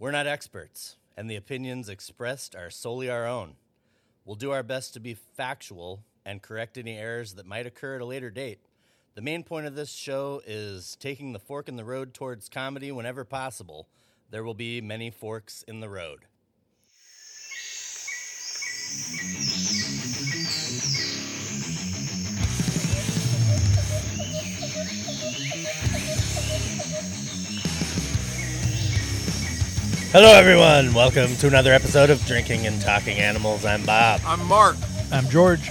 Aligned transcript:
We're 0.00 0.12
not 0.12 0.26
experts, 0.26 0.96
and 1.14 1.28
the 1.28 1.36
opinions 1.36 1.90
expressed 1.90 2.56
are 2.56 2.70
solely 2.70 3.10
our 3.10 3.26
own. 3.26 3.56
We'll 4.24 4.34
do 4.34 4.50
our 4.50 4.62
best 4.62 4.94
to 4.94 5.00
be 5.00 5.12
factual 5.12 6.00
and 6.24 6.40
correct 6.40 6.78
any 6.78 6.96
errors 6.96 7.34
that 7.34 7.44
might 7.44 7.66
occur 7.66 7.96
at 7.96 8.00
a 8.00 8.06
later 8.06 8.30
date. 8.30 8.60
The 9.14 9.20
main 9.20 9.42
point 9.44 9.66
of 9.66 9.74
this 9.74 9.92
show 9.92 10.40
is 10.46 10.96
taking 10.98 11.34
the 11.34 11.38
fork 11.38 11.68
in 11.68 11.76
the 11.76 11.84
road 11.84 12.14
towards 12.14 12.48
comedy 12.48 12.90
whenever 12.90 13.26
possible. 13.26 13.88
There 14.30 14.42
will 14.42 14.54
be 14.54 14.80
many 14.80 15.10
forks 15.10 15.64
in 15.68 15.80
the 15.80 15.90
road. 15.90 16.20
Hello, 30.12 30.34
everyone. 30.34 30.92
Welcome 30.92 31.36
to 31.36 31.46
another 31.46 31.72
episode 31.72 32.10
of 32.10 32.24
Drinking 32.26 32.66
and 32.66 32.80
Talking 32.82 33.18
Animals. 33.18 33.64
I'm 33.64 33.84
Bob. 33.86 34.20
I'm 34.26 34.44
Mark. 34.46 34.76
I'm 35.12 35.28
George. 35.28 35.70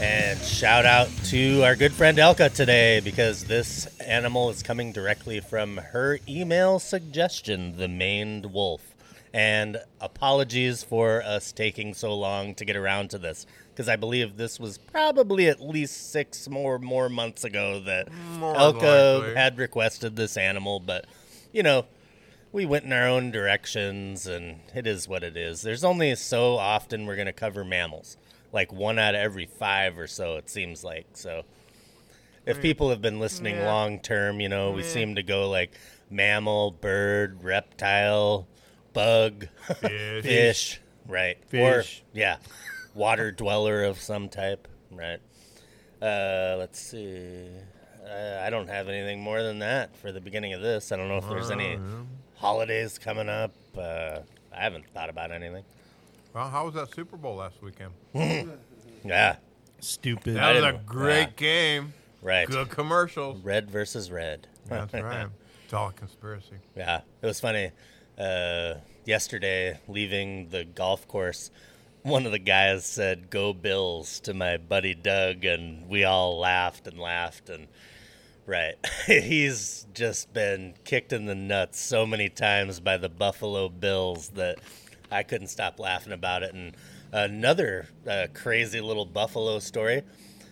And 0.00 0.38
shout 0.40 0.86
out 0.86 1.08
to 1.26 1.62
our 1.62 1.76
good 1.76 1.92
friend 1.92 2.16
Elka 2.18 2.52
today 2.54 3.00
because 3.00 3.44
this 3.44 3.86
animal 4.00 4.48
is 4.50 4.62
coming 4.62 4.92
directly 4.92 5.40
from 5.40 5.76
her 5.76 6.18
email 6.26 6.78
suggestion, 6.78 7.76
the 7.76 7.88
maned 7.88 8.46
wolf. 8.46 8.94
And 9.34 9.78
apologies 10.00 10.82
for 10.82 11.22
us 11.22 11.52
taking 11.52 11.92
so 11.92 12.14
long 12.14 12.54
to 12.54 12.64
get 12.64 12.76
around 12.76 13.10
to 13.10 13.18
this 13.18 13.46
because 13.70 13.88
I 13.88 13.96
believe 13.96 14.36
this 14.36 14.58
was 14.58 14.78
probably 14.78 15.48
at 15.48 15.60
least 15.60 16.10
six 16.12 16.48
more 16.48 16.78
more 16.78 17.08
months 17.08 17.44
ago 17.44 17.80
that 17.80 18.08
More 18.38 18.54
Elka 18.54 19.18
likely. 19.18 19.34
had 19.34 19.58
requested 19.58 20.16
this 20.16 20.36
animal, 20.36 20.80
but 20.80 21.04
you 21.52 21.62
know, 21.62 21.84
we 22.54 22.64
went 22.64 22.84
in 22.84 22.92
our 22.92 23.08
own 23.08 23.32
directions 23.32 24.28
and 24.28 24.60
it 24.76 24.86
is 24.86 25.08
what 25.08 25.24
it 25.24 25.36
is. 25.36 25.62
There's 25.62 25.82
only 25.82 26.14
so 26.14 26.54
often 26.56 27.04
we're 27.04 27.16
going 27.16 27.26
to 27.26 27.32
cover 27.32 27.64
mammals. 27.64 28.16
Like 28.52 28.72
one 28.72 28.96
out 28.96 29.16
of 29.16 29.20
every 29.20 29.46
5 29.46 29.98
or 29.98 30.06
so 30.06 30.36
it 30.36 30.48
seems 30.48 30.84
like. 30.84 31.06
So 31.14 31.42
if 32.46 32.62
people 32.62 32.90
have 32.90 33.02
been 33.02 33.18
listening 33.18 33.56
Yeah. 33.56 33.66
long 33.66 33.98
term, 33.98 34.40
you 34.40 34.48
know, 34.48 34.70
we 34.70 34.82
Yeah. 34.82 34.88
seem 34.88 35.14
to 35.16 35.24
go 35.24 35.50
like 35.50 35.72
mammal, 36.08 36.70
bird, 36.70 37.42
reptile, 37.42 38.46
bug, 38.92 39.48
Fish. 39.80 40.22
fish, 40.22 40.80
right? 41.08 41.36
Or 41.52 41.82
Fish. 41.82 42.04
yeah, 42.12 42.36
water 42.94 43.32
dweller 43.32 43.82
of 43.82 43.98
some 44.00 44.28
type, 44.28 44.68
right? 44.92 45.18
Uh, 46.00 46.54
let's 46.56 46.78
see. 46.78 47.48
Uh, 48.06 48.40
I 48.44 48.50
don't 48.50 48.68
have 48.68 48.88
anything 48.88 49.20
more 49.20 49.42
than 49.42 49.58
that 49.58 49.96
for 49.96 50.12
the 50.12 50.20
beginning 50.20 50.52
of 50.52 50.60
this. 50.60 50.92
I 50.92 50.96
don't 50.96 51.08
know 51.08 51.16
if 51.18 51.28
there's 51.28 51.50
any 51.50 51.78
holidays 52.44 52.98
coming 52.98 53.28
up. 53.30 53.52
Uh, 53.76 54.18
I 54.54 54.60
haven't 54.60 54.86
thought 54.92 55.08
about 55.08 55.32
anything. 55.32 55.64
Well, 56.34 56.48
how 56.50 56.66
was 56.66 56.74
that 56.74 56.94
Super 56.94 57.16
Bowl 57.16 57.36
last 57.36 57.56
weekend? 57.62 57.92
Yeah, 59.06 59.36
Stupid. 59.80 60.36
That 60.36 60.54
was 60.54 60.64
a 60.64 60.72
didn't- 60.72 60.86
great 60.86 61.20
yeah. 61.20 61.26
game. 61.36 61.92
right. 62.22 62.46
Good 62.48 62.70
commercials. 62.70 63.38
Red 63.42 63.70
versus 63.70 64.10
red. 64.10 64.46
That's 64.66 64.94
right. 64.94 65.26
It's 65.64 65.74
all 65.74 65.88
a 65.88 65.92
conspiracy. 65.92 66.56
Yeah, 66.74 67.02
it 67.20 67.26
was 67.26 67.38
funny. 67.38 67.70
Uh, 68.18 68.74
yesterday, 69.04 69.78
leaving 69.88 70.48
the 70.48 70.64
golf 70.64 71.06
course, 71.06 71.50
one 72.02 72.24
of 72.24 72.32
the 72.32 72.38
guys 72.38 72.86
said 72.86 73.28
"Go 73.28 73.52
Bills" 73.52 74.20
to 74.20 74.32
my 74.32 74.56
buddy 74.56 74.94
Doug, 74.94 75.44
and 75.44 75.86
we 75.86 76.04
all 76.04 76.38
laughed 76.38 76.86
and 76.86 76.98
laughed. 76.98 77.50
And 77.50 77.68
right, 78.46 78.74
he's 79.06 79.86
just 79.94 80.32
been 80.32 80.74
kicked 80.84 81.12
in 81.12 81.26
the 81.26 81.34
nuts 81.34 81.80
so 81.80 82.06
many 82.06 82.28
times 82.28 82.80
by 82.80 82.96
the 82.96 83.08
Buffalo 83.08 83.68
Bills 83.68 84.28
that 84.30 84.58
I 85.10 85.22
couldn't 85.22 85.48
stop 85.48 85.78
laughing 85.78 86.12
about 86.12 86.42
it. 86.42 86.54
And 86.54 86.76
another 87.12 87.88
uh, 88.08 88.26
crazy 88.34 88.80
little 88.80 89.06
Buffalo 89.06 89.58
story. 89.58 90.02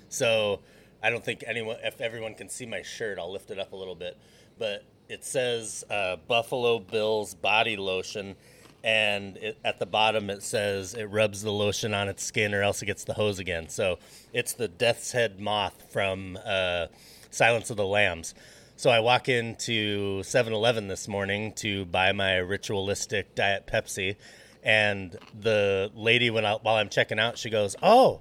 So 0.09 0.61
I 1.03 1.11
don't 1.11 1.25
think 1.25 1.43
anyone, 1.47 1.77
if 1.83 2.01
everyone 2.01 2.35
can 2.35 2.49
see 2.49 2.67
my 2.67 2.83
shirt, 2.83 3.19
I'll 3.19 3.33
lift 3.33 3.51
it 3.51 3.59
up 3.59 3.73
a 3.73 3.77
little 3.77 3.97
bit. 3.97 4.17
But 4.59 4.85
it 5.09 5.25
says 5.25 5.85
uh, 5.91 6.17
Buffalo 6.29 6.79
Bills 6.79 7.35
body 7.35 7.77
lotion, 7.77 8.37
and 8.85 9.37
it, 9.39 9.59
at 9.65 9.79
the 9.79 9.87
bottom 9.87 10.31
it 10.31 10.43
says 10.43 10.95
it 10.95 11.05
rubs 11.05 11.43
the 11.43 11.51
lotion 11.51 11.95
on 11.95 12.09
its 12.09 12.25
skin 12.25 12.55
or 12.55 12.63
else 12.63 12.83
it 12.83 12.87
gets 12.87 13.05
the 13.05 13.15
hose 13.15 13.39
again. 13.39 13.69
So 13.69 13.99
it's 14.33 14.53
the 14.53 14.69
Death's 14.69 15.13
Head 15.13 15.41
moth 15.41 15.93
from 15.93 16.39
uh, 16.45 16.87
Silence 17.33 17.71
of 17.71 17.77
the 17.77 17.87
Lambs. 17.87 18.35
So 18.77 18.91
I 18.91 19.01
walk 19.01 19.29
into 19.29 20.23
7 20.23 20.53
Eleven 20.53 20.89
this 20.89 21.07
morning 21.07 21.53
to 21.55 21.85
buy 21.85 22.13
my 22.13 22.37
ritualistic 22.37 23.35
Diet 23.35 23.67
Pepsi. 23.67 24.17
And 24.63 25.17
the 25.39 25.91
lady, 25.95 26.31
when 26.31 26.45
I, 26.45 26.55
while 26.55 26.77
I'm 26.77 26.89
checking 26.89 27.19
out, 27.19 27.39
she 27.39 27.51
goes, 27.51 27.75
Oh, 27.83 28.21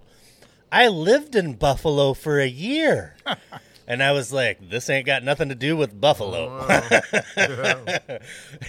I 0.72 0.88
lived 0.88 1.36
in 1.36 1.54
Buffalo 1.54 2.14
for 2.14 2.40
a 2.40 2.48
year. 2.48 3.16
and 3.88 4.02
I 4.02 4.14
was 4.14 4.32
like, 4.32 4.70
this 4.70 4.90
ain't 4.90 5.06
got 5.06 5.24
nothing 5.24 5.50
to 5.50 5.56
do 5.56 5.76
with 5.76 6.00
Buffalo. 6.00 6.48
Oh, 6.62 6.82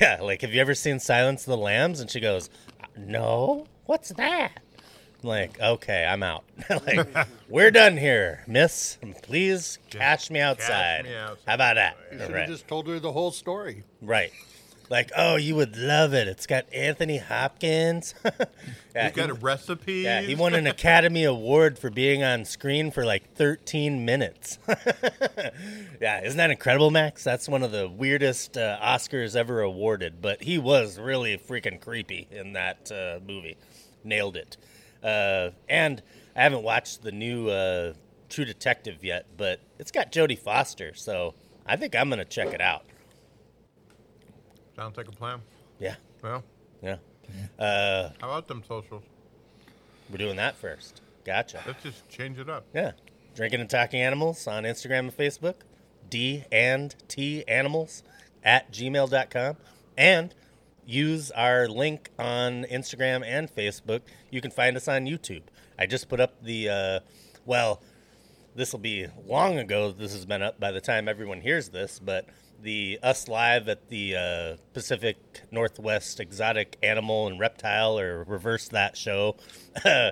yeah, 0.00 0.19
like, 0.20 0.41
have 0.42 0.52
you 0.52 0.60
ever 0.60 0.75
seen 0.75 0.98
Silence 0.98 1.42
of 1.42 1.50
the 1.52 1.56
Lambs? 1.56 2.00
And 2.00 2.10
she 2.10 2.20
goes, 2.20 2.50
no. 2.97 3.66
What's 3.86 4.10
that? 4.10 4.60
I'm 5.22 5.28
like, 5.28 5.60
okay, 5.60 6.05
I'm 6.05 6.22
out. 6.22 6.44
like, 6.87 7.06
we're 7.49 7.71
done 7.71 7.97
here, 7.97 8.43
miss. 8.47 8.99
Please 9.22 9.78
cash 9.91 10.31
me 10.31 10.41
outside. 10.41 11.05
me 11.05 11.15
outside. 11.15 11.38
How 11.47 11.55
about 11.55 11.75
that? 11.77 11.97
You 12.12 12.19
should 12.19 12.31
Right. 12.33 12.41
have 12.41 12.50
just 12.50 12.66
told 12.69 12.88
her 12.88 12.99
the 12.99 13.12
whole 13.12 13.31
story. 13.31 13.84
right. 14.00 14.32
Like, 14.91 15.11
oh, 15.16 15.37
you 15.37 15.55
would 15.55 15.75
love 15.78 16.12
it. 16.12 16.28
It's 16.28 16.47
got 16.47 16.66
Anthony 16.75 17.16
Hopkins. 17.16 18.15
yeah, 18.94 19.06
You 19.06 19.12
got 19.12 19.25
he- 19.27 19.31
a 19.31 19.34
recipe? 19.34 19.93
yeah, 20.00 20.21
he 20.21 20.34
won 20.34 20.53
an 20.55 20.66
Academy 20.66 21.25
Award 21.25 21.78
for 21.78 21.88
being 21.88 22.22
on 22.22 22.44
screen 22.44 22.91
for 22.91 23.03
like 23.06 23.32
13 23.34 24.05
minutes. 24.05 24.59
yeah, 26.00 26.22
isn't 26.25 26.37
that 26.37 26.50
incredible, 26.50 26.91
Max? 26.91 27.25
That's 27.25 27.49
one 27.49 27.62
of 27.62 27.72
the 27.72 27.88
weirdest 27.88 28.59
uh, 28.59 28.78
Oscars 28.82 29.34
ever 29.34 29.62
awarded, 29.62 30.21
but 30.21 30.43
he 30.43 30.59
was 30.59 30.99
really 30.99 31.38
freaking 31.38 31.81
creepy 31.81 32.27
in 32.31 32.53
that 32.55 32.91
uh, 32.93 33.21
movie. 33.27 33.56
Nailed 34.05 34.37
it. 34.37 34.56
Uh, 35.02 35.50
and 35.68 36.02
I 36.36 36.42
haven't 36.42 36.62
watched 36.62 37.02
the 37.02 37.12
new 37.12 37.48
uh, 37.48 37.94
True 38.28 38.44
Detective 38.44 39.02
yet, 39.04 39.26
but 39.36 39.60
it's 39.78 39.90
got 39.90 40.12
Jodie 40.12 40.38
Foster, 40.38 40.94
so 40.94 41.34
I 41.66 41.76
think 41.76 41.94
I'm 41.96 42.08
going 42.08 42.18
to 42.18 42.24
check 42.24 42.48
it 42.48 42.60
out. 42.60 42.84
Sounds 44.76 44.96
like 44.96 45.08
a 45.08 45.12
plan. 45.12 45.40
Yeah, 45.78 45.96
Well, 46.22 46.42
yeah. 46.82 46.96
Uh, 47.58 48.10
how 48.20 48.28
about 48.28 48.48
them 48.48 48.62
socials? 48.66 49.02
we're 50.10 50.18
doing 50.18 50.36
that 50.36 50.56
first. 50.56 51.00
Gotcha. 51.24 51.62
Let's 51.66 51.82
just 51.82 52.08
change 52.08 52.38
it 52.38 52.48
up. 52.50 52.64
Yeah. 52.74 52.92
Drinking 53.34 53.60
and 53.60 53.70
Talking 53.70 54.00
Animals 54.00 54.46
on 54.46 54.64
Instagram 54.64 55.00
and 55.00 55.16
Facebook. 55.16 55.54
D 56.10 56.44
and 56.52 56.94
T 57.08 57.44
Animals 57.48 58.02
at 58.44 58.70
gmail.com. 58.72 59.56
And 59.96 60.34
use 60.84 61.31
our 61.32 61.69
link 61.69 62.10
on 62.19 62.65
Instagram 62.65 63.25
and 63.25 63.48
Facebook. 63.54 64.00
You 64.31 64.41
can 64.41 64.50
find 64.50 64.76
us 64.76 64.88
on 64.88 65.06
YouTube. 65.06 65.43
I 65.78 65.87
just 65.87 66.09
put 66.09 66.20
up 66.20 66.43
the, 66.43 66.69
uh, 66.69 67.00
well, 67.44 67.82
this 68.54 68.72
will 68.72 68.81
be 68.81 69.06
long 69.26 69.59
ago. 69.59 69.93
This 69.93 70.12
has 70.12 70.26
been 70.26 70.43
up 70.43 70.60
by 70.60 70.72
the 70.72 70.81
time 70.81 71.09
everyone 71.09 71.41
hears 71.41 71.70
this, 71.70 71.98
but 71.98 72.26
the 72.60 72.98
Us 73.03 73.26
Live 73.28 73.69
at 73.69 73.88
the 73.88 74.16
uh, 74.16 74.56
Pacific 74.75 75.16
Northwest 75.50 76.20
Exotic 76.20 76.76
Animal 76.82 77.26
and 77.26 77.41
Reptile, 77.41 77.99
or 77.99 78.25
reverse 78.25 78.69
that 78.69 78.97
show. 78.97 79.37
Reptile 79.84 80.10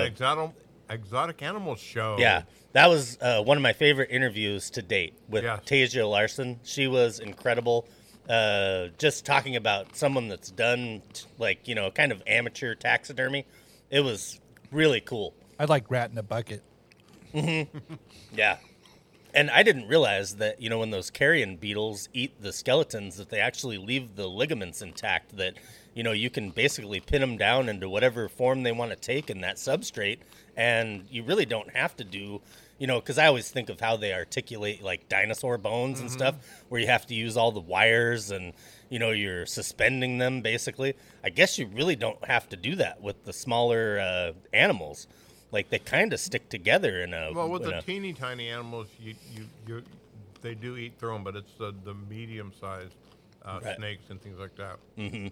and 0.00 0.06
exotic, 0.06 0.50
exotic 0.90 1.42
Animals 1.42 1.80
Show. 1.80 2.14
Uh, 2.14 2.18
Yeah, 2.18 2.42
that 2.72 2.88
was 2.88 3.18
uh, 3.20 3.42
one 3.42 3.56
of 3.56 3.62
my 3.62 3.72
favorite 3.72 4.10
interviews 4.10 4.70
to 4.70 4.82
date 4.82 5.14
with 5.28 5.44
Yes. 5.44 5.60
Tasia 5.64 6.08
Larson. 6.08 6.60
She 6.64 6.86
was 6.86 7.18
incredible. 7.18 7.88
Uh, 8.28 8.88
just 8.98 9.24
talking 9.24 9.56
about 9.56 9.96
someone 9.96 10.28
that's 10.28 10.50
done 10.50 11.00
t- 11.12 11.26
like 11.38 11.66
you 11.66 11.74
know 11.74 11.90
kind 11.90 12.12
of 12.12 12.22
amateur 12.26 12.74
taxidermy. 12.74 13.46
It 13.90 14.00
was 14.00 14.38
really 14.70 15.00
cool. 15.00 15.34
I 15.58 15.64
like 15.64 15.90
rat 15.90 16.10
in 16.10 16.18
a 16.18 16.22
bucket. 16.22 16.62
Mm-hmm. 17.34 17.94
Yeah. 18.32 18.58
And 19.34 19.50
I 19.50 19.62
didn't 19.62 19.88
realize 19.88 20.36
that, 20.36 20.60
you 20.60 20.70
know, 20.70 20.78
when 20.78 20.90
those 20.90 21.10
carrion 21.10 21.56
beetles 21.56 22.08
eat 22.12 22.40
the 22.40 22.52
skeletons, 22.52 23.16
that 23.16 23.28
they 23.28 23.40
actually 23.40 23.76
leave 23.76 24.16
the 24.16 24.26
ligaments 24.26 24.80
intact, 24.80 25.36
that, 25.36 25.54
you 25.94 26.02
know, 26.02 26.12
you 26.12 26.30
can 26.30 26.50
basically 26.50 27.00
pin 27.00 27.20
them 27.20 27.36
down 27.36 27.68
into 27.68 27.88
whatever 27.88 28.28
form 28.28 28.62
they 28.62 28.72
want 28.72 28.90
to 28.90 28.96
take 28.96 29.28
in 29.28 29.42
that 29.42 29.56
substrate. 29.56 30.18
And 30.56 31.04
you 31.10 31.22
really 31.22 31.44
don't 31.44 31.74
have 31.76 31.94
to 31.96 32.04
do, 32.04 32.40
you 32.78 32.86
know, 32.86 33.00
because 33.00 33.18
I 33.18 33.26
always 33.26 33.50
think 33.50 33.68
of 33.70 33.80
how 33.80 33.96
they 33.96 34.12
articulate 34.12 34.82
like 34.82 35.08
dinosaur 35.08 35.58
bones 35.58 36.00
and 36.00 36.10
stuff, 36.10 36.36
where 36.68 36.80
you 36.80 36.86
have 36.86 37.06
to 37.08 37.14
use 37.14 37.36
all 37.36 37.50
the 37.52 37.60
wires 37.60 38.30
and, 38.30 38.52
you 38.88 38.98
know, 38.98 39.10
you're 39.10 39.46
suspending 39.46 40.18
them 40.18 40.40
basically. 40.42 40.94
I 41.24 41.30
guess 41.30 41.58
you 41.58 41.66
really 41.66 41.96
don't 41.96 42.24
have 42.24 42.48
to 42.50 42.56
do 42.56 42.76
that 42.76 43.00
with 43.02 43.24
the 43.24 43.32
smaller 43.32 43.98
uh, 44.00 44.32
animals. 44.52 45.06
Like 45.50 45.70
they 45.70 45.78
kind 45.78 46.12
of 46.12 46.20
stick 46.20 46.48
together 46.50 47.00
in 47.02 47.14
a. 47.14 47.32
Well, 47.32 47.48
with 47.48 47.62
the 47.62 47.78
a- 47.78 47.82
teeny 47.82 48.12
tiny 48.12 48.48
animals, 48.48 48.88
you, 49.00 49.14
you, 49.34 49.44
you, 49.66 49.82
they 50.42 50.54
do 50.54 50.76
eat 50.76 50.92
through 50.98 51.14
them, 51.14 51.24
but 51.24 51.34
it's 51.36 51.52
the, 51.58 51.74
the 51.84 51.94
medium 51.94 52.52
sized 52.60 52.94
uh, 53.44 53.58
Right. 53.64 53.76
snakes 53.76 54.10
and 54.10 54.20
things 54.20 54.38
like 54.38 54.54
that. 54.56 54.76
Mm-hmm. 54.98 55.28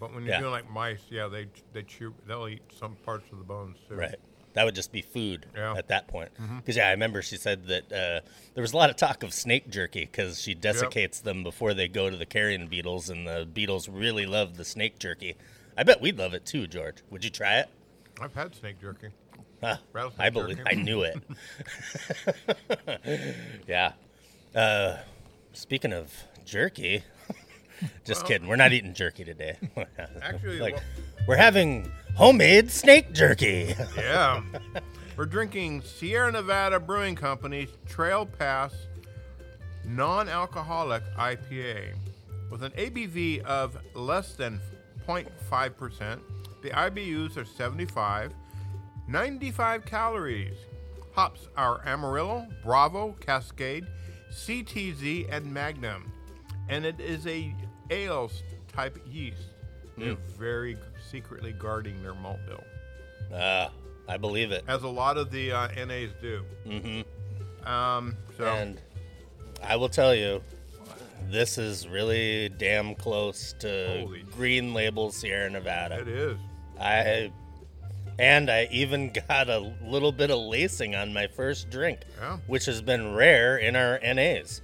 But 0.00 0.14
when 0.14 0.24
you're 0.24 0.32
Yeah. 0.34 0.40
doing 0.40 0.52
like 0.52 0.70
mice, 0.70 1.02
yeah, 1.10 1.28
they 1.28 1.46
they 1.72 1.82
chew. 1.82 2.12
They'll 2.26 2.48
eat 2.48 2.62
some 2.76 2.96
parts 3.04 3.30
of 3.30 3.38
the 3.38 3.44
bones 3.44 3.76
too. 3.88 3.94
Right. 3.94 4.16
That 4.54 4.64
would 4.64 4.74
just 4.74 4.92
be 4.92 5.00
food 5.02 5.46
Yeah. 5.54 5.60
Mm-hmm. 5.60 5.78
at 5.78 5.88
that 5.88 6.08
point. 6.08 6.30
Because 6.58 6.76
yeah, 6.76 6.88
I 6.88 6.90
remember 6.90 7.22
she 7.22 7.36
said 7.36 7.66
that 7.68 7.92
uh, 7.92 8.20
there 8.54 8.62
was 8.62 8.72
a 8.72 8.76
lot 8.76 8.90
of 8.90 8.96
talk 8.96 9.22
of 9.22 9.32
snake 9.32 9.70
jerky 9.70 10.04
because 10.04 10.40
she 10.40 10.54
desiccates 10.54 11.20
them 11.20 11.42
before 11.42 11.72
they 11.74 11.88
go 11.88 12.10
to 12.10 12.16
the 12.16 12.26
carrion 12.26 12.68
beetles, 12.68 13.08
and 13.08 13.26
the 13.26 13.46
beetles 13.50 13.88
really 13.88 14.26
love 14.26 14.56
the 14.58 14.64
snake 14.64 14.98
jerky. 14.98 15.36
I 15.76 15.84
bet 15.84 16.00
we'd 16.02 16.18
love 16.18 16.34
it 16.34 16.44
too, 16.44 16.66
George. 16.66 16.96
Would 17.10 17.24
you 17.24 17.30
try 17.30 17.58
it? 17.60 17.68
I've 18.20 18.34
had 18.34 18.54
snake 18.54 18.78
jerky. 18.80 19.08
Huh, 19.62 19.76
I 20.18 20.28
believe. 20.28 20.58
jerky. 20.58 20.70
I 20.70 20.74
knew 20.82 21.02
it. 21.02 21.16
yeah. 23.66 23.92
Uh, 24.54 24.98
speaking 25.52 25.92
of 25.92 26.12
jerky, 26.44 27.04
just 28.04 28.26
kidding. 28.26 28.48
We're 28.48 28.56
not 28.56 28.72
eating 28.72 28.92
jerky 28.94 29.24
today. 29.24 29.56
Actually, 30.22 30.58
like 30.60 30.74
well- 30.74 30.82
we're 31.26 31.36
having 31.36 31.90
homemade 32.14 32.70
snake 32.70 33.12
jerky. 33.12 33.74
Yeah. 33.96 34.42
We're 35.16 35.26
drinking 35.26 35.82
Sierra 35.82 36.32
Nevada 36.32 36.80
Brewing 36.80 37.14
Company's 37.14 37.68
Trail 37.86 38.24
Pass 38.26 38.74
non 39.84 40.28
alcoholic 40.28 41.02
IPA 41.16 41.94
with 42.50 42.62
an 42.62 42.72
ABV 42.72 43.42
of 43.42 43.76
less 43.94 44.34
than 44.34 44.60
0.5%. 45.06 46.18
The 46.62 46.70
IBUs 46.70 47.36
are 47.36 47.44
75, 47.44 48.32
95 49.08 49.84
calories. 49.84 50.56
Hops 51.12 51.48
are 51.56 51.86
Amarillo, 51.86 52.46
Bravo, 52.62 53.14
Cascade, 53.20 53.86
CTZ, 54.32 55.28
and 55.30 55.52
Magnum. 55.52 56.10
And 56.68 56.86
it 56.86 56.98
is 57.00 57.26
a 57.26 57.54
ale 57.90 58.30
type 58.72 58.98
yeast. 59.10 59.51
They're 59.98 60.16
very 60.38 60.76
secretly 61.10 61.52
guarding 61.52 62.02
their 62.02 62.14
malt 62.14 62.38
bill 62.46 62.64
Ah, 63.34 63.70
I 64.08 64.16
believe 64.16 64.50
it. 64.52 64.64
as 64.68 64.82
a 64.82 64.88
lot 64.88 65.16
of 65.18 65.30
the 65.30 65.52
uh, 65.52 65.68
NAs 65.86 66.10
do. 66.20 66.42
Mm-hmm. 66.66 67.68
Um, 67.68 68.16
so 68.36 68.44
And 68.46 68.80
I 69.62 69.76
will 69.76 69.88
tell 69.88 70.14
you, 70.14 70.42
this 71.30 71.56
is 71.58 71.86
really 71.86 72.48
damn 72.48 72.94
close 72.94 73.54
to 73.60 73.98
Holy- 74.00 74.22
Green 74.22 74.74
Label 74.74 75.10
Sierra 75.12 75.48
Nevada. 75.50 76.00
it 76.00 76.08
is. 76.08 76.38
I 76.80 77.30
and 78.18 78.50
I 78.50 78.68
even 78.70 79.12
got 79.28 79.48
a 79.48 79.72
little 79.84 80.12
bit 80.12 80.30
of 80.30 80.38
lacing 80.40 80.94
on 80.94 81.12
my 81.14 81.26
first 81.28 81.70
drink, 81.70 82.00
Yeah. 82.20 82.38
which 82.46 82.66
has 82.66 82.82
been 82.82 83.14
rare 83.14 83.56
in 83.58 83.76
our 83.76 83.98
NAs. 84.02 84.60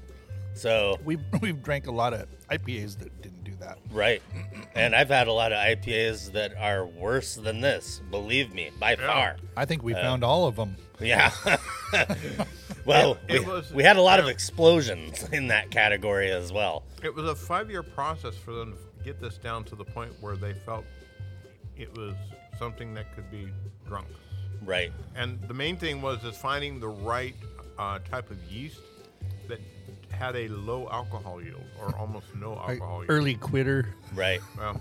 So 0.55 0.99
We've 1.05 1.21
we've 1.41 1.63
drank 1.63 1.87
a 1.87 1.93
lot 1.93 2.13
of 2.13 2.27
IPAs 2.51 2.99
that 2.99 3.23
didn't 3.23 3.38
do 3.38 3.38
that. 3.60 3.78
right, 3.90 4.22
and 4.75 4.94
I've 4.94 5.08
had 5.08 5.28
a 5.28 5.32
lot 5.32 5.52
of 5.52 5.58
IPAs 5.58 6.32
that 6.32 6.55
are 6.58 6.87
worse 6.87 7.34
than 7.34 7.60
this. 7.60 8.00
Believe 8.10 8.52
me, 8.55 8.70
by 8.78 8.96
far. 8.96 9.37
I 9.56 9.64
think 9.64 9.82
we 9.82 9.93
found 9.94 10.25
all 10.25 10.46
of 10.46 10.56
them. 10.56 10.76
Yeah. 11.00 11.31
well, 12.84 13.19
It- 13.28 13.37
it 13.37 13.40
we, 13.40 13.46
was- 13.52 13.72
we 13.72 13.82
had 13.82 13.96
a 13.96 14.02
lot 14.02 14.20
of 14.20 14.28
explosions 14.28 15.22
in 15.32 15.49
that 15.49 15.70
category 15.70 16.31
as 16.31 16.52
well. 16.52 16.84
It 17.02 17.14
was 17.14 17.26
a 17.26 17.34
five-year 17.34 17.82
process 17.82 18.37
for 18.37 18.52
them 18.52 18.72
to 18.99 19.05
get 19.05 19.20
this 19.20 19.38
down 19.38 19.64
to 19.64 19.76
the 19.76 19.84
point 19.84 20.12
where 20.20 20.37
they 20.37 20.55
felt 20.55 20.84
it 21.76 21.96
was 21.96 22.14
something 22.58 22.93
that 22.94 23.14
could 23.14 23.31
be 23.31 23.49
drunk. 23.87 24.08
Right. 24.64 24.93
And 25.14 25.40
the 25.46 25.55
main 25.55 25.76
thing 25.76 26.02
was 26.02 26.25
is 26.25 26.37
finding 26.37 26.81
the 26.81 26.88
right 26.88 27.37
uh, 27.78 28.00
type 28.00 28.31
of 28.32 28.43
yeast 28.50 28.81
that 29.46 29.60
had 30.10 30.37
a 30.37 30.49
low 30.49 30.88
alcohol 30.90 31.43
yield 31.43 31.64
or 31.81 31.96
almost 31.96 32.34
no 32.34 32.56
alcohol 32.56 32.99
yield. 32.99 33.10
early 33.10 33.34
quitter. 33.34 33.94
Right. 34.14 34.40
Well, 34.56 34.81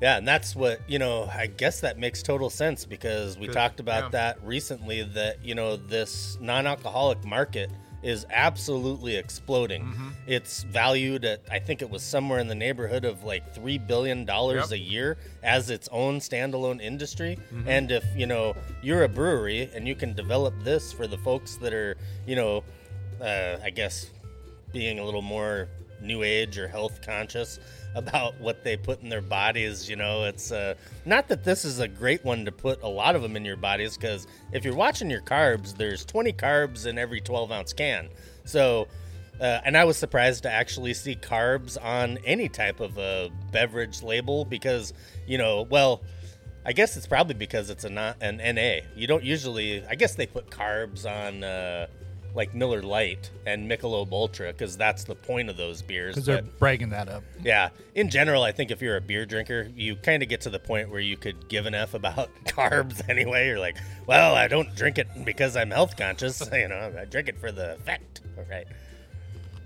Yeah, 0.00 0.18
and 0.18 0.28
that's 0.28 0.54
what, 0.54 0.80
you 0.88 0.98
know, 0.98 1.24
I 1.32 1.46
guess 1.46 1.80
that 1.80 1.98
makes 1.98 2.22
total 2.22 2.50
sense 2.50 2.84
because 2.84 3.38
we 3.38 3.48
talked 3.48 3.80
about 3.80 4.04
yeah. 4.04 4.08
that 4.10 4.44
recently 4.44 5.02
that, 5.02 5.42
you 5.42 5.54
know, 5.54 5.76
this 5.76 6.36
non 6.40 6.66
alcoholic 6.66 7.24
market 7.24 7.70
is 8.02 8.26
absolutely 8.30 9.16
exploding. 9.16 9.84
Mm-hmm. 9.84 10.08
It's 10.26 10.64
valued 10.64 11.24
at, 11.24 11.40
I 11.50 11.58
think 11.58 11.80
it 11.80 11.88
was 11.88 12.02
somewhere 12.02 12.38
in 12.40 12.46
the 12.46 12.54
neighborhood 12.54 13.04
of 13.06 13.24
like 13.24 13.54
$3 13.54 13.84
billion 13.86 14.26
Yep. 14.26 14.70
a 14.70 14.78
year 14.78 15.16
as 15.42 15.70
its 15.70 15.88
own 15.90 16.18
standalone 16.18 16.80
industry. 16.82 17.38
Mm-hmm. 17.52 17.68
And 17.68 17.90
if, 17.90 18.04
you 18.14 18.26
know, 18.26 18.54
you're 18.82 19.04
a 19.04 19.08
brewery 19.08 19.70
and 19.74 19.88
you 19.88 19.94
can 19.94 20.12
develop 20.12 20.54
this 20.62 20.92
for 20.92 21.06
the 21.06 21.18
folks 21.18 21.56
that 21.56 21.72
are, 21.72 21.96
you 22.26 22.36
know, 22.36 22.64
uh, 23.20 23.56
I 23.64 23.70
guess 23.70 24.10
being 24.76 24.98
a 24.98 25.04
little 25.04 25.22
more 25.22 25.68
new 26.02 26.22
age 26.22 26.58
or 26.58 26.68
health 26.68 27.00
conscious 27.00 27.58
about 27.94 28.38
what 28.38 28.62
they 28.62 28.76
put 28.76 29.02
in 29.02 29.08
their 29.08 29.22
bodies 29.22 29.88
you 29.88 29.96
know 29.96 30.24
it's 30.24 30.52
uh, 30.52 30.74
not 31.06 31.28
that 31.28 31.42
this 31.42 31.64
is 31.64 31.80
a 31.80 31.88
great 31.88 32.22
one 32.26 32.44
to 32.44 32.52
put 32.52 32.82
a 32.82 32.88
lot 32.88 33.16
of 33.16 33.22
them 33.22 33.36
in 33.36 33.44
your 33.44 33.56
bodies 33.56 33.96
because 33.96 34.26
if 34.52 34.66
you're 34.66 34.74
watching 34.74 35.08
your 35.08 35.22
carbs 35.22 35.74
there's 35.74 36.04
20 36.04 36.34
carbs 36.34 36.84
in 36.84 36.98
every 36.98 37.22
12 37.22 37.50
ounce 37.50 37.72
can 37.72 38.10
so 38.44 38.86
uh, 39.40 39.60
and 39.64 39.78
i 39.78 39.84
was 39.84 39.96
surprised 39.96 40.42
to 40.42 40.50
actually 40.52 40.92
see 40.92 41.16
carbs 41.16 41.82
on 41.82 42.18
any 42.26 42.50
type 42.50 42.80
of 42.80 42.98
a 42.98 43.30
beverage 43.50 44.02
label 44.02 44.44
because 44.44 44.92
you 45.26 45.38
know 45.38 45.66
well 45.70 46.02
I 46.66 46.72
guess 46.72 46.96
it's 46.96 47.06
probably 47.06 47.36
because 47.36 47.70
it's 47.70 47.84
a 47.84 47.88
not 47.88 48.16
an 48.20 48.38
NA. 48.38 48.84
You 48.96 49.06
don't 49.06 49.22
usually. 49.22 49.86
I 49.86 49.94
guess 49.94 50.16
they 50.16 50.26
put 50.26 50.50
carbs 50.50 51.06
on 51.06 51.44
uh, 51.44 51.86
like 52.36 52.54
Miller 52.54 52.82
Lite 52.82 53.30
and 53.46 53.68
Michelob 53.68 54.12
Ultra 54.12 54.52
because 54.52 54.76
that's 54.76 55.04
the 55.04 55.14
point 55.14 55.48
of 55.48 55.56
those 55.56 55.80
beers. 55.80 56.14
Because 56.14 56.26
they're 56.26 56.42
bragging 56.42 56.90
that 56.90 57.08
up. 57.08 57.24
yeah, 57.42 57.70
in 57.94 58.10
general, 58.10 58.42
I 58.42 58.52
think 58.52 58.70
if 58.70 58.82
you're 58.82 58.98
a 58.98 59.00
beer 59.00 59.24
drinker, 59.24 59.70
you 59.74 59.96
kind 59.96 60.22
of 60.22 60.28
get 60.28 60.42
to 60.42 60.50
the 60.50 60.58
point 60.58 60.90
where 60.90 61.00
you 61.00 61.16
could 61.16 61.48
give 61.48 61.64
an 61.64 61.74
f 61.74 61.94
about 61.94 62.28
carbs 62.44 63.02
anyway. 63.08 63.46
You're 63.48 63.58
like, 63.58 63.78
well, 64.06 64.34
I 64.34 64.48
don't 64.48 64.72
drink 64.76 64.98
it 64.98 65.08
because 65.24 65.56
I'm 65.56 65.70
health 65.70 65.96
conscious. 65.96 66.42
You 66.56 66.68
know, 66.68 66.92
I 66.98 67.04
drink 67.04 67.28
it 67.28 67.38
for 67.38 67.52
the 67.52 67.74
effect. 67.74 68.20
Right? 68.50 68.66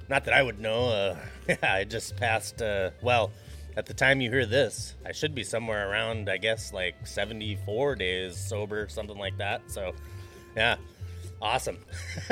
Not 0.09 0.25
that 0.25 0.35
I 0.35 0.43
would 0.43 0.59
know. 0.59 0.89
Uh, 0.89 1.17
yeah, 1.49 1.75
I 1.75 1.85
just 1.85 2.17
passed. 2.17 2.63
Uh, 2.63 2.91
well, 3.03 3.33
at 3.77 3.87
the 3.87 3.95
time 3.95 4.21
you 4.21 4.31
hear 4.31 4.47
this, 4.47 4.95
I 5.05 5.13
should 5.13 5.35
be 5.35 5.45
somewhere 5.45 5.91
around, 5.91 6.29
I 6.29 6.37
guess, 6.37 6.73
like 6.73 7.07
74 7.07 7.97
days 7.97 8.37
sober, 8.37 8.89
something 8.89 9.19
like 9.19 9.39
that. 9.39 9.63
So, 9.71 9.95
yeah, 10.57 10.77
awesome. 11.41 11.79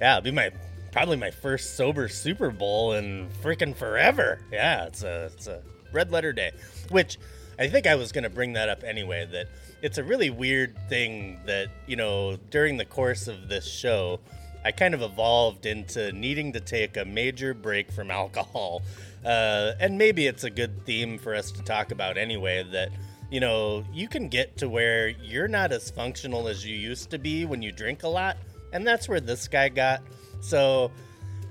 yeah, 0.00 0.18
it'll 0.18 0.22
be 0.22 0.30
my 0.30 0.50
probably 0.92 1.16
my 1.16 1.30
first 1.30 1.76
sober 1.76 2.08
Super 2.08 2.50
Bowl 2.50 2.94
in 2.94 3.28
freaking 3.42 3.74
forever. 3.74 4.40
Yeah, 4.50 4.86
it's 4.86 5.02
a 5.02 5.26
it's 5.26 5.46
a 5.46 5.62
red 5.92 6.10
letter 6.10 6.32
day, 6.32 6.52
which 6.90 7.18
I 7.58 7.68
think 7.68 7.86
I 7.86 7.94
was 7.94 8.12
going 8.12 8.24
to 8.24 8.30
bring 8.30 8.54
that 8.54 8.68
up 8.68 8.82
anyway. 8.84 9.26
That 9.26 9.48
it's 9.82 9.98
a 9.98 10.04
really 10.04 10.30
weird 10.30 10.76
thing 10.88 11.40
that 11.46 11.68
you 11.86 11.96
know 11.96 12.36
during 12.50 12.76
the 12.76 12.84
course 12.84 13.28
of 13.28 13.48
this 13.48 13.66
show. 13.66 14.20
I 14.64 14.72
kind 14.72 14.94
of 14.94 15.02
evolved 15.02 15.64
into 15.64 16.10
needing 16.10 16.54
to 16.54 16.60
take 16.60 16.96
a 16.96 17.04
major 17.04 17.54
break 17.54 17.92
from 17.92 18.10
alcohol. 18.22 18.82
Uh, 19.24 19.74
and 19.78 19.96
maybe 19.96 20.26
it's 20.26 20.42
a 20.42 20.50
good 20.50 20.84
theme 20.84 21.18
for 21.18 21.36
us 21.36 21.52
to 21.52 21.62
talk 21.62 21.92
about 21.92 22.16
anyway 22.16 22.64
that, 22.72 22.90
you 23.30 23.40
know, 23.40 23.84
you 23.92 24.08
can 24.08 24.28
get 24.28 24.56
to 24.58 24.68
where 24.68 25.08
you're 25.08 25.48
not 25.48 25.72
as 25.72 25.90
functional 25.90 26.48
as 26.48 26.64
you 26.64 26.76
used 26.76 27.10
to 27.10 27.18
be 27.18 27.44
when 27.44 27.62
you 27.62 27.72
drink 27.72 28.02
a 28.02 28.08
lot. 28.08 28.36
And 28.72 28.86
that's 28.86 29.08
where 29.08 29.20
this 29.20 29.48
guy 29.48 29.68
got. 29.68 30.02
So 30.40 30.90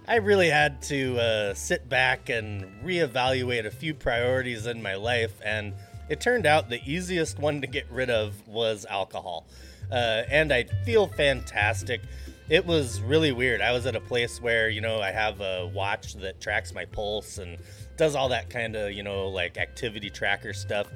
I 0.07 0.17
really 0.17 0.49
had 0.49 0.81
to 0.83 1.17
uh, 1.17 1.53
sit 1.53 1.89
back 1.89 2.29
and 2.29 2.65
reevaluate 2.83 3.65
a 3.65 3.71
few 3.71 3.93
priorities 3.93 4.67
in 4.67 4.81
my 4.81 4.95
life. 4.95 5.33
And 5.43 5.73
it 6.09 6.21
turned 6.21 6.45
out 6.45 6.69
the 6.69 6.81
easiest 6.85 7.39
one 7.39 7.61
to 7.61 7.67
get 7.67 7.89
rid 7.91 8.09
of 8.09 8.47
was 8.47 8.85
alcohol. 8.89 9.47
Uh, 9.91 10.23
and 10.29 10.53
I 10.53 10.63
feel 10.85 11.07
fantastic. 11.07 12.01
It 12.47 12.65
was 12.65 13.01
really 13.01 13.31
weird. 13.31 13.61
I 13.61 13.71
was 13.71 13.85
at 13.85 13.95
a 13.95 14.01
place 14.01 14.39
where, 14.39 14.69
you 14.69 14.81
know, 14.81 15.01
I 15.01 15.11
have 15.11 15.41
a 15.41 15.67
watch 15.73 16.13
that 16.15 16.39
tracks 16.39 16.73
my 16.73 16.85
pulse 16.85 17.39
and 17.39 17.57
does 17.97 18.15
all 18.15 18.29
that 18.29 18.49
kind 18.49 18.75
of, 18.75 18.91
you 18.91 19.01
know, 19.03 19.29
like 19.29 19.57
activity 19.57 20.11
tracker 20.11 20.53
stuff. 20.53 20.87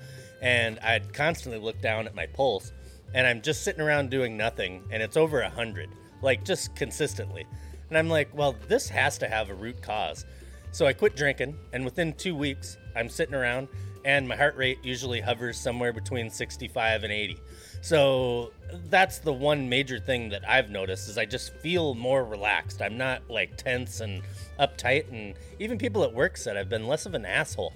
And 0.42 0.80
I'd 0.80 1.14
constantly 1.14 1.60
look 1.60 1.82
down 1.82 2.08
at 2.08 2.16
my 2.16 2.26
pulse 2.26 2.72
and 3.14 3.26
I'm 3.26 3.42
just 3.42 3.64
sitting 3.64 3.82
around 3.82 4.10
doing 4.10 4.38
nothing 4.38 4.84
and 4.92 5.02
it's 5.02 5.18
over 5.18 5.42
a 5.42 5.46
100, 5.46 5.90
like 6.22 6.44
just 6.44 6.76
consistently. 6.76 7.46
And 7.90 7.98
I'm 7.98 8.10
like, 8.10 8.30
well, 8.34 8.56
this 8.68 8.88
has 8.90 9.18
to 9.20 9.28
have 9.28 9.50
a 9.50 9.56
root 9.56 9.82
cause. 9.82 10.26
So 10.72 10.86
I 10.86 10.94
quit 10.94 11.16
drinking, 11.16 11.58
and 11.74 11.84
within 11.84 12.14
two 12.14 12.36
weeks, 12.36 12.78
I'm 12.96 13.10
sitting 13.10 13.34
around, 13.34 13.70
and 14.06 14.28
my 14.28 14.36
heart 14.36 14.56
rate 14.56 14.78
usually 14.84 15.20
hovers 15.20 15.58
somewhere 15.58 15.92
between 15.92 16.30
65 16.30 17.04
and 17.04 17.12
80. 17.12 17.40
So 17.82 18.52
that's 18.90 19.18
the 19.18 19.34
one 19.34 19.68
major 19.68 20.00
thing 20.00 20.30
that 20.30 20.48
I've 20.48 20.70
noticed 20.70 21.10
is 21.10 21.18
I 21.18 21.26
just 21.26 21.54
feel 21.56 21.96
more 21.96 22.24
relaxed. 22.24 22.84
I'm 22.84 22.98
not 22.98 23.24
like 23.30 23.58
tense 23.58 24.00
and 24.00 24.22
uptight, 24.60 25.12
and 25.12 25.34
even 25.58 25.80
people 25.80 26.04
at 26.04 26.14
work 26.14 26.38
said 26.38 26.56
I've 26.56 26.70
been 26.70 26.88
less 26.88 27.08
of 27.08 27.16
an 27.16 27.26
asshole. 27.26 27.74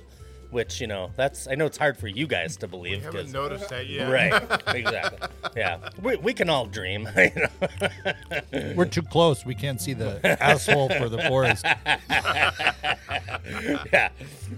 Which 0.54 0.80
you 0.80 0.88
know 0.88 1.12
that's 1.18 1.48
I 1.48 1.56
know 1.56 1.66
it's 1.66 1.78
hard 1.78 1.98
for 1.98 2.08
you 2.08 2.28
guys 2.28 2.56
to 2.58 2.68
believe 2.68 3.02
I 3.02 3.06
haven't 3.06 3.22
'cause- 3.24 3.34
noticed 3.34 3.70
that 3.70 3.88
yet. 3.88 4.10
right 4.10 4.32
exactly 4.76 5.28
yeah 5.58 5.90
we, 6.02 6.16
we 6.18 6.34
can 6.34 6.50
all 6.50 6.66
dream 6.68 7.10
you 7.18 7.32
know? 7.36 8.74
We're 8.76 8.86
too 8.86 9.02
close. 9.02 9.46
We 9.46 9.56
can't 9.56 9.82
see 9.82 9.94
the 9.94 10.20
asshole 10.42 10.90
for 10.90 11.10
the 11.10 11.22
forest. 11.24 11.66
yeah 13.92 14.10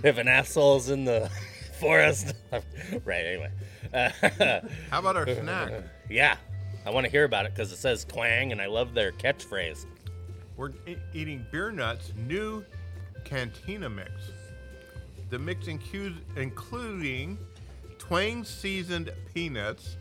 if 0.03 0.17
an 0.17 0.27
asshole's 0.27 0.89
in 0.89 1.05
the 1.05 1.29
forest 1.79 2.33
right 3.03 3.25
anyway 3.25 3.51
uh, 3.93 4.09
How 4.91 4.99
about 4.99 5.15
our 5.15 5.25
snack? 5.33 5.71
yeah 6.09 6.37
I 6.85 6.89
want 6.91 7.05
to 7.05 7.11
hear 7.11 7.23
about 7.23 7.45
it 7.45 7.53
because 7.53 7.71
it 7.71 7.77
says 7.77 8.05
twang 8.05 8.51
and 8.51 8.61
I 8.61 8.67
love 8.67 8.93
their 8.93 9.11
catchphrase 9.11 9.85
We're 10.57 10.69
e- 10.87 10.97
eating 11.13 11.45
beer 11.51 11.71
nuts 11.71 12.11
new 12.27 12.63
cantina 13.23 13.89
mix. 13.89 14.11
The 15.35 15.39
mix 15.39 15.67
includes 15.67 16.15
including 16.37 17.37
twang 17.97 18.45
seasoned 18.45 19.11
peanuts, 19.33 19.97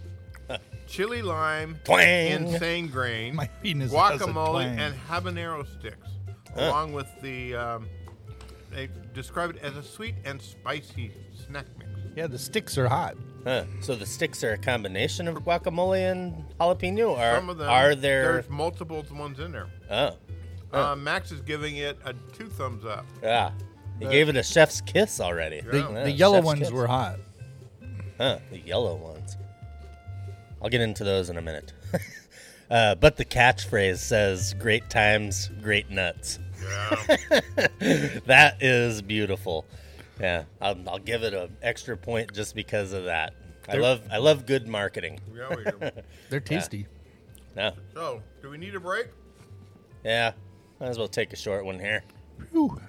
chili 0.86 1.22
lime, 1.22 1.76
Twang. 1.82 2.28
insane 2.30 2.86
grain, 2.86 3.34
My 3.34 3.48
penis 3.60 3.92
has 3.92 4.20
a 4.20 4.24
guacamole, 4.26 4.50
twang. 4.52 4.78
and 4.78 4.94
habanero 5.08 5.66
sticks, 5.80 6.08
along 6.54 6.92
with 6.92 7.08
the. 7.20 7.56
Um, 7.56 7.88
they 8.70 8.88
describe 9.12 9.50
it 9.50 9.56
as 9.60 9.76
a 9.76 9.82
sweet 9.82 10.14
and 10.24 10.40
spicy 10.40 11.10
snack 11.48 11.66
mix. 11.80 11.90
Yeah, 12.14 12.28
the 12.28 12.38
sticks 12.38 12.78
are 12.78 12.86
hot. 12.88 13.16
Huh. 13.42 13.64
So 13.80 13.96
the 13.96 14.06
sticks 14.06 14.44
are 14.44 14.52
a 14.52 14.58
combination 14.58 15.26
of 15.26 15.34
guacamole 15.42 16.12
and 16.12 16.44
jalapeno, 16.60 17.08
or 17.18 17.36
Some 17.38 17.48
of 17.50 17.58
them 17.58 17.68
are 17.68 17.96
there? 17.96 18.34
There's 18.34 18.48
multiple 18.50 19.04
ones 19.12 19.40
in 19.40 19.50
there. 19.50 19.66
Oh, 19.90 20.16
Uh, 20.72 20.94
Max 20.94 21.32
is 21.32 21.40
giving 21.40 21.78
it 21.78 21.98
a 22.04 22.12
two 22.32 22.46
thumbs 22.46 22.84
up. 22.84 23.04
yeah. 23.20 23.50
He 24.00 24.06
gave 24.06 24.28
it 24.28 24.36
a 24.36 24.42
chef's 24.42 24.80
kiss 24.80 25.20
already. 25.20 25.60
The, 25.60 25.78
Yeah. 25.78 26.04
the 26.04 26.10
yellow 26.10 26.36
chef's 26.38 26.46
ones 26.46 26.58
kiss. 26.60 26.70
were 26.70 26.86
hot. 26.86 27.18
Huh, 28.18 28.38
the 28.50 28.58
yellow 28.58 28.96
ones. 28.96 29.36
I'll 30.62 30.68
get 30.70 30.80
into 30.80 31.04
those 31.04 31.30
in 31.30 31.36
a 31.36 31.42
minute. 31.42 31.72
uh, 32.70 32.94
but 32.96 33.16
the 33.16 33.24
catchphrase 33.24 33.98
says 33.98 34.54
"Great 34.58 34.88
times, 34.90 35.50
great 35.62 35.90
nuts." 35.90 36.38
Yeah. 36.62 37.16
That 38.26 38.56
is 38.62 39.02
beautiful. 39.02 39.66
Yeah, 40.20 40.44
I'll, 40.60 40.76
I'll 40.88 40.98
give 40.98 41.22
it 41.22 41.34
an 41.34 41.56
extra 41.62 41.96
point 41.96 42.32
just 42.32 42.54
because 42.54 42.92
of 42.92 43.04
that. 43.04 43.34
I 43.68 43.76
love 43.76 44.00
I 44.10 44.18
love 44.18 44.46
good 44.46 44.66
marketing. 44.68 45.20
yeah, 45.34 45.54
we 45.54 45.64
do. 45.64 45.90
They're 46.30 46.40
tasty. 46.40 46.86
Yeah, 47.56 47.72
So, 47.94 48.22
do 48.42 48.48
we 48.50 48.56
need 48.58 48.74
a 48.74 48.80
break? 48.80 49.08
yeah. 50.04 50.32
Might 50.80 50.88
as 50.88 50.98
well 50.98 51.08
take 51.08 51.32
a 51.32 51.36
short 51.36 51.64
one 51.64 51.78
here. 51.78 52.02
Whew. 52.50 52.80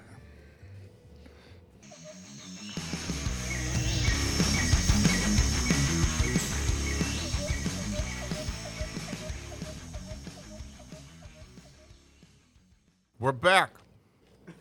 We're 13.18 13.32
back 13.32 13.70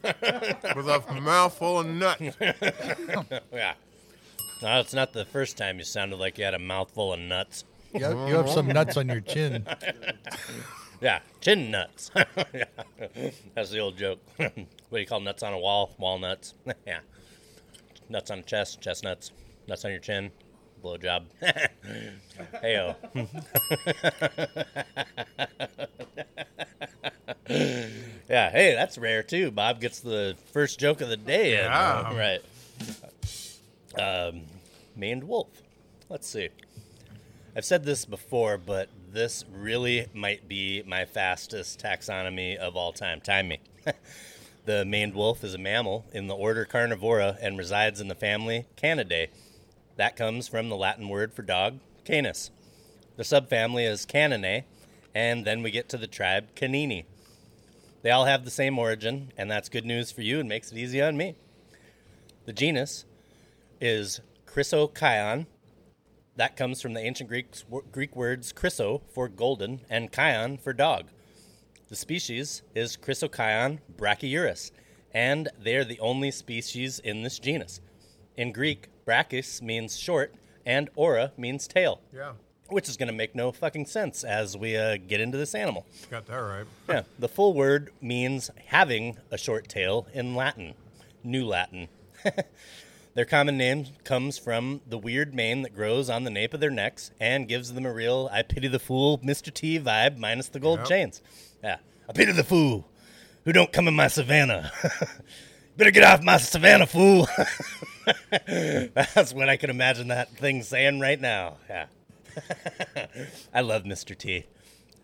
with 0.01 0.88
a 0.88 1.19
mouthful 1.21 1.79
of 1.79 1.88
nuts. 1.88 2.21
Yeah. 3.51 3.74
No, 4.62 4.79
it's 4.79 4.93
not 4.93 5.12
the 5.12 5.25
first 5.25 5.57
time 5.57 5.77
you 5.77 5.83
sounded 5.83 6.17
like 6.17 6.38
you 6.38 6.45
had 6.45 6.53
a 6.53 6.59
mouthful 6.59 7.12
of 7.12 7.19
nuts. 7.19 7.65
You 7.93 8.05
have, 8.05 8.29
you 8.29 8.35
have 8.35 8.50
some 8.50 8.67
nuts 8.67 8.95
on 8.97 9.09
your 9.09 9.21
chin. 9.21 9.65
Yeah, 11.01 11.19
chin 11.41 11.71
nuts. 11.71 12.09
yeah. 12.53 12.63
That's 13.53 13.69
the 13.69 13.79
old 13.79 13.97
joke. 13.97 14.19
what 14.38 14.55
do 14.55 14.97
you 14.97 15.05
call 15.05 15.19
nuts 15.19 15.43
on 15.43 15.51
a 15.51 15.59
wall? 15.59 15.93
Walnuts. 16.00 16.53
yeah. 16.88 17.00
Nuts 18.07 18.31
on 18.31 18.39
a 18.39 18.41
chest, 18.41 18.79
chestnuts. 18.79 19.31
Nuts 19.67 19.83
on 19.83 19.91
your 19.91 20.00
chin, 20.00 20.31
blowjob. 20.85 21.23
Heyo. 22.63 22.95
yeah, 28.29 28.51
hey, 28.51 28.75
that's 28.75 28.97
rare 28.97 29.23
too. 29.23 29.51
Bob 29.51 29.81
gets 29.81 29.99
the 29.99 30.37
first 30.53 30.79
joke 30.79 31.01
of 31.01 31.09
the 31.09 31.17
day. 31.17 31.53
in. 31.53 31.65
Yeah. 31.65 32.15
right. 32.15 32.41
Um, 33.99 34.43
maned 34.95 35.23
wolf. 35.23 35.49
Let's 36.09 36.27
see. 36.27 36.49
I've 37.55 37.65
said 37.65 37.85
this 37.85 38.05
before, 38.05 38.57
but 38.57 38.89
this 39.11 39.45
really 39.51 40.07
might 40.13 40.47
be 40.47 40.83
my 40.85 41.05
fastest 41.05 41.81
taxonomy 41.81 42.57
of 42.57 42.75
all 42.75 42.91
time. 42.91 43.21
Time 43.21 43.47
me. 43.47 43.59
the 44.65 44.83
maned 44.85 45.15
wolf 45.15 45.43
is 45.43 45.53
a 45.53 45.57
mammal 45.57 46.05
in 46.11 46.27
the 46.27 46.35
order 46.35 46.65
Carnivora 46.65 47.37
and 47.41 47.57
resides 47.57 48.01
in 48.01 48.07
the 48.07 48.15
family 48.15 48.65
Canidae. 48.77 49.29
That 49.97 50.17
comes 50.17 50.47
from 50.47 50.67
the 50.67 50.75
Latin 50.75 51.07
word 51.07 51.33
for 51.33 51.41
dog, 51.41 51.79
canis. 52.03 52.51
The 53.15 53.23
subfamily 53.23 53.89
is 53.89 54.05
Caninae, 54.05 54.65
and 55.13 55.45
then 55.45 55.63
we 55.63 55.71
get 55.71 55.87
to 55.89 55.97
the 55.97 56.07
tribe 56.07 56.53
Canini. 56.53 57.05
They 58.01 58.11
all 58.11 58.25
have 58.25 58.43
the 58.43 58.51
same 58.51 58.77
origin, 58.77 59.31
and 59.37 59.49
that's 59.49 59.69
good 59.69 59.85
news 59.85 60.11
for 60.11 60.21
you 60.21 60.39
and 60.39 60.49
makes 60.49 60.71
it 60.71 60.77
easy 60.77 61.01
on 61.01 61.15
me. 61.15 61.35
The 62.45 62.51
genus 62.51 63.05
is 63.79 64.19
Chrysocyon. 64.45 65.45
That 66.35 66.57
comes 66.57 66.81
from 66.81 66.93
the 66.93 66.99
ancient 66.99 67.29
Greek, 67.29 67.47
Greek 67.93 68.15
words 68.17 68.51
chryso 68.51 69.01
for 69.13 69.29
golden 69.29 69.79
and 69.89 70.11
kion 70.11 70.59
for 70.59 70.73
dog. 70.73 71.05
The 71.87 71.95
species 71.95 72.63
is 72.75 72.97
Chrysocyon 72.97 73.79
brachyurus, 73.95 74.71
and 75.13 75.47
they 75.57 75.77
are 75.77 75.85
the 75.85 75.99
only 75.99 76.31
species 76.31 76.99
in 76.99 77.23
this 77.23 77.39
genus. 77.39 77.79
In 78.35 78.51
Greek, 78.51 78.89
brachys 79.05 79.62
means 79.62 79.97
short, 79.97 80.33
and 80.65 80.89
ora 80.95 81.31
means 81.38 81.67
tail, 81.67 82.01
Yeah, 82.13 82.33
which 82.69 82.89
is 82.89 82.97
going 82.97 83.07
to 83.07 83.13
make 83.13 83.35
no 83.35 83.51
fucking 83.51 83.85
sense 83.85 84.24
as 84.24 84.57
we 84.57 84.75
uh, 84.75 84.97
get 84.97 85.21
into 85.21 85.38
this 85.38 85.53
animal. 85.55 85.85
got 86.09 86.25
that 86.27 86.35
right. 86.38 86.65
Yeah, 86.89 87.03
the 87.19 87.27
full 87.29 87.53
word 87.53 87.91
means 88.01 88.50
having 88.67 89.17
a 89.31 89.38
short 89.38 89.67
tail 89.69 90.07
in 90.13 90.35
Latin, 90.35 90.74
New 91.24 91.45
Latin. 91.45 91.88
their 93.13 93.25
common 93.25 93.57
name 93.57 93.85
comes 94.03 94.38
from 94.38 94.81
the 94.88 94.97
weird 94.97 95.33
mane 95.35 95.62
that 95.62 95.75
grows 95.75 96.09
on 96.09 96.24
the 96.24 96.29
nape 96.31 96.53
of 96.53 96.59
their 96.59 96.71
necks 96.71 97.12
and 97.19 97.47
gives 97.47 97.74
them 97.74 97.85
a 97.85 97.93
real 97.93 98.27
I 98.31 98.41
pity 98.41 98.67
the 98.67 98.79
fool, 98.79 99.19
Mr. 99.19 99.53
T 99.53 99.79
vibe 99.79 100.17
minus 100.17 100.47
the 100.50 100.59
gold 100.59 100.79
Yep. 100.79 100.88
chains. 100.88 101.21
Yeah, 101.63 101.77
I 102.09 102.13
pity 102.13 102.31
the 102.31 102.43
fool 102.43 102.88
who 103.43 103.53
don't 103.53 103.71
come 103.71 103.88
in 103.88 103.93
my 103.93 104.07
savannah. 104.07 104.71
Better 105.77 105.91
get 105.91 106.03
off 106.03 106.24
my 106.24 106.38
savannah, 106.38 106.88
fool. 106.88 107.27
That's 108.94 109.34
what 109.34 109.50
I 109.50 109.58
can 109.58 109.70
imagine 109.70 110.08
that 110.08 110.29
thing 110.29 110.63
saying 110.63 111.00
right 111.00 111.20
now. 111.20 111.58
Yeah. 111.70 111.88
I 113.53 113.62
love 113.62 113.84
Mr. 113.84 114.17
T. 114.17 114.46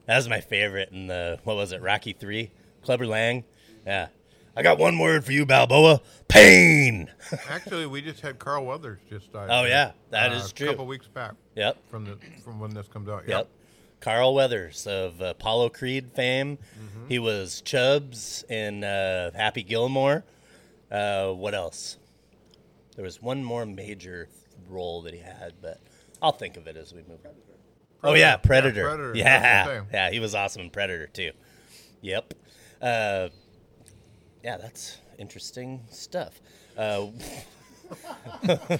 That 0.05 0.15
was 0.15 0.29
my 0.29 0.39
favorite 0.39 0.89
in 0.91 1.07
the 1.07 1.39
what 1.43 1.55
was 1.55 1.71
it, 1.71 1.81
Rocky 1.81 2.13
Three? 2.13 2.51
Clubber 2.83 3.05
Lang. 3.05 3.43
Yeah. 3.85 4.07
I 4.55 4.63
got 4.63 4.77
one 4.77 4.99
word 4.99 5.23
for 5.23 5.31
you, 5.31 5.45
Balboa. 5.45 6.01
Pain. 6.27 7.09
Actually, 7.49 7.85
we 7.85 8.01
just 8.01 8.19
had 8.21 8.37
Carl 8.39 8.65
Weathers 8.65 8.99
just 9.09 9.31
died. 9.31 9.47
Oh, 9.49 9.63
yeah, 9.63 9.91
that 10.09 10.29
that 10.29 10.33
is 10.33 10.51
true. 10.51 10.67
A 10.67 10.71
couple 10.71 10.87
weeks 10.87 11.07
back 11.07 11.33
yep. 11.55 11.77
from 11.89 12.05
the 12.05 12.17
from 12.43 12.59
when 12.59 12.73
this 12.73 12.87
comes 12.87 13.07
out. 13.07 13.27
Yep. 13.27 13.47
Carl 14.01 14.33
Weathers 14.33 14.87
of 14.87 15.21
Apollo 15.21 15.69
Creed 15.69 16.11
fame. 16.13 16.57
He 17.07 17.19
was 17.19 17.61
Chubbs 17.61 18.43
in 18.49 18.83
uh, 18.83 19.31
Happy 19.35 19.63
Gilmore. 19.63 20.23
Uh, 20.91 21.31
what 21.31 21.55
else? 21.55 21.97
There 22.95 23.05
was 23.05 23.21
one 23.21 23.43
more 23.43 23.65
major 23.65 24.27
role 24.69 25.01
that 25.03 25.13
he 25.13 25.19
had, 25.19 25.53
but 25.61 25.79
I'll 26.21 26.31
think 26.31 26.57
of 26.57 26.67
it 26.67 26.75
as 26.75 26.93
we 26.93 27.01
move 27.03 27.19
on. 27.25 27.31
Oh 28.03 28.13
yeah, 28.13 28.37
Predator. 28.37 28.81
Yeah, 28.81 28.87
Predator. 28.87 29.13
Yeah, 29.15 29.63
the 29.65 29.71
thing. 29.71 29.87
yeah, 29.93 30.09
he 30.11 30.19
was 30.19 30.35
awesome 30.35 30.63
in 30.63 30.69
Predator 30.69 31.07
too. 31.07 31.31
Yep. 32.01 32.33
Uh, 32.81 33.29
yeah, 34.43 34.57
that's 34.57 34.97
interesting 35.19 35.81
stuff. 35.91 36.41
Uh, 36.77 37.07
uh, 38.47 38.77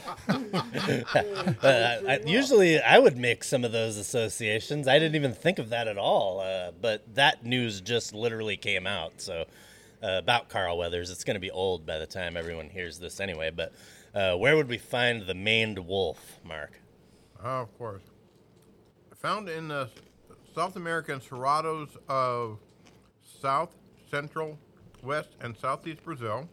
I, 1.64 2.20
usually, 2.26 2.82
I 2.82 2.98
would 2.98 3.18
make 3.18 3.44
some 3.44 3.64
of 3.64 3.72
those 3.72 3.98
associations. 3.98 4.88
I 4.88 4.98
didn't 4.98 5.16
even 5.16 5.34
think 5.34 5.60
of 5.60 5.70
that 5.70 5.88
at 5.88 5.98
all. 5.98 6.40
Uh, 6.40 6.72
but 6.80 7.16
that 7.16 7.46
news 7.46 7.82
just 7.82 8.14
literally 8.14 8.58
came 8.58 8.88
out. 8.88 9.22
So 9.22 9.46
uh, 10.04 10.18
about 10.18 10.50
Carl 10.50 10.78
Weathers, 10.78 11.10
it's 11.10 11.24
going 11.24 11.36
to 11.36 11.42
be 11.42 11.52
old 11.52 11.86
by 11.86 11.98
the 11.98 12.06
time 12.06 12.36
everyone 12.36 12.70
hears 12.70 13.00
this 13.00 13.20
anyway. 13.20 13.52
But 13.52 13.74
uh, 14.14 14.36
where 14.36 14.56
would 14.56 14.68
we 14.68 14.78
find 14.78 15.26
the 15.28 15.34
maned 15.34 15.80
wolf, 15.80 16.40
Mark? 16.44 16.80
Oh, 17.44 17.62
of 17.62 17.78
course. 17.78 18.04
Found 19.18 19.50
in 19.50 19.68
the 19.68 19.90
South 20.56 20.76
American 20.76 21.20
cerrados 21.20 21.90
of 22.10 22.60
South, 23.24 23.76
Central, 24.10 24.58
West, 25.04 25.30
and 25.40 25.56
Southeast 25.56 26.04
Brazil, 26.04 26.50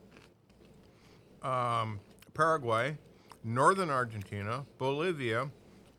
um, 1.42 1.98
Paraguay, 2.34 2.96
Northern 3.42 3.90
Argentina, 3.90 4.64
Bolivia, 4.78 5.48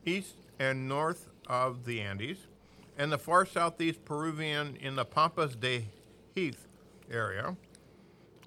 east 0.05 0.35
and 0.59 0.87
north 0.87 1.29
of 1.47 1.85
the 1.85 2.01
Andes, 2.01 2.37
and 2.97 3.11
the 3.11 3.17
far 3.17 3.45
southeast 3.45 4.05
Peruvian 4.05 4.77
in 4.79 4.95
the 4.95 5.05
Pampas 5.05 5.55
de 5.55 5.85
Heath 6.35 6.67
area, 7.11 7.55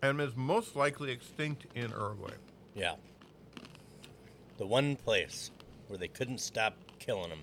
and 0.02 0.20
is 0.20 0.36
most 0.36 0.76
likely 0.76 1.10
extinct 1.10 1.66
in 1.74 1.90
Uruguay. 1.90 2.34
Yeah. 2.74 2.94
The 4.58 4.66
one 4.66 4.96
place 4.96 5.50
where 5.88 5.98
they 5.98 6.08
couldn't 6.08 6.38
stop 6.38 6.76
killing 6.98 7.30
them. 7.30 7.40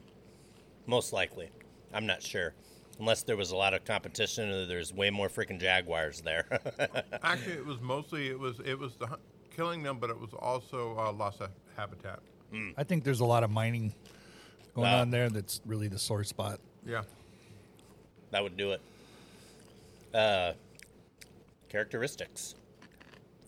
Most 0.86 1.14
likely. 1.14 1.50
I'm 1.94 2.06
not 2.06 2.22
sure. 2.24 2.54
Unless 3.00 3.24
there 3.24 3.38
was 3.38 3.52
a 3.52 3.56
lot 3.56 3.74
of 3.74 3.86
competition 3.86 4.50
or 4.50 4.66
there's 4.66 4.94
way 4.94 5.10
more 5.10 5.30
freaking 5.30 5.60
jaguars 5.60 6.22
there. 6.22 6.46
Actually, 7.24 7.54
it 7.54 7.66
was 7.66 7.80
mostly 7.82 8.28
it 8.28 8.38
was 8.40 8.60
it 8.66 8.78
was 8.78 8.96
the 8.96 9.08
hu- 9.08 9.16
killing 9.56 9.84
them, 9.84 10.00
but 10.00 10.10
it 10.10 10.20
was 10.20 10.32
also 10.34 10.98
uh, 10.98 11.12
loss 11.14 11.40
of 11.40 11.50
habitat. 11.78 12.20
I 12.78 12.84
think 12.84 13.04
there's 13.04 13.20
a 13.20 13.26
lot 13.26 13.44
of 13.44 13.52
mining 13.52 13.94
going 14.74 14.90
Wow. 14.90 15.02
on 15.02 15.12
there. 15.12 15.30
That's 15.30 15.62
really 15.66 15.88
the 15.88 16.00
sore 16.00 16.24
spot. 16.24 16.60
Yeah. 16.86 17.04
that 18.32 18.42
would 18.44 18.58
do 18.58 18.72
it. 18.72 18.82
Uh, 20.14 20.54
characteristics. 21.70 22.56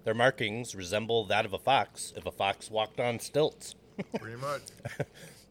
Their 0.03 0.13
markings 0.13 0.73
resemble 0.75 1.25
that 1.25 1.45
of 1.45 1.53
a 1.53 1.59
fox 1.59 2.13
if 2.15 2.25
a 2.25 2.31
fox 2.31 2.71
walked 2.71 2.99
on 2.99 3.19
stilts. 3.19 3.75
Pretty 4.19 4.37
much. 4.37 4.61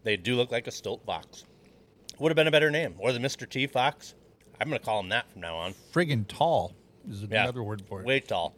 They 0.03 0.17
do 0.17 0.35
look 0.35 0.51
like 0.51 0.67
a 0.67 0.71
stilt 0.73 1.03
fox. 1.05 1.45
Would 2.19 2.31
have 2.31 2.37
been 2.37 2.49
a 2.49 2.51
better 2.51 2.71
name. 2.71 2.95
Or 2.99 3.13
the 3.13 3.19
Mr. 3.19 3.49
T 3.49 3.67
Fox. 3.67 4.15
I'm 4.61 4.69
going 4.69 4.79
to 4.79 4.85
call 4.85 5.01
him 5.01 5.09
that 5.11 5.31
from 5.31 5.41
now 5.43 5.57
on. 5.57 5.75
Friggin' 5.93 6.27
tall 6.27 6.75
is 7.09 7.23
Yeah. 7.23 7.45
another 7.45 7.63
word 7.63 7.83
for 7.89 8.01
it. 8.01 8.07
Way 8.07 8.21
tall. 8.21 8.55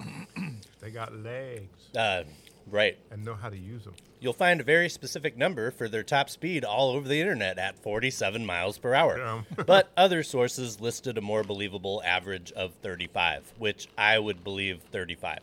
They 0.80 0.90
got 0.90 1.14
legs 1.14 1.90
Uh, 1.96 2.24
right. 2.68 2.96
and 3.10 3.24
know 3.24 3.34
how 3.34 3.48
to 3.50 3.56
use 3.56 3.84
them. 3.84 3.94
You'll 4.22 4.32
find 4.32 4.60
a 4.60 4.64
very 4.64 4.88
specific 4.88 5.36
number 5.36 5.72
for 5.72 5.88
their 5.88 6.04
top 6.04 6.30
speed 6.30 6.64
all 6.64 6.90
over 6.90 7.08
the 7.08 7.20
internet 7.20 7.58
at 7.58 7.76
47 7.82 8.46
miles 8.46 8.78
per 8.78 8.94
hour. 8.94 9.44
But 9.66 9.90
other 9.96 10.22
sources 10.22 10.80
listed 10.80 11.18
a 11.18 11.20
more 11.20 11.42
believable 11.42 12.00
average 12.04 12.52
of 12.52 12.72
35, 12.82 13.52
which 13.58 13.88
I 13.98 14.16
would 14.20 14.44
believe 14.44 14.80
35. 14.92 15.40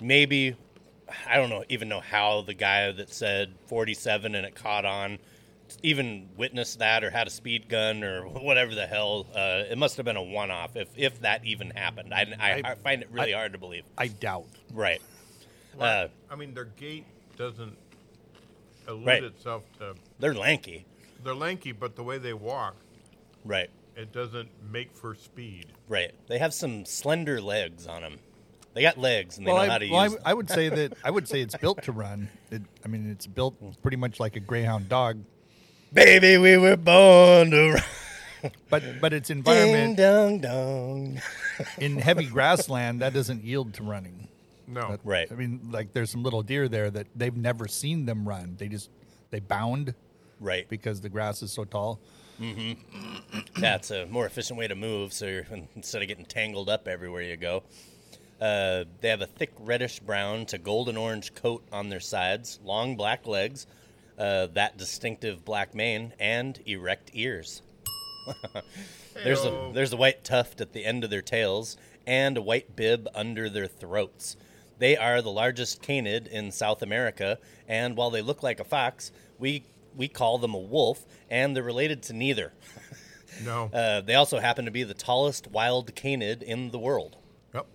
Maybe, 0.00 0.56
I 1.28 1.36
don't 1.36 1.50
know, 1.50 1.62
even 1.68 1.90
know 1.90 2.00
how 2.00 2.40
the 2.40 2.54
guy 2.54 2.90
that 2.90 3.12
said 3.12 3.52
47 3.66 4.34
and 4.34 4.46
it 4.46 4.54
caught 4.54 4.86
on 4.86 5.18
even 5.82 6.28
witnessed 6.36 6.78
that 6.78 7.02
or 7.04 7.10
had 7.10 7.26
a 7.26 7.30
speed 7.30 7.68
gun 7.68 8.02
or 8.02 8.22
whatever 8.28 8.74
the 8.74 8.86
hell. 8.86 9.26
Uh, 9.34 9.64
it 9.70 9.76
must 9.76 9.96
have 9.98 10.06
been 10.06 10.16
a 10.16 10.22
one 10.22 10.50
off 10.50 10.74
if, 10.74 10.88
if 10.96 11.20
that 11.20 11.44
even 11.44 11.68
happened. 11.70 12.14
I, 12.14 12.26
I, 12.40 12.50
I- 12.50 12.70
I 12.70 12.74
find 12.76 13.02
it 13.02 13.08
really 13.12 13.34
I- 13.34 13.38
hard 13.38 13.52
to 13.52 13.58
believe. 13.58 13.84
I 13.98 14.08
doubt. 14.08 14.46
Right. 14.72 15.02
Uh, 15.78 16.08
I 16.30 16.36
mean, 16.36 16.54
their 16.54 16.64
gait 16.66 17.04
doesn't 17.36 17.76
elude 18.88 19.06
Right. 19.06 19.24
itself 19.24 19.64
to. 19.78 19.94
they're 20.18 20.34
lanky. 20.34 20.84
They're 21.24 21.34
lanky, 21.34 21.72
but 21.72 21.94
the 21.96 22.02
way 22.02 22.18
they 22.18 22.32
walk, 22.32 22.76
Right. 23.44 23.70
it 23.96 24.12
doesn't 24.12 24.48
make 24.70 24.96
for 24.96 25.14
speed. 25.14 25.66
Right. 25.88 26.12
They 26.28 26.38
have 26.38 26.52
some 26.54 26.84
slender 26.84 27.40
legs 27.40 27.86
on 27.86 28.02
them. 28.02 28.18
They 28.74 28.82
got 28.82 28.96
legs 28.98 29.36
and 29.38 29.46
they 29.46 29.52
well, 29.52 29.62
know 29.62 29.68
I, 29.68 29.72
how 29.72 29.78
to 29.78 29.90
well, 29.90 30.04
use 30.04 30.12
I, 30.14 30.16
them. 30.16 30.22
I 30.26 30.34
would 30.34 30.48
say 30.50 30.68
that 30.70 30.92
I 31.04 31.10
would 31.10 31.28
say 31.28 31.42
it's 31.42 31.56
built 31.56 31.82
to 31.84 31.92
run. 31.92 32.28
It, 32.50 32.62
I 32.84 32.88
mean, 32.88 33.10
it's 33.10 33.26
built 33.26 33.54
pretty 33.82 33.98
much 33.98 34.18
like 34.18 34.34
a 34.36 34.40
greyhound 34.40 34.88
dog, 34.88 35.18
Baby, 35.92 36.38
we 36.38 36.56
were 36.56 36.76
born 36.78 37.50
to 37.50 37.72
run. 37.74 38.52
but 38.70 38.82
but 39.00 39.12
its 39.12 39.28
Ding 39.28 39.38
environment 39.38 39.98
dong 39.98 40.40
dong. 40.40 41.20
in 41.78 41.98
heavy 41.98 42.24
grassland 42.24 43.02
that 43.02 43.12
doesn't 43.12 43.44
yield 43.44 43.74
to 43.74 43.82
running. 43.82 44.28
No. 44.72 44.88
But, 44.88 45.00
Right. 45.04 45.28
I 45.30 45.34
mean, 45.34 45.68
like 45.70 45.92
there's 45.92 46.10
some 46.10 46.22
little 46.22 46.42
deer 46.42 46.68
there 46.68 46.90
that 46.90 47.06
they've 47.14 47.36
never 47.36 47.68
seen 47.68 48.06
them 48.06 48.26
run. 48.28 48.56
They 48.58 48.68
just 48.68 48.90
they 49.30 49.40
bound 49.40 49.94
Right. 50.40 50.68
because 50.68 51.00
the 51.00 51.08
grass 51.08 51.42
is 51.42 51.52
so 51.52 51.64
tall. 51.64 52.00
Mhm. 52.40 52.76
That's 53.60 53.90
a 53.90 54.06
more 54.06 54.26
efficient 54.26 54.58
way 54.58 54.66
to 54.68 54.74
move. 54.74 55.12
So 55.12 55.26
you're, 55.26 55.46
instead 55.76 56.02
of 56.02 56.08
getting 56.08 56.24
tangled 56.24 56.68
up 56.68 56.88
everywhere 56.88 57.22
you 57.22 57.36
go, 57.36 57.62
uh, 58.40 58.84
they 59.00 59.08
have 59.08 59.20
a 59.20 59.26
thick 59.26 59.52
reddish 59.60 60.00
brown 60.00 60.46
to 60.46 60.58
golden 60.58 60.96
orange 60.96 61.34
coat 61.34 61.62
on 61.70 61.88
their 61.90 62.00
sides, 62.00 62.58
long 62.64 62.96
black 62.96 63.26
legs, 63.26 63.66
uh, 64.18 64.46
that 64.48 64.76
distinctive 64.78 65.44
black 65.44 65.74
mane, 65.74 66.12
and 66.18 66.60
erect 66.66 67.10
ears. 67.14 67.62
there's 69.24 69.44
a 69.44 69.70
there's 69.74 69.92
a 69.92 69.96
white 69.96 70.24
tuft 70.24 70.60
at 70.60 70.72
the 70.72 70.84
end 70.84 71.04
of 71.04 71.10
their 71.10 71.22
tails 71.22 71.76
and 72.06 72.36
a 72.36 72.42
white 72.42 72.74
bib 72.76 73.08
under 73.14 73.48
their 73.48 73.66
throats. 73.66 74.36
They 74.82 74.96
are 74.96 75.22
the 75.22 75.30
largest 75.30 75.80
canid 75.80 76.26
in 76.26 76.50
South 76.50 76.82
America, 76.82 77.38
and 77.68 77.96
while 77.96 78.10
they 78.10 78.20
look 78.20 78.42
like 78.42 78.58
a 78.58 78.64
fox, 78.64 79.12
we 79.38 79.62
we 79.96 80.08
call 80.08 80.38
them 80.38 80.54
a 80.54 80.58
wolf, 80.58 81.06
and 81.30 81.54
they're 81.54 81.62
related 81.62 82.02
to 82.04 82.12
neither. 82.12 82.52
No. 83.44 83.70
Uh, 83.72 84.02
they 84.02 84.14
also 84.14 84.40
happen 84.40 84.66
to 84.66 84.70
be 84.70 84.82
the 84.82 84.92
tallest 84.92 85.46
wild 85.46 85.94
canid 85.94 86.42
in 86.42 86.70
the 86.70 86.78
world. 86.78 87.16
yep. 87.54 87.66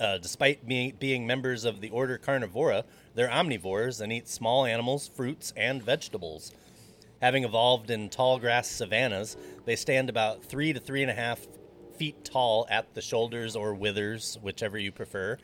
Uh, 0.00 0.16
despite 0.16 0.66
being, 0.66 0.94
being 0.98 1.26
members 1.26 1.66
of 1.66 1.82
the 1.82 1.90
order 1.90 2.16
Carnivora, 2.16 2.84
they're 3.14 3.28
omnivores 3.28 4.00
and 4.00 4.10
eat 4.10 4.26
small 4.26 4.64
animals, 4.64 5.06
fruits, 5.06 5.52
and 5.54 5.82
vegetables. 5.82 6.50
Having 7.20 7.44
evolved 7.44 7.90
in 7.90 8.08
tall 8.08 8.38
grass 8.38 8.66
savannas, 8.66 9.36
they 9.66 9.76
stand 9.76 10.08
about 10.08 10.42
three 10.42 10.72
to 10.72 10.80
three 10.80 11.02
and 11.02 11.10
a 11.10 11.14
half 11.14 11.46
feet 11.98 12.24
tall 12.24 12.66
at 12.70 12.94
the 12.94 13.02
shoulders 13.02 13.54
or 13.54 13.74
withers, 13.74 14.38
whichever 14.40 14.78
you 14.78 14.90
prefer. 14.90 15.36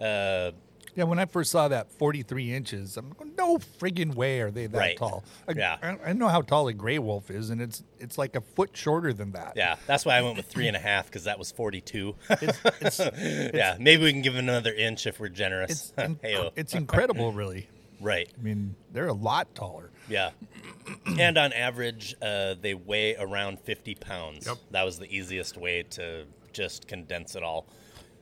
Uh, 0.00 0.52
Yeah, 0.96 1.04
when 1.04 1.20
I 1.20 1.24
first 1.26 1.52
saw 1.52 1.68
that 1.68 1.88
43 1.92 2.52
inches, 2.52 2.96
I'm 2.96 3.10
going, 3.10 3.32
no 3.38 3.58
friggin' 3.58 4.12
way 4.14 4.40
are 4.40 4.50
they 4.50 4.66
that 4.66 4.76
Right. 4.76 4.96
tall. 4.98 5.22
I, 5.48 5.52
Yeah. 5.52 5.76
I, 5.80 6.10
I 6.10 6.12
know 6.14 6.26
how 6.26 6.42
tall 6.42 6.66
a 6.66 6.72
gray 6.72 6.98
wolf 6.98 7.30
is, 7.30 7.50
and 7.50 7.62
it's 7.62 7.84
it's 8.00 8.18
like 8.18 8.34
a 8.34 8.40
foot 8.40 8.70
shorter 8.76 9.12
than 9.12 9.30
that. 9.32 9.52
yeah, 9.56 9.76
that's 9.86 10.04
why 10.04 10.16
I 10.16 10.22
went 10.22 10.36
with 10.36 10.46
three 10.46 10.66
and 10.66 10.76
a 10.76 10.80
half 10.80 11.06
because 11.06 11.24
that 11.24 11.38
was 11.38 11.52
42. 11.52 12.16
It's, 12.30 12.58
it's, 12.80 12.98
yeah, 13.54 13.76
maybe 13.78 14.02
we 14.02 14.12
can 14.12 14.20
give 14.22 14.34
it 14.34 14.40
another 14.40 14.72
inch 14.74 15.06
if 15.06 15.20
we're 15.20 15.28
generous. 15.28 15.92
it's, 15.96 16.18
it's 16.56 16.74
incredible, 16.82 17.32
really. 17.32 17.68
right. 18.00 18.28
I 18.36 18.42
mean, 18.42 18.74
they're 18.92 19.06
a 19.08 19.12
lot 19.12 19.54
taller. 19.54 19.90
Yeah. 20.08 20.30
and 21.18 21.38
on 21.38 21.52
average, 21.52 22.16
uh, 22.20 22.54
they 22.60 22.74
weigh 22.74 23.14
around 23.16 23.60
50 23.60 23.94
pounds. 23.94 24.46
Yep. 24.46 24.56
That 24.72 24.82
was 24.82 24.98
the 24.98 25.06
easiest 25.14 25.56
way 25.56 25.84
to 25.90 26.24
just 26.52 26.88
condense 26.88 27.36
it 27.36 27.44
all. 27.44 27.66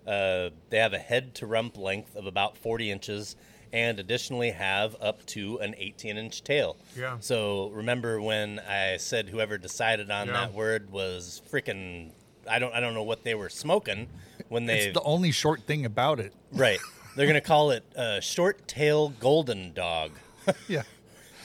Uh, 0.08 0.50
they 0.70 0.78
have 0.78 0.92
a 0.94 0.98
head 0.98 1.34
to 1.36 1.46
rump 1.46 1.76
length 1.76 2.16
of 2.16 2.26
about 2.26 2.56
40 2.56 2.90
inches 2.90 3.36
and 3.72 3.98
additionally 4.00 4.50
have 4.52 4.96
up 5.00 5.26
to 5.26 5.58
an 5.58 5.74
18 5.76 6.16
inch 6.16 6.42
tail. 6.42 6.76
Yeah. 6.96 7.18
So 7.20 7.68
remember 7.68 8.20
when 8.20 8.58
I 8.60 8.96
said 8.96 9.28
whoever 9.28 9.58
decided 9.58 10.10
on 10.10 10.28
Yeah. 10.28 10.32
that 10.32 10.54
word 10.54 10.90
was 10.90 11.42
freaking. 11.52 12.12
I 12.50 12.58
don't. 12.58 12.72
I 12.72 12.80
don't 12.80 12.94
know 12.94 13.02
what 13.02 13.24
they 13.24 13.34
were 13.34 13.50
smoking 13.50 14.08
when 14.48 14.64
they. 14.64 14.86
It's 14.86 14.94
the 14.94 15.02
only 15.02 15.30
short 15.32 15.62
thing 15.64 15.84
about 15.84 16.18
it. 16.20 16.32
right. 16.52 16.78
They're 17.14 17.26
gonna 17.26 17.40
call 17.42 17.72
it 17.72 17.84
uh, 17.96 18.20
short 18.20 18.66
tail 18.68 19.10
golden 19.10 19.72
dog. 19.74 20.12
Yeah. 20.68 20.84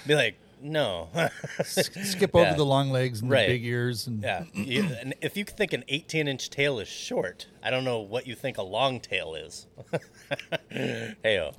Be 0.08 0.16
like, 0.16 0.36
no. 0.64 1.10
Skip 1.64 2.36
over 2.36 2.46
Yeah. 2.52 2.54
the 2.56 2.66
long 2.66 2.90
legs 2.92 3.22
and 3.22 3.30
Right. 3.30 3.48
the 3.48 3.54
big 3.54 3.66
ears. 3.66 4.08
And 4.08 4.24
Yeah, 4.24 4.46
and 4.56 5.14
if 5.22 5.36
you 5.38 5.44
think 5.44 5.74
an 5.74 5.84
18 5.88 6.28
inch 6.28 6.50
tail 6.50 6.80
is 6.80 6.88
short, 6.88 7.48
I 7.62 7.70
don't 7.70 7.84
know 7.84 8.00
what 8.00 8.26
you 8.28 8.36
think 8.36 8.58
a 8.58 8.64
long 8.64 9.00
tail 9.00 9.36
is. 9.36 9.68
Heyo. 10.72 11.54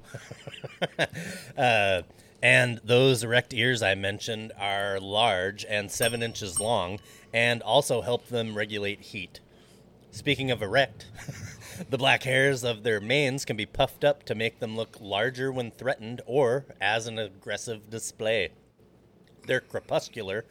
uh, 1.56 2.02
and 2.42 2.80
those 2.84 3.22
erect 3.24 3.54
ears 3.54 3.82
I 3.82 3.94
mentioned 3.94 4.52
are 4.58 4.98
large 5.00 5.64
and 5.64 5.90
seven 5.90 6.22
inches 6.22 6.60
long, 6.60 7.00
and 7.32 7.62
also 7.62 8.02
help 8.02 8.28
them 8.28 8.54
regulate 8.56 9.00
heat. 9.00 9.40
Speaking 10.10 10.50
of 10.50 10.62
erect, 10.62 11.06
the 11.90 11.98
black 11.98 12.22
hairs 12.22 12.62
of 12.62 12.82
their 12.84 13.00
manes 13.00 13.44
can 13.44 13.56
be 13.56 13.66
puffed 13.66 14.04
up 14.04 14.22
to 14.24 14.34
make 14.34 14.60
them 14.60 14.76
look 14.76 14.96
larger 15.00 15.50
when 15.50 15.70
threatened 15.72 16.20
or 16.26 16.66
as 16.80 17.06
an 17.06 17.18
aggressive 17.18 17.90
display. 17.90 18.50
They're 19.46 19.60
crepuscular, 19.60 20.44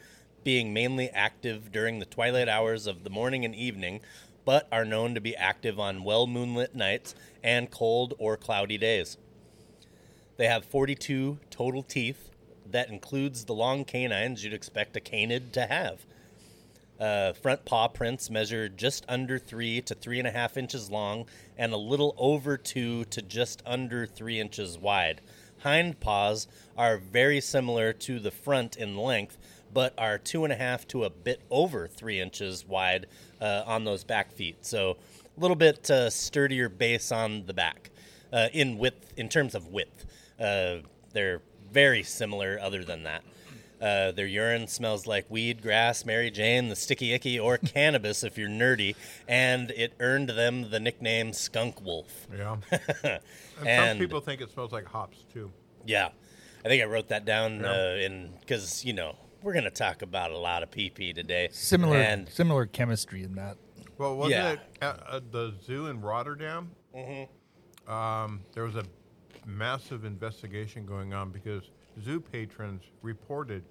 being 0.43 0.73
mainly 0.73 1.09
active 1.09 1.71
during 1.71 1.99
the 1.99 2.05
twilight 2.05 2.49
hours 2.49 2.87
of 2.87 3.03
the 3.03 3.09
morning 3.09 3.45
and 3.45 3.55
evening, 3.55 4.01
but 4.45 4.67
are 4.71 4.85
known 4.85 5.13
to 5.15 5.21
be 5.21 5.35
active 5.35 5.79
on 5.79 6.03
well 6.03 6.27
moonlit 6.27 6.75
nights 6.75 7.15
and 7.43 7.71
cold 7.71 8.13
or 8.17 8.37
cloudy 8.37 8.77
days. 8.77 9.17
They 10.37 10.47
have 10.47 10.65
42 10.65 11.39
total 11.49 11.83
teeth. 11.83 12.29
That 12.69 12.89
includes 12.89 13.45
the 13.45 13.53
long 13.53 13.85
canines 13.85 14.43
you'd 14.43 14.53
expect 14.53 14.97
a 14.97 14.99
canid 14.99 15.53
to 15.53 15.65
have. 15.67 16.05
Uh, 16.99 17.33
front 17.33 17.65
paw 17.65 17.87
prints 17.87 18.29
measure 18.29 18.69
just 18.69 19.03
under 19.09 19.37
three 19.37 19.81
to 19.81 19.95
three 19.95 20.19
and 20.19 20.27
a 20.27 20.31
half 20.31 20.57
inches 20.57 20.89
long 20.89 21.25
and 21.57 21.73
a 21.73 21.77
little 21.77 22.15
over 22.17 22.57
two 22.57 23.03
to 23.05 23.21
just 23.21 23.61
under 23.65 24.05
three 24.05 24.39
inches 24.39 24.77
wide. 24.77 25.21
Hind 25.63 25.99
paws 26.01 26.47
are 26.77 26.97
very 26.97 27.39
similar 27.39 27.93
to 27.93 28.19
the 28.19 28.31
front 28.31 28.75
in 28.75 28.97
length, 28.97 29.37
but 29.73 29.93
are 29.97 30.17
two 30.17 30.43
and 30.43 30.51
a 30.51 30.57
half 30.57 30.85
to 30.89 31.05
a 31.05 31.09
bit 31.09 31.41
over 31.49 31.87
three 31.87 32.19
inches 32.19 32.67
wide 32.67 33.07
uh, 33.41 33.63
on 33.65 33.85
those 33.85 34.03
back 34.03 34.33
feet. 34.33 34.57
So 34.65 34.97
a 35.37 35.39
little 35.39 35.55
bit 35.55 35.89
uh, 35.89 36.09
sturdier 36.09 36.67
base 36.67 37.11
on 37.13 37.45
the 37.45 37.53
back 37.53 37.91
uh, 38.33 38.49
in 38.51 38.77
width, 38.77 39.13
in 39.15 39.29
terms 39.29 39.55
of 39.55 39.69
width. 39.69 40.05
Uh, 40.39 40.77
they're 41.13 41.41
very 41.71 42.03
similar, 42.03 42.59
other 42.61 42.83
than 42.83 43.03
that. 43.03 43.23
Uh, 43.83 44.11
their 44.13 44.25
urine 44.25 44.65
smells 44.65 45.05
like 45.05 45.29
weed, 45.29 45.61
grass, 45.61 46.05
Mary 46.05 46.31
Jane, 46.31 46.69
the 46.69 46.75
sticky 46.75 47.11
icky, 47.13 47.37
or 47.37 47.57
cannabis 47.73 48.23
if 48.23 48.37
you're 48.37 48.47
nerdy, 48.47 48.95
and 49.27 49.71
it 49.71 49.93
earned 49.99 50.29
them 50.29 50.69
the 50.69 50.79
nickname 50.79 51.33
Skunk 51.33 51.81
Wolf. 51.81 52.25
Yeah. 52.33 52.55
and, 53.03 53.19
And- 53.67 53.89
some 53.91 53.97
people 53.99 54.21
think 54.21 54.39
it 54.39 54.51
smells 54.51 54.71
like 54.71 54.85
hops 54.85 55.25
too. 55.33 55.51
Yeah. 55.85 56.09
I 56.63 56.69
think 56.69 56.81
I 56.81 56.85
wrote 56.85 57.09
that 57.09 57.25
down 57.25 57.65
uh, 57.65 57.97
in 57.99 58.31
because 58.39 58.85
you 58.85 58.93
know 58.93 59.17
we're 59.41 59.53
gonna 59.53 59.69
talk 59.69 60.01
about 60.01 60.31
a 60.31 60.37
lot 60.37 60.63
of 60.63 60.71
PP 60.71 61.13
today. 61.13 61.49
Similar 61.51 61.97
and 61.97 62.29
similar 62.29 62.65
chemistry 62.65 63.21
in 63.23 63.35
that. 63.35 63.57
Well, 63.97 64.15
wasn't 64.15 64.31
Yeah. 64.41 64.51
it 64.53 64.59
at, 64.81 65.03
at 65.13 65.31
the 65.33 65.53
zoo 65.61 65.87
in 65.87 65.99
Rotterdam? 65.99 66.71
Mm-hmm. 66.95 67.91
Um, 67.91 68.43
there 68.53 68.63
was 68.63 68.75
a 68.75 68.85
massive 69.45 70.05
investigation 70.05 70.85
going 70.85 71.13
on 71.13 71.31
because 71.31 71.63
zoo 72.01 72.21
patrons 72.21 72.83
reported 73.01 73.63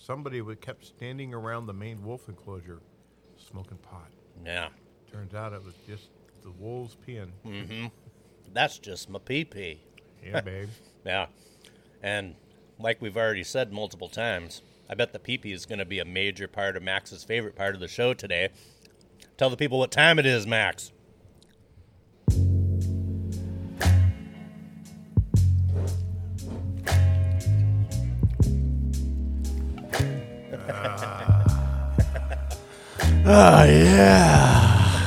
somebody 0.00 0.40
would 0.40 0.60
kept 0.60 0.84
standing 0.84 1.34
around 1.34 1.66
the 1.66 1.72
maned 1.72 2.02
wolf 2.04 2.28
enclosure 2.28 2.80
smoking 3.36 3.78
pot. 3.78 4.08
yeah, 4.44 4.68
Turns 5.12 5.34
out 5.34 5.52
it 5.52 5.64
was 5.64 5.74
just 5.86 6.08
the 6.42 6.50
wolves 6.50 6.96
peeing. 7.06 7.30
Mm-hmm. 7.46 7.86
That's 8.52 8.78
just 8.78 9.08
my 9.10 9.18
PP. 9.18 9.78
Yeah, 10.24 10.40
babe. 10.44 10.68
Yeah, 11.04 11.26
and 12.02 12.34
like 12.78 13.00
we've 13.02 13.16
already 13.16 13.44
said 13.44 13.72
multiple 13.72 14.08
times, 14.08 14.62
I 14.88 14.94
bet 14.94 15.12
the 15.12 15.18
PP 15.18 15.52
is 15.52 15.66
gonna 15.66 15.84
be 15.84 15.98
a 15.98 16.04
major 16.04 16.48
part 16.48 16.76
of 16.76 16.82
Max's 16.82 17.24
favorite 17.24 17.56
part 17.56 17.74
of 17.74 17.80
the 17.80 17.88
show 17.88 18.14
today. 18.14 18.48
Tell 19.36 19.50
the 19.50 19.56
people 19.56 19.78
what 19.78 19.90
time 19.90 20.18
it 20.18 20.26
is, 20.26 20.46
Max. 20.46 20.92
Oh, 33.32 33.62
yeah. 33.62 35.06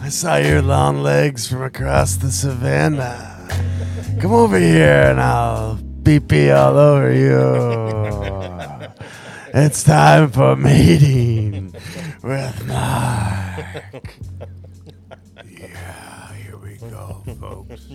I 0.00 0.08
saw 0.08 0.36
your 0.36 0.62
long 0.62 1.02
legs 1.02 1.46
from 1.46 1.60
across 1.62 2.16
the 2.16 2.30
savannah. 2.32 3.46
Come 4.22 4.32
over 4.32 4.58
here 4.58 5.10
and 5.10 5.20
I'll 5.20 5.78
pee 6.02 6.50
all 6.50 6.78
over 6.78 7.12
you. 7.12 8.88
It's 9.52 9.82
time 9.84 10.30
for 10.30 10.56
mating 10.56 11.74
with 12.22 12.66
Mark. 12.66 14.14
Yeah, 15.46 16.32
here 16.36 16.56
we 16.56 16.78
go, 16.78 17.22
folks. 17.38 17.86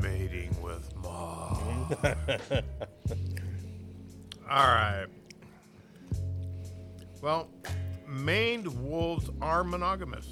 Mating 0.00 0.54
with 0.62 0.88
Ma. 1.02 1.58
All 4.48 4.68
right. 4.68 5.08
Well, 7.24 7.48
maned 8.06 8.66
wolves 8.84 9.30
are 9.40 9.64
monogamous, 9.64 10.28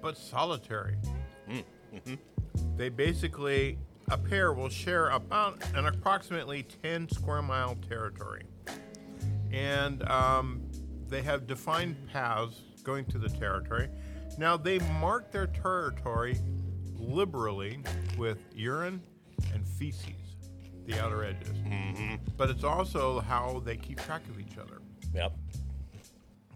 but 0.00 0.18
solitary. 0.18 0.96
They 2.76 2.88
basically, 2.88 3.78
a 4.10 4.18
pair 4.18 4.52
will 4.52 4.68
share 4.68 5.10
about 5.10 5.62
an 5.76 5.86
approximately 5.86 6.64
10 6.82 7.08
square 7.08 7.40
mile 7.40 7.76
territory. 7.88 8.42
And 9.52 10.02
um, 10.10 10.62
they 11.06 11.22
have 11.22 11.46
defined 11.46 11.94
paths 12.12 12.60
going 12.82 13.04
to 13.04 13.18
the 13.18 13.28
territory. 13.28 13.88
Now, 14.38 14.56
they 14.56 14.80
mark 15.00 15.30
their 15.30 15.46
territory 15.46 16.36
liberally 16.98 17.78
with 18.18 18.40
urine 18.52 19.00
and 19.54 19.64
feces, 19.64 20.34
the 20.84 21.00
outer 21.00 21.22
edges. 21.22 21.56
But 22.36 22.50
it's 22.50 22.64
also 22.64 23.20
how 23.20 23.62
they 23.64 23.76
keep 23.76 24.00
track 24.00 24.22
of 24.28 24.40
each 24.40 24.58
other. 24.58 24.80
Yep. 25.14 25.36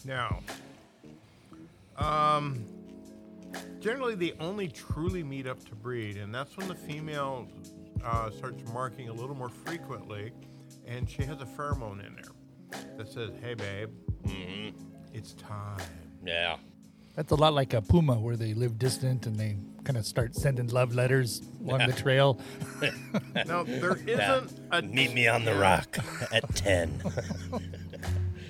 Now, 0.07 0.41
um, 1.97 2.65
generally 3.81 4.15
they 4.15 4.33
only 4.39 4.69
truly 4.69 5.25
meet 5.25 5.47
up 5.49 5.65
to 5.69 5.75
breed, 5.75 6.17
and 6.17 6.33
that's 6.33 6.57
when 6.57 6.69
the 6.69 6.75
female 6.77 7.49
uh, 8.05 8.31
starts 8.31 8.63
marking 8.73 9.09
a 9.09 9.13
little 9.13 9.35
more 9.35 9.49
frequently, 9.49 10.33
and 10.87 11.11
she 11.11 11.23
has 11.25 11.41
a 11.41 11.45
pheromone 11.45 12.07
in 12.07 12.15
there 12.15 12.87
that 12.97 13.09
says, 13.13 13.31
"Hey, 13.43 13.55
babe, 13.55 13.91
it's 15.13 15.35
time." 15.35 15.81
Yeah. 16.25 16.57
That's 17.17 17.33
a 17.33 17.35
lot 17.37 17.55
like 17.55 17.73
a 17.73 17.81
puma, 17.81 18.15
where 18.15 18.37
they 18.37 18.53
live 18.53 18.79
distant 18.79 19.27
and 19.27 19.37
they 19.39 19.57
kind 19.85 19.97
of 19.97 20.05
start 20.05 20.35
sending 20.35 20.67
love 20.69 20.95
letters 20.95 21.41
along 21.67 21.87
the 21.87 21.93
trail. 21.95 22.39
Now 23.47 23.63
there 23.63 23.97
Yeah. 24.07 24.37
isn't 24.43 24.61
a 24.71 24.83
Meet 24.83 25.15
me 25.15 25.27
on 25.27 25.45
the 25.47 25.55
rock 25.55 25.97
at 26.31 26.55
ten. 26.55 27.01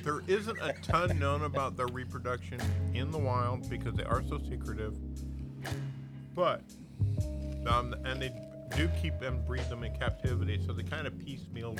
There 0.06 0.22
isn't 0.28 0.58
a 0.62 0.72
ton 0.82 1.18
known 1.18 1.42
about 1.42 1.76
their 1.76 1.88
reproduction 1.88 2.60
in 2.94 3.10
the 3.10 3.18
wild 3.18 3.68
because 3.68 3.92
they 3.94 4.04
are 4.04 4.22
so 4.28 4.38
secretive. 4.38 4.94
But, 6.32 6.62
um, 7.66 7.92
and 8.04 8.22
they 8.22 8.32
do 8.76 8.88
keep 9.02 9.20
and 9.22 9.44
breed 9.44 9.68
them 9.68 9.82
in 9.82 9.92
captivity, 9.96 10.60
so 10.64 10.72
they 10.72 10.84
kind 10.84 11.08
of 11.08 11.18
piecemeal 11.18 11.74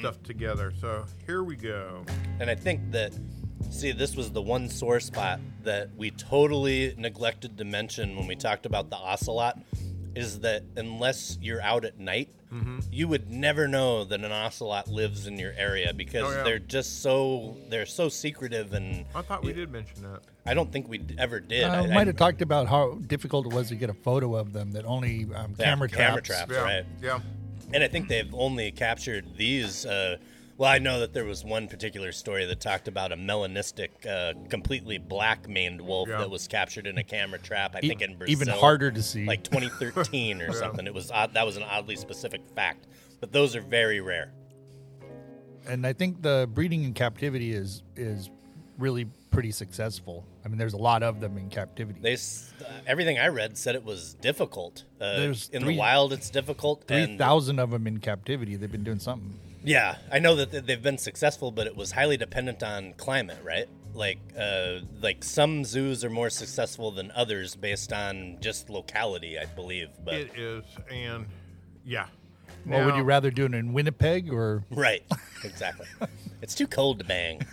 stuff 0.00 0.20
together. 0.24 0.72
So 0.80 1.06
here 1.24 1.44
we 1.44 1.54
go. 1.54 2.04
And 2.40 2.50
I 2.50 2.56
think 2.56 2.90
that, 2.90 3.12
see, 3.70 3.92
this 3.92 4.16
was 4.16 4.32
the 4.32 4.42
one 4.42 4.68
sore 4.68 4.98
spot 4.98 5.38
that 5.62 5.88
we 5.96 6.10
totally 6.10 6.96
neglected 6.98 7.56
to 7.58 7.64
mention 7.64 8.16
when 8.16 8.26
we 8.26 8.34
talked 8.34 8.66
about 8.66 8.90
the 8.90 8.96
ocelot. 8.96 9.56
Is 10.14 10.40
that 10.40 10.64
unless 10.76 11.38
you're 11.40 11.62
out 11.62 11.84
at 11.84 11.98
night, 11.98 12.28
Mm-hmm. 12.52 12.80
you 12.90 13.06
would 13.06 13.30
never 13.30 13.68
know 13.68 14.02
that 14.02 14.18
an 14.24 14.32
ocelot 14.32 14.88
lives 14.88 15.28
in 15.28 15.38
your 15.38 15.52
area 15.56 15.94
because 15.94 16.24
Oh, 16.24 16.36
yeah. 16.38 16.42
they're 16.42 16.58
just 16.58 17.00
so 17.00 17.56
they're 17.68 17.86
so 17.86 18.08
secretive, 18.08 18.72
and 18.72 19.04
I 19.14 19.22
thought 19.22 19.44
we 19.44 19.52
did 19.52 19.70
mention 19.70 20.02
that. 20.02 20.22
I 20.44 20.54
don't 20.54 20.72
think 20.72 20.88
we 20.88 21.00
ever 21.16 21.38
did. 21.38 21.62
I 21.62 21.84
I, 21.84 21.86
might 21.86 22.08
have 22.08 22.16
talked 22.16 22.42
about 22.42 22.66
how 22.66 22.94
difficult 23.06 23.46
it 23.46 23.52
was 23.52 23.68
to 23.68 23.76
get 23.76 23.88
a 23.88 23.94
photo 23.94 24.34
of 24.34 24.52
them. 24.52 24.72
That 24.72 24.84
only 24.84 25.28
um, 25.32 25.54
Yeah, 25.60 25.64
camera 25.64 25.88
traps. 25.88 25.96
camera 25.98 26.22
traps. 26.22 26.50
Yeah, 26.52 26.62
right. 26.62 26.86
yeah. 27.00 27.20
And 27.72 27.84
I 27.84 27.86
think 27.86 28.08
they've 28.08 28.34
only 28.34 28.72
captured 28.72 29.36
these. 29.36 29.86
Uh, 29.86 30.16
well, 30.60 30.70
I 30.70 30.78
know 30.78 31.00
that 31.00 31.14
there 31.14 31.24
was 31.24 31.42
one 31.42 31.68
particular 31.68 32.12
story 32.12 32.44
that 32.44 32.60
talked 32.60 32.86
about 32.86 33.12
a 33.12 33.16
melanistic, 33.16 33.88
uh, 34.06 34.34
completely 34.50 34.98
black 34.98 35.48
maned 35.48 35.80
wolf 35.80 36.08
Yeah. 36.10 36.18
that 36.18 36.28
was 36.30 36.46
captured 36.46 36.86
in 36.86 36.98
a 36.98 37.02
camera 37.02 37.38
trap. 37.38 37.74
I 37.74 37.80
E- 37.82 37.88
think 37.88 38.02
in 38.02 38.18
Brazil, 38.18 38.30
even 38.32 38.48
harder 38.48 38.90
to 38.90 39.02
see. 39.02 39.24
like 39.24 39.42
2013 39.42 40.42
or 40.48 40.52
something. 40.52 40.86
It 40.86 40.92
was 40.92 41.10
odd, 41.10 41.32
that 41.32 41.46
was 41.46 41.56
an 41.56 41.62
oddly 41.62 41.96
specific 41.96 42.42
fact, 42.54 42.86
but 43.20 43.32
those 43.32 43.56
are 43.56 43.62
very 43.62 44.02
rare. 44.02 44.34
and 45.66 45.86
I 45.86 45.94
think 45.94 46.20
the 46.20 46.46
breeding 46.52 46.84
in 46.84 46.92
captivity 46.94 47.52
is 47.52 47.82
is 47.96 48.28
really 48.78 49.06
pretty 49.30 49.52
successful. 49.52 50.26
I 50.44 50.48
mean, 50.48 50.58
there's 50.58 50.72
a 50.74 50.78
lot 50.78 51.02
of 51.02 51.20
them 51.20 51.38
in 51.38 51.48
captivity. 51.48 52.00
They 52.02 52.14
uh, 52.14 52.66
everything 52.86 53.18
I 53.18 53.28
read 53.28 53.56
said 53.56 53.74
it 53.76 53.84
was 53.84 54.14
difficult. 54.14 54.84
Uh, 55.00 55.16
There's 55.20 55.48
in 55.50 55.62
three- 55.62 55.74
the 55.74 55.78
wild, 55.78 56.12
it's 56.12 56.28
difficult. 56.30 56.84
Three 56.86 57.16
thousand 57.16 57.58
of 57.60 57.70
them 57.70 57.86
in 57.86 57.98
captivity. 57.98 58.56
They've 58.56 58.70
been 58.70 58.84
doing 58.84 58.98
something. 58.98 59.38
Yeah, 59.62 59.96
I 60.10 60.18
know 60.18 60.36
that 60.36 60.66
they've 60.66 60.82
been 60.82 60.98
successful, 60.98 61.50
but 61.50 61.66
it 61.66 61.76
was 61.76 61.92
highly 61.92 62.16
dependent 62.16 62.62
on 62.62 62.94
climate, 62.94 63.38
right? 63.44 63.68
Like, 63.92 64.18
uh, 64.38 64.80
like 65.02 65.22
some 65.22 65.64
zoos 65.64 66.04
are 66.04 66.10
more 66.10 66.30
successful 66.30 66.90
than 66.90 67.10
others 67.10 67.56
based 67.56 67.92
on 67.92 68.38
just 68.40 68.70
locality, 68.70 69.38
I 69.38 69.44
believe. 69.46 69.88
But 70.04 70.14
It 70.14 70.38
is, 70.38 70.64
and 70.90 71.26
yeah. 71.84 72.06
Well, 72.66 72.84
would 72.86 72.96
you 72.96 73.02
rather 73.02 73.30
do 73.30 73.46
it 73.46 73.54
in 73.54 73.72
Winnipeg 73.72 74.32
or? 74.32 74.64
right, 74.70 75.02
exactly. 75.44 75.86
it's 76.42 76.54
too 76.54 76.66
cold 76.66 76.98
to 77.00 77.04
bang. 77.04 77.46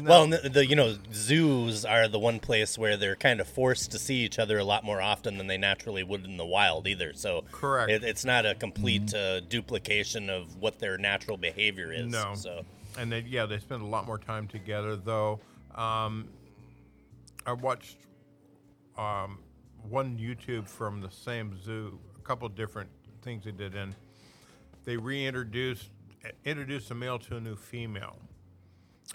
Well, 0.00 0.26
the, 0.26 0.48
the 0.48 0.66
you 0.66 0.74
know 0.74 0.96
zoos 1.12 1.84
are 1.84 2.08
the 2.08 2.18
one 2.18 2.40
place 2.40 2.78
where 2.78 2.96
they're 2.96 3.14
kind 3.14 3.40
of 3.40 3.46
forced 3.46 3.92
to 3.92 3.98
see 3.98 4.24
each 4.24 4.38
other 4.38 4.58
a 4.58 4.64
lot 4.64 4.84
more 4.84 5.02
often 5.02 5.36
than 5.36 5.46
they 5.46 5.58
naturally 5.58 6.02
would 6.02 6.24
in 6.24 6.38
the 6.38 6.46
wild, 6.46 6.88
either. 6.88 7.12
So 7.12 7.44
Correct. 7.52 7.90
it, 7.90 8.02
it's 8.02 8.24
not 8.24 8.46
a 8.46 8.54
complete 8.54 9.14
uh, 9.14 9.40
duplication 9.40 10.30
of 10.30 10.56
what 10.56 10.78
their 10.78 10.96
natural 10.96 11.36
behavior 11.36 11.92
is. 11.92 12.10
No. 12.10 12.34
So 12.34 12.64
and 12.98 13.10
they 13.10 13.20
yeah 13.20 13.46
they 13.46 13.58
spend 13.58 13.82
a 13.82 13.86
lot 13.86 14.06
more 14.06 14.18
time 14.18 14.46
together 14.46 14.96
though 14.96 15.40
um, 15.74 16.28
i 17.46 17.52
watched 17.52 17.96
um, 18.98 19.38
one 19.88 20.16
youtube 20.18 20.68
from 20.68 21.00
the 21.00 21.10
same 21.10 21.58
zoo 21.62 21.98
a 22.16 22.22
couple 22.22 22.48
different 22.48 22.90
things 23.22 23.44
they 23.44 23.52
did 23.52 23.74
and 23.74 23.94
they 24.84 24.96
reintroduced 24.96 25.90
introduced 26.44 26.90
a 26.90 26.94
male 26.94 27.18
to 27.18 27.36
a 27.36 27.40
new 27.40 27.56
female 27.56 28.16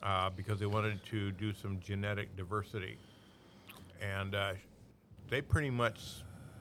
uh, 0.03 0.29
because 0.29 0.59
they 0.59 0.65
wanted 0.65 1.03
to 1.05 1.31
do 1.33 1.53
some 1.53 1.79
genetic 1.79 2.35
diversity 2.35 2.97
and 4.01 4.35
uh, 4.35 4.53
they 5.29 5.41
pretty 5.41 5.69
much 5.69 5.99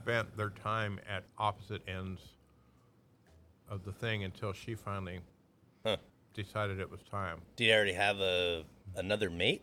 spent 0.03 0.37
their 0.37 0.51
time 0.51 0.99
at 1.09 1.25
opposite 1.39 1.83
ends 1.89 2.21
of 3.69 3.85
the 3.85 3.93
thing 3.93 4.25
until 4.25 4.53
she 4.53 4.75
finally 4.75 5.21
Huh. 5.85 5.97
decided 6.35 6.79
it 6.81 6.91
was 6.91 7.01
time. 7.11 7.41
Did 7.57 7.65
you 7.67 7.73
already 7.75 7.93
have 7.93 8.19
a 8.21 8.65
another 8.97 9.31
mate? 9.31 9.63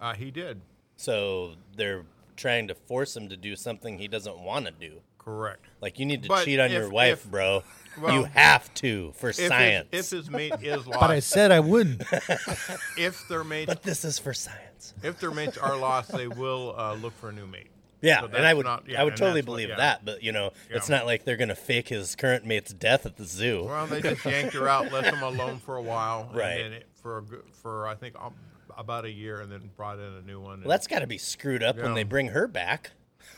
Uh, 0.00 0.14
he 0.14 0.30
did. 0.30 0.60
So 0.96 1.54
they're 1.76 2.04
trying 2.36 2.68
to 2.68 2.74
force 2.74 3.16
him 3.16 3.28
to 3.28 3.36
do 3.36 3.56
something 3.56 3.98
he 3.98 4.08
doesn't 4.08 4.38
want 4.38 4.66
to 4.66 4.72
do. 4.72 5.00
Correct. 5.28 5.66
Like 5.82 5.98
you 5.98 6.06
need 6.06 6.22
to 6.22 6.28
But 6.28 6.44
cheat 6.46 6.58
on 6.58 6.66
if- 6.66 6.72
your 6.72 6.88
wife, 6.88 7.24
if- 7.26 7.30
bro. 7.30 7.62
well, 8.00 8.14
you 8.14 8.24
have 8.24 8.72
to 8.74 9.12
for 9.16 9.28
If 9.28 9.36
his, 9.36 9.48
science. 9.48 9.88
if 9.92 10.08
his 10.10 10.30
mate 10.30 10.54
is 10.62 10.86
lost, 10.86 11.00
But 11.00 11.10
I 11.10 11.20
said 11.20 11.52
I 11.52 11.60
wouldn't. 11.60 12.02
if 12.96 13.28
their 13.28 13.44
mates 13.44 13.66
but 13.66 13.82
this 13.82 14.04
is 14.06 14.18
for 14.18 14.32
science. 14.32 14.94
if 15.02 15.18
their 15.20 15.30
mates 15.30 15.58
are 15.58 15.76
lost, 15.76 16.12
they 16.12 16.28
will 16.28 16.74
uh, 16.78 16.94
look 16.94 17.12
for 17.18 17.28
a 17.28 17.32
new 17.32 17.46
mate. 17.46 17.66
Yeah, 18.00 18.20
So 18.20 18.26
and 18.26 18.36
I 18.36 18.40
that's 18.40 18.56
would 18.56 18.66
not- 18.66 18.88
yeah, 18.88 19.00
I 19.00 19.04
would 19.04 19.12
and 19.14 19.18
totally 19.18 19.40
that's 19.40 19.48
what- 19.48 19.52
believe 19.56 19.68
yeah. 19.68 19.76
that, 19.76 20.04
but 20.04 20.22
you 20.22 20.32
know, 20.32 20.52
it's 20.70 20.88
Yeah. 20.88 20.96
not 20.96 21.06
like 21.06 21.24
they're 21.24 21.36
gonna 21.36 21.54
fake 21.54 21.88
his 21.88 22.16
current 22.16 22.46
mate's 22.46 22.72
death 22.72 23.04
at 23.04 23.16
the 23.16 23.24
zoo. 23.26 23.64
Well, 23.64 23.86
they 23.86 24.00
just 24.00 24.24
yanked 24.24 24.54
her 24.54 24.66
out, 24.68 24.90
left 24.92 25.14
him 25.14 25.22
alone 25.22 25.58
for 25.58 25.76
a 25.76 25.82
while, 25.82 26.30
Right. 26.32 26.52
And 26.62 26.72
then 26.72 26.80
it, 26.80 26.86
for 27.02 27.18
a, 27.18 27.22
good- 27.22 27.42
for 27.62 27.86
I 27.86 27.94
think 27.96 28.14
um, 28.18 28.32
about 28.76 29.04
a 29.04 29.10
year, 29.10 29.40
and 29.40 29.50
then 29.52 29.68
brought 29.76 29.98
in 29.98 30.04
a 30.14 30.22
new 30.22 30.40
one. 30.40 30.60
well, 30.60 30.70
that's 30.70 30.86
got 30.86 31.00
to 31.00 31.06
be 31.06 31.18
screwed 31.18 31.62
up 31.62 31.76
when 31.76 31.86
Yeah. 31.86 31.94
they 31.94 32.04
bring 32.04 32.28
her 32.28 32.46
back. 32.46 32.92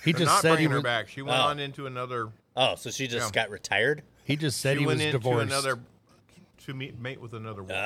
He 0.04 0.12
They're 0.12 0.20
just 0.20 0.30
not 0.30 0.42
said 0.42 0.50
he 0.52 0.54
bringing 0.66 0.70
her 0.70 0.76
was. 0.78 0.84
back. 0.84 1.08
She 1.08 1.22
went 1.22 1.38
Oh. 1.38 1.42
on 1.42 1.58
into 1.58 1.86
another. 1.86 2.30
Oh, 2.56 2.74
so 2.76 2.90
she 2.90 3.06
just 3.06 3.34
Yeah. 3.34 3.42
got 3.42 3.50
retired? 3.50 4.02
He 4.24 4.36
just 4.36 4.60
said 4.60 4.76
she 4.76 4.80
he 4.80 4.86
was 4.86 5.00
into 5.00 5.12
divorced. 5.12 5.46
another 5.46 5.78
to 6.66 6.74
meet 6.74 6.98
mate 6.98 7.20
with 7.20 7.34
another 7.34 7.62
woman. 7.62 7.76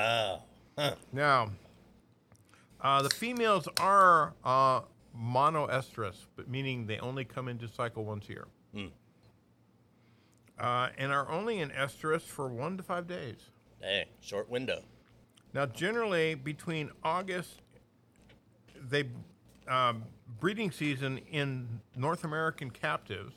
Oh, 0.77 0.93
Now, 1.11 1.51
uh, 2.81 3.01
the 3.01 3.09
females 3.09 3.67
are 3.79 4.33
uh, 4.43 4.81
monoestrous, 5.13 6.27
but 6.35 6.47
meaning 6.49 6.87
they 6.87 6.99
only 6.99 7.23
come 7.25 7.47
into 7.47 7.67
cycle 7.67 8.03
once 8.05 8.27
a 8.29 8.31
year, 8.33 8.47
uh, 10.59 10.89
and 10.97 11.11
are 11.11 11.29
only 11.29 11.59
in 11.59 11.69
estrus 11.71 12.21
for 12.21 12.47
one 12.47 12.77
to 12.77 12.83
five 12.83 13.07
days. 13.07 13.37
hey, 13.81 14.05
short 14.21 14.49
window. 14.49 14.81
Now, 15.53 15.65
generally 15.65 16.35
between 16.35 16.91
August, 17.03 17.61
they 18.75 19.05
um, 19.67 20.03
breeding 20.39 20.71
season 20.71 21.19
in 21.31 21.81
North 21.95 22.23
American 22.23 22.69
captives 22.69 23.33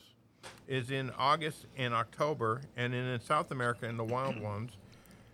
is 0.67 0.91
in 0.91 1.11
August 1.19 1.67
and 1.77 1.95
October, 1.95 2.63
and 2.77 2.95
in, 2.95 3.05
in 3.05 3.21
South 3.21 3.51
America 3.51 3.89
in 3.89 3.97
the 3.97 4.05
wild 4.05 4.41
ones, 4.43 4.73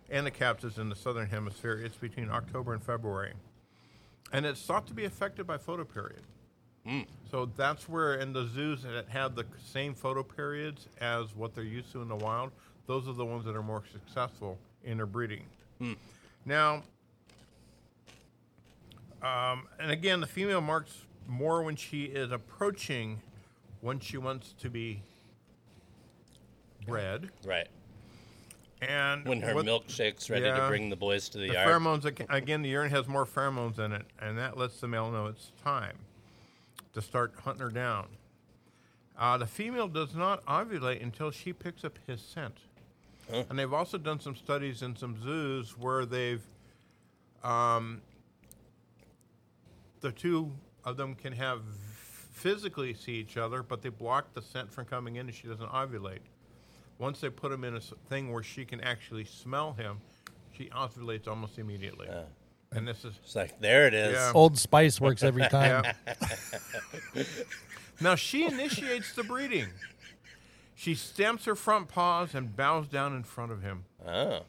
and 0.09 0.25
the 0.25 0.31
captives 0.31 0.77
in 0.77 0.89
the 0.89 0.95
southern 0.95 1.29
hemisphere, 1.29 1.81
it's 1.83 1.95
between 1.95 2.29
October 2.29 2.73
and 2.73 2.83
February, 2.83 3.33
and 4.31 4.45
it's 4.45 4.61
thought 4.61 4.87
to 4.87 4.93
be 4.93 5.05
affected 5.05 5.47
by 5.47 5.57
photoperiod. 5.57 6.21
So 7.31 7.49
that's 7.57 7.89
where 7.89 8.15
in 8.15 8.31
the 8.31 8.45
zoos 8.47 8.83
that 8.83 9.09
have 9.09 9.35
the 9.35 9.45
same 9.73 9.95
photoperiods 9.95 10.85
as 11.01 11.35
what 11.35 11.55
they're 11.55 11.63
used 11.63 11.91
to 11.93 12.01
in 12.03 12.07
the 12.07 12.15
wild, 12.15 12.51
those 12.85 13.07
are 13.07 13.13
the 13.13 13.25
ones 13.25 13.43
that 13.45 13.55
are 13.55 13.63
more 13.63 13.83
successful 13.91 14.59
in 14.83 14.97
their 14.97 15.07
breeding. 15.07 15.45
Now, 16.45 16.83
um, 19.23 19.67
and 19.79 19.89
again, 19.89 20.21
the 20.21 20.27
female 20.27 20.61
marks 20.61 21.04
more 21.27 21.63
when 21.63 21.75
she 21.75 22.05
is 22.05 22.31
approaching 22.31 23.21
when 23.81 23.99
she 23.99 24.17
wants 24.17 24.53
to 24.59 24.69
be 24.69 25.01
bred. 26.87 27.29
Right. 27.45 27.67
And 28.81 29.25
When 29.25 29.41
her 29.41 29.55
what- 29.55 29.65
milkshake's 29.65 30.29
ready 30.29 30.45
to 30.45 30.67
bring 30.67 30.89
the 30.89 30.95
boys 30.95 31.29
to 31.29 31.37
the, 31.39 31.47
the 31.47 31.53
yard. 31.53 31.67
pheromones 31.67 32.05
again, 32.29 32.61
the 32.61 32.69
urine 32.69 32.91
has 32.91 33.07
more 33.07 33.25
pheromones 33.25 33.79
in 33.79 33.91
it, 33.93 34.05
and 34.19 34.37
that 34.37 34.57
lets 34.57 34.79
the 34.79 34.87
male 34.87 35.09
know 35.11 35.27
it's 35.27 35.51
time 35.63 35.97
to 36.93 37.01
start 37.01 37.33
hunting 37.43 37.61
her 37.63 37.71
down. 37.71 38.07
Uh, 39.17 39.37
the 39.37 39.47
female 39.47 39.87
does 39.87 40.13
not 40.13 40.45
ovulate 40.45 41.01
until 41.01 41.31
she 41.31 41.53
picks 41.53 41.83
up 41.85 41.97
his 42.05 42.21
scent. 42.21 42.57
And 43.31 43.57
they've 43.57 43.73
also 43.73 43.97
done 43.97 44.19
some 44.19 44.35
studies 44.35 44.81
in 44.83 44.95
some 44.95 45.19
zoos 45.23 45.77
where 45.77 46.05
they've, 46.05 46.43
um, 47.43 48.01
the 50.01 50.11
two 50.11 50.51
of 50.85 50.97
them 50.97 51.15
can 51.15 51.33
have 51.33 51.61
physically 52.31 52.93
see 52.93 53.13
each 53.13 53.37
other, 53.37 53.63
but 53.63 53.81
they 53.81 53.89
block 53.89 54.33
the 54.33 54.41
scent 54.41 54.71
from 54.71 54.85
coming 54.85 55.15
in, 55.15 55.25
and 55.27 55.35
she 55.35 55.47
doesn't 55.47 55.69
ovulate. 55.71 56.19
Once 56.99 57.19
they 57.19 57.29
put 57.29 57.51
him 57.51 57.63
in 57.63 57.75
a 57.75 57.81
thing 58.09 58.31
where 58.31 58.43
she 58.43 58.63
can 58.65 58.79
actually 58.81 59.25
smell 59.25 59.73
him, 59.73 59.97
she 60.55 60.65
ovulates 60.69 61.27
almost 61.27 61.57
immediately. 61.59 62.07
And 62.71 62.87
this 62.87 63.03
is 63.05 63.13
It's 63.23 63.35
like, 63.35 63.59
there 63.59 63.87
it 63.87 63.93
is. 63.93 64.13
Yeah. 64.13 64.31
Old 64.33 64.57
Spice 64.57 64.99
works 65.01 65.23
every 65.23 65.43
time. 65.49 65.85
yeah. 66.05 67.23
now 68.01 68.15
she 68.15 68.45
initiates 68.45 69.13
the 69.13 69.23
breeding. 69.23 69.67
She 70.75 70.93
stamps 70.95 71.45
her 71.45 71.55
front 71.55 71.87
paws 71.87 72.35
and 72.35 72.55
bows 72.55 72.87
down 72.87 73.15
in 73.15 73.23
front 73.23 73.51
of 73.51 73.61
him, 73.61 73.85
Oh. 74.05 74.41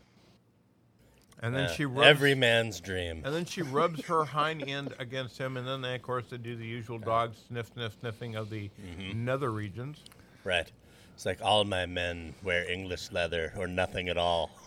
And 1.40 1.54
then 1.54 1.64
Yeah. 1.68 1.74
she 1.74 1.84
rubs 1.84 2.06
Every 2.06 2.34
man's 2.34 2.80
dream. 2.80 3.22
and 3.24 3.34
then 3.34 3.44
she 3.44 3.62
rubs 3.62 4.04
her 4.06 4.24
hind 4.24 4.62
end 4.68 4.94
against 4.98 5.38
him, 5.38 5.56
and 5.56 5.66
then 5.66 5.82
they, 5.82 5.94
of 5.94 6.02
course, 6.02 6.26
they 6.30 6.38
do 6.38 6.56
the 6.56 6.66
usual 6.66 6.98
dog 6.98 7.34
sniff, 7.48 7.72
sniff, 7.72 7.94
sniffing 8.00 8.36
of 8.36 8.50
the 8.50 8.70
Mm-hmm. 8.80 9.24
nether 9.24 9.50
regions. 9.50 10.02
Right. 10.44 10.70
It's 11.14 11.24
like 11.24 11.40
all 11.40 11.64
my 11.64 11.86
men 11.86 12.34
wear 12.42 12.70
English 12.70 13.10
leather 13.10 13.52
or 13.56 13.66
nothing 13.66 14.08
at 14.10 14.18
all. 14.18 14.50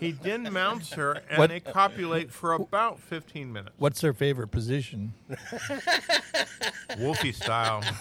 He 0.00 0.10
then 0.12 0.52
mounts 0.52 0.92
her, 0.94 1.22
and 1.28 1.38
What- 1.38 1.50
they 1.50 1.60
copulate 1.60 2.32
for 2.32 2.52
about 2.52 2.98
15 3.00 3.52
minutes, 3.52 3.74
What's 3.78 4.00
her 4.00 4.12
favorite 4.12 4.48
position? 4.48 5.14
Wolfie 6.98 7.32
style. 7.32 7.82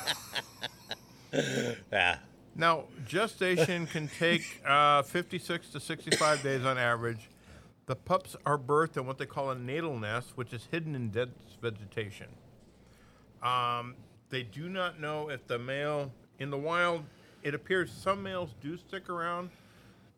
Yeah. 1.91 2.17
Now, 2.59 2.85
gestation 3.07 3.85
can 3.85 4.07
take 4.07 4.61
uh, 4.65 5.03
56 5.03 5.69
to 5.69 5.79
65 5.79 6.41
days 6.41 6.65
on 6.65 6.79
average. 6.79 7.29
The 7.85 7.95
pups 7.95 8.35
are 8.47 8.57
birthed 8.57 8.97
in 8.97 9.05
what 9.05 9.19
they 9.19 9.27
call 9.27 9.51
a 9.51 9.55
natal 9.55 9.97
nest, 9.97 10.31
which 10.35 10.51
is 10.53 10.67
hidden 10.71 10.95
in 10.95 11.11
dense 11.11 11.37
vegetation. 11.61 12.27
Um, 13.43 13.93
they 14.29 14.41
do 14.41 14.69
not 14.69 14.99
know 14.99 15.29
if 15.29 15.45
the 15.45 15.59
male 15.59 16.11
in 16.39 16.49
the 16.49 16.57
wild. 16.57 17.03
It 17.43 17.53
appears 17.53 17.91
some 17.91 18.23
males 18.23 18.49
do 18.59 18.75
stick 18.75 19.07
around, 19.07 19.51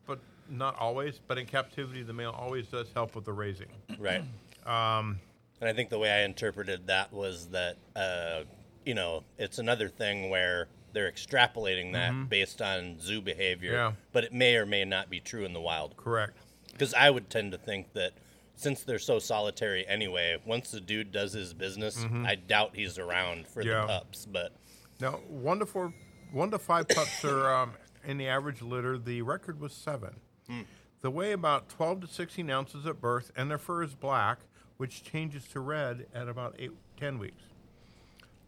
but 0.07 0.19
not 0.49 0.79
always. 0.79 1.19
But 1.27 1.37
in 1.37 1.45
captivity, 1.45 2.03
the 2.03 2.13
male 2.13 2.33
always 2.35 2.67
does 2.67 2.87
help 2.93 3.15
with 3.15 3.25
the 3.25 3.33
raising. 3.33 3.67
Right. 3.99 4.23
Um, 4.65 5.19
and 5.61 5.69
I 5.69 5.73
think 5.73 5.89
the 5.89 5.97
way 5.97 6.11
I 6.11 6.25
interpreted 6.25 6.87
that 6.87 7.11
was 7.11 7.47
that, 7.47 7.77
uh, 7.95 8.41
you 8.85 8.93
know, 8.93 9.23
it's 9.39 9.57
another 9.57 9.87
thing 9.87 10.29
where 10.29 10.67
they're 10.93 11.11
extrapolating 11.11 11.93
that 11.93 12.11
mm-hmm. 12.11 12.25
based 12.25 12.61
on 12.61 12.99
zoo 12.99 13.21
behavior, 13.21 13.71
Yeah. 13.73 13.91
but 14.11 14.23
it 14.23 14.33
may 14.33 14.55
or 14.55 14.65
may 14.65 14.85
not 14.85 15.09
be 15.09 15.19
true 15.19 15.45
in 15.45 15.53
the 15.53 15.61
wild. 15.61 15.97
Correct. 15.97 16.37
Because 16.71 16.93
I 16.93 17.09
would 17.09 17.29
tend 17.29 17.51
to 17.51 17.57
think 17.57 17.93
that 17.93 18.13
since 18.55 18.83
they're 18.83 18.99
so 18.99 19.19
solitary 19.19 19.87
anyway, 19.87 20.37
once 20.45 20.71
the 20.71 20.81
dude 20.81 21.11
does 21.11 21.33
his 21.33 21.53
business, 21.53 22.03
mm-hmm. 22.03 22.25
I 22.25 22.35
doubt 22.35 22.75
he's 22.75 22.97
around 22.97 23.47
for 23.47 23.61
Yeah. 23.61 23.81
the 23.81 23.87
pups. 23.87 24.25
But 24.25 24.53
Now, 24.99 25.13
one 25.27 25.59
to 25.59 25.65
four, 25.65 25.93
one 26.31 26.51
to 26.51 26.59
five 26.59 26.87
pups 26.89 27.23
are 27.23 27.53
um, 27.53 27.73
in 28.03 28.17
the 28.17 28.27
average 28.27 28.61
litter. 28.61 28.97
The 28.97 29.21
record 29.21 29.59
was 29.59 29.73
seven. 29.73 30.15
Hmm. 30.47 30.61
They 31.01 31.09
weigh 31.09 31.31
about 31.31 31.69
12 31.69 32.01
to 32.01 32.07
16 32.07 32.49
ounces 32.49 32.85
at 32.85 32.99
birth, 32.99 33.31
and 33.35 33.49
their 33.49 33.57
fur 33.57 33.83
is 33.83 33.95
black, 33.95 34.39
which 34.77 35.03
changes 35.03 35.47
to 35.49 35.61
red 35.61 36.07
at 36.13 36.27
about 36.27 36.55
eight, 36.59 36.71
10 36.97 37.19
weeks. 37.19 37.43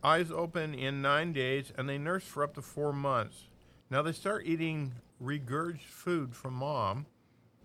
Eyes 0.03 0.31
open 0.31 0.73
in 0.73 1.01
nine 1.01 1.31
days, 1.31 1.71
and 1.77 1.87
they 1.87 1.97
nurse 1.97 2.23
for 2.23 2.43
up 2.43 2.55
to 2.55 2.61
four 2.61 2.91
months. 2.91 3.43
Now, 3.89 4.01
they 4.01 4.13
start 4.13 4.45
eating 4.45 4.93
regurged 5.21 5.81
food 5.81 6.35
from 6.35 6.55
mom 6.55 7.05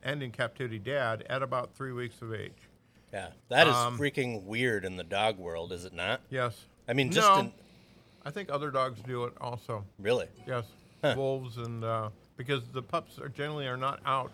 and 0.02 0.22
in 0.22 0.30
captivity 0.32 0.78
dad 0.78 1.24
at 1.30 1.42
about 1.42 1.74
three 1.74 1.92
weeks 1.92 2.20
of 2.20 2.34
age. 2.34 2.68
yeah, 3.12 3.28
that 3.48 3.66
is 3.66 3.74
Um, 3.74 3.98
freaking 3.98 4.42
weird 4.44 4.84
in 4.84 4.96
the 4.96 5.04
dog 5.04 5.38
world, 5.38 5.72
is 5.72 5.84
it 5.86 5.94
not? 5.94 6.20
Yes. 6.28 6.66
I 6.86 6.92
mean, 6.92 7.10
just 7.10 7.26
no, 7.28 7.38
in, 7.40 7.52
I 8.24 8.30
think 8.30 8.50
other 8.50 8.70
dogs 8.70 9.00
do 9.00 9.24
it 9.24 9.32
also. 9.40 9.84
really. 9.98 10.28
Yes, 10.46 10.66
wolves 11.16 11.56
and 11.56 11.82
uh, 11.84 12.10
because 12.36 12.62
the 12.72 12.82
pups 12.82 13.18
are 13.18 13.28
generally 13.30 13.66
are 13.66 13.76
not 13.78 14.00
out. 14.04 14.30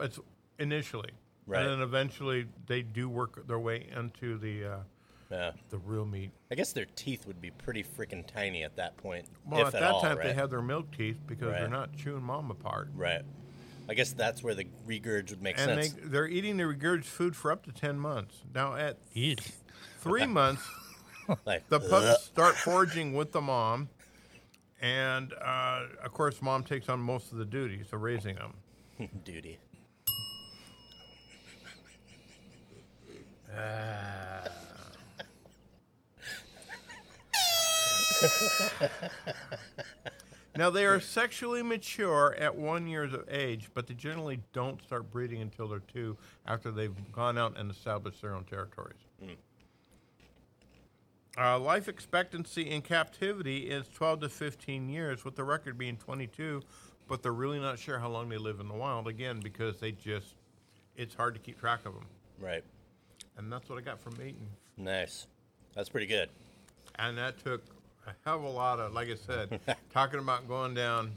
It's 0.00 0.18
initially, 0.58 1.10
Right. 1.46 1.62
and 1.62 1.70
then 1.74 1.80
eventually 1.82 2.46
they 2.66 2.82
do 2.82 3.08
work 3.08 3.46
their 3.46 3.58
way 3.60 3.86
into 3.94 4.36
the 4.38 4.64
uh, 4.64 4.76
Yeah. 5.30 5.52
the 5.70 5.78
real 5.78 6.04
meat. 6.04 6.30
I 6.50 6.54
guess 6.54 6.72
their 6.72 6.86
teeth 6.94 7.26
would 7.26 7.40
be 7.40 7.50
pretty 7.50 7.82
freaking 7.82 8.26
tiny 8.26 8.62
at 8.62 8.76
that 8.76 8.96
point. 8.96 9.26
Well, 9.44 9.62
if 9.62 9.68
at 9.68 9.74
at 9.74 9.80
that 9.80 9.90
all, 9.92 10.00
time 10.00 10.18
they 10.18 10.26
right? 10.26 10.34
have 10.36 10.50
their 10.50 10.62
milk 10.62 10.96
teeth 10.96 11.18
because 11.26 11.48
they're 11.52 11.68
not 11.68 11.96
chewing 11.96 12.22
mom 12.22 12.50
apart, 12.50 12.90
Right. 12.94 13.22
I 13.88 13.94
guess 13.94 14.12
that's 14.12 14.42
where 14.42 14.54
the 14.54 14.66
regurg 14.86 15.30
would 15.30 15.40
make 15.42 15.58
and 15.58 15.78
they 15.78 15.84
sense. 15.88 16.00
they're 16.06 16.26
eating 16.26 16.56
the 16.56 16.64
regurgitated 16.64 17.04
food 17.04 17.36
for 17.36 17.52
up 17.52 17.64
to 17.66 17.72
ten 17.72 17.98
months. 18.00 18.42
Now 18.52 18.74
at 18.74 18.98
Eat. 19.14 19.40
three 20.00 20.26
months, 20.40 20.68
like 21.44 21.68
the 21.68 21.78
pups 21.78 22.24
start 22.24 22.56
foraging 22.56 23.14
with 23.14 23.30
the 23.30 23.40
mom, 23.40 23.88
and 24.80 25.32
uh, 25.34 25.82
of 26.04 26.12
course, 26.12 26.42
mom 26.42 26.64
takes 26.64 26.88
on 26.88 26.98
most 26.98 27.30
of 27.30 27.38
the 27.38 27.44
duties 27.44 27.86
of 27.92 28.02
raising 28.02 28.34
them. 28.36 28.54
duty. 29.24 29.58
Now 40.56 40.70
they 40.70 40.86
are 40.86 41.00
sexually 41.00 41.62
mature 41.62 42.34
at 42.38 42.56
one 42.56 42.86
years 42.86 43.12
of 43.12 43.24
age, 43.28 43.68
but 43.74 43.86
they 43.86 43.92
generally 43.92 44.40
don't 44.54 44.82
start 44.82 45.10
breeding 45.10 45.42
until 45.42 45.68
they're 45.68 45.80
two, 45.80 46.16
after 46.46 46.70
they've 46.70 46.94
gone 47.12 47.36
out 47.36 47.58
and 47.58 47.70
established 47.70 48.22
their 48.22 48.34
own 48.34 48.44
territories. 48.44 48.96
Uh, 51.38 51.58
life 51.58 51.86
expectancy 51.88 52.70
in 52.70 52.80
captivity 52.80 53.68
is 53.68 53.86
12 53.88 54.20
to 54.20 54.28
15 54.30 54.88
years, 54.88 55.22
with 55.26 55.36
the 55.36 55.44
record 55.44 55.76
being 55.76 55.98
22, 55.98 56.62
but 57.06 57.22
they're 57.22 57.32
really 57.32 57.60
not 57.60 57.78
sure 57.78 57.98
how 57.98 58.08
long 58.08 58.30
they 58.30 58.38
live 58.38 58.58
in 58.58 58.68
the 58.68 58.74
wild, 58.74 59.06
again, 59.06 59.40
because 59.40 59.78
they 59.78 59.92
just, 59.92 60.36
it's 60.96 61.14
hard 61.14 61.34
to 61.34 61.40
keep 61.40 61.60
track 61.60 61.80
of 61.84 61.92
them. 61.92 62.06
Right. 62.40 62.64
And 63.36 63.52
that's 63.52 63.68
what 63.68 63.76
I 63.78 63.82
got 63.82 64.00
from 64.00 64.14
Aiton. 64.14 64.46
Nice. 64.78 65.26
That's 65.74 65.90
pretty 65.90 66.06
good. 66.06 66.30
and 66.98 67.18
that 67.18 67.36
took 67.44 67.62
a 68.06 68.12
hell 68.24 68.36
of 68.36 68.44
a 68.44 68.48
lot 68.48 68.78
of, 68.80 68.92
like 68.92 69.08
I 69.08 69.14
said, 69.14 69.60
talking 69.92 70.20
about 70.20 70.48
going 70.48 70.74
down, 70.74 71.12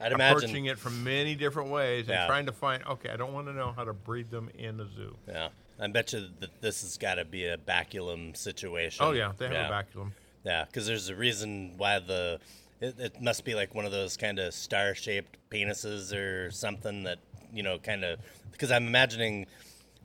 I'd 0.00 0.12
approaching 0.12 0.50
imagine. 0.50 0.66
it 0.66 0.78
from 0.78 1.02
many 1.04 1.34
different 1.34 1.70
ways, 1.70 2.02
and 2.02 2.10
Yeah. 2.10 2.26
trying 2.26 2.46
to 2.46 2.52
find. 2.52 2.84
Okay, 2.86 3.10
I 3.10 3.16
don't 3.16 3.32
want 3.32 3.46
to 3.48 3.52
know 3.52 3.72
how 3.72 3.84
to 3.84 3.92
breed 3.92 4.30
them 4.30 4.48
in 4.56 4.78
a 4.80 4.86
zoo. 4.94 5.16
Yeah, 5.26 5.48
I 5.80 5.86
bet 5.88 6.12
you 6.12 6.28
that 6.40 6.60
this 6.60 6.82
has 6.82 6.96
got 6.96 7.16
to 7.16 7.24
be 7.24 7.46
a 7.46 7.56
baculum 7.56 8.36
situation. 8.36 9.04
Oh 9.04 9.10
yeah, 9.12 9.32
they 9.36 9.46
have 9.46 9.54
yeah. 9.54 9.68
a 9.68 9.72
baculum. 9.82 10.12
Yeah, 10.44 10.64
because 10.66 10.86
there's 10.86 11.08
a 11.08 11.16
reason 11.16 11.74
why 11.76 11.98
the 11.98 12.38
it, 12.80 12.94
it 12.98 13.20
must 13.20 13.44
be 13.44 13.54
like 13.56 13.74
one 13.74 13.84
of 13.84 13.92
those 13.92 14.16
kind 14.16 14.38
of 14.38 14.54
star-shaped 14.54 15.36
penises 15.50 16.14
or 16.14 16.52
something 16.52 17.02
that 17.02 17.18
you 17.52 17.64
know 17.64 17.78
kind 17.78 18.04
of 18.04 18.20
because 18.52 18.70
I'm 18.70 18.86
imagining 18.86 19.46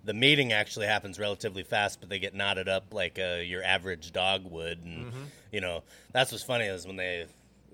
the 0.04 0.14
mating 0.14 0.52
actually 0.54 0.86
happens 0.88 1.18
relatively 1.20 1.64
fast, 1.64 2.00
but 2.00 2.10
they 2.10 2.20
get 2.20 2.34
knotted 2.34 2.68
up 2.68 2.94
like 2.94 3.18
uh, 3.20 3.36
your 3.44 3.64
average 3.64 4.12
dog 4.12 4.44
would, 4.52 4.80
and 4.84 5.06
Mm-hmm. 5.08 5.24
you 5.52 5.62
know 5.62 5.84
that's 6.12 6.32
what's 6.32 6.44
funny 6.44 6.66
is 6.66 6.86
when 6.88 6.96
they 6.98 7.26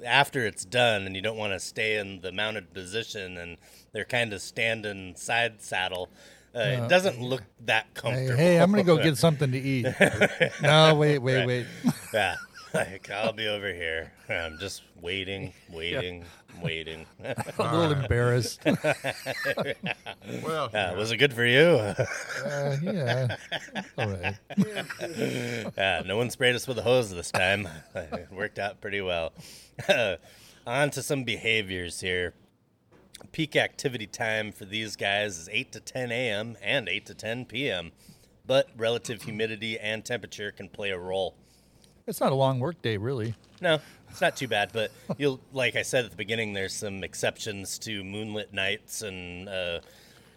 after 0.06 0.46
it's 0.46 0.63
done 0.63 1.06
and 1.06 1.15
you 1.15 1.22
don't 1.22 1.38
want 1.38 1.52
to 1.54 1.60
stay 1.60 1.98
in 1.98 2.22
the 2.22 2.32
mounted 2.32 2.74
position 2.74 3.38
and 3.38 3.58
they're 3.92 4.06
kind 4.06 4.32
of 4.32 4.42
standing 4.42 5.13
side 5.15 5.62
saddle. 5.62 6.08
Uh, 6.56 6.60
it 6.60 6.89
doesn't 6.89 7.22
look 7.22 7.44
that 7.65 7.86
Hey, 7.88 7.92
comfortable. 8.02 8.36
hey, 8.38 8.58
I'm 8.58 8.72
gonna 8.72 8.84
go 8.84 8.98
get 8.98 9.18
something 9.28 9.52
to 9.52 9.60
eat. 9.60 9.86
no, 10.62 10.96
wait, 10.96 11.20
wait, 11.20 11.36
Right. 11.38 11.48
wait. 11.48 11.68
Yeah, 12.13 12.36
like 12.74 13.10
I'll 13.12 13.34
be 13.34 13.48
over 13.48 13.72
here. 13.74 14.12
I'm 14.30 14.58
just 14.58 14.82
waiting, 15.02 15.54
waiting, 15.70 16.26
waiting. 16.62 17.05
I'm 17.23 17.35
a 17.59 17.77
little 17.79 17.97
embarrassed. 18.03 18.62
Well, 20.43 20.69
Yeah, 20.73 20.93
was 20.95 21.12
it 21.12 21.17
good 21.17 21.33
for 21.33 21.45
you? 21.45 21.62
Uh, 22.45 22.77
yeah, 22.83 23.35
all 23.97 24.09
right. 24.09 24.35
yeah, 25.77 26.03
no 26.05 26.17
one 26.17 26.29
sprayed 26.29 26.55
us 26.55 26.67
with 26.67 26.77
a 26.77 26.81
hose 26.83 27.09
this 27.12 27.31
time. 27.31 27.67
It 27.95 28.27
worked 28.31 28.59
out 28.59 28.79
pretty 28.79 29.01
well. 29.01 29.33
On 30.67 30.89
to 30.91 31.01
some 31.01 31.23
behaviors 31.23 32.01
here. 32.01 32.33
Peak 33.31 33.55
activity 33.55 34.05
time 34.07 34.51
for 34.51 34.65
these 34.65 34.95
guys 34.95 35.38
is 35.38 35.49
8 35.51 35.71
to 35.73 35.79
10 35.79 36.12
a.m. 36.12 36.57
and 36.62 36.88
8 36.88 37.05
to 37.07 37.13
10 37.13 37.45
p.m., 37.45 37.91
but 38.45 38.69
relative 38.77 39.23
humidity 39.23 39.77
and 39.79 40.05
temperature 40.05 40.51
can 40.51 40.69
play 40.69 40.91
a 40.91 40.97
role. 40.97 41.35
It's 42.07 42.19
not 42.21 42.31
a 42.31 42.35
long 42.35 42.59
work 42.59 42.81
day, 42.81 42.97
really. 42.97 43.35
No, 43.62 43.79
it's 44.10 44.22
not 44.22 44.36
too 44.36 44.48
bad, 44.48 44.72
but 44.74 44.91
you'll 45.17 45.39
like 45.54 45.76
I 45.76 45.82
said 45.82 46.06
at 46.06 46.12
the 46.12 46.17
beginning. 46.17 46.54
There's 46.54 46.74
some 46.74 47.04
exceptions 47.04 47.78
to 47.80 48.04
moonlit 48.04 48.54
nights, 48.54 49.02
and 49.02 49.48
uh, 49.50 49.80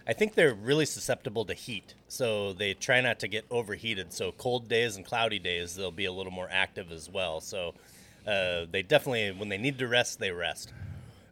I 0.07 0.13
think 0.13 0.35
they're 0.35 0.55
really 0.55 0.87
susceptible 0.87 1.45
to 1.47 1.55
heat. 1.55 1.95
So 2.09 2.53
they 2.53 2.75
try 2.75 3.01
not 3.01 3.21
to 3.21 3.29
get 3.29 3.45
overheated. 3.51 4.13
So 4.13 4.33
cold 4.33 4.69
days 4.69 4.97
and 4.97 5.05
cloudy 5.05 5.39
days, 5.39 5.77
they'll 5.77 5.91
be 5.91 6.05
a 6.05 6.13
little 6.13 6.33
more 6.33 6.49
active 6.51 6.93
as 6.93 7.09
well. 7.09 7.41
So 7.41 7.75
uh, 8.27 8.67
they 8.71 8.83
definitely, 8.83 9.31
when 9.33 9.49
they 9.49 9.59
need 9.59 9.79
to 9.79 9.89
rest, 9.89 10.19
they 10.19 10.31
rest. 10.31 10.73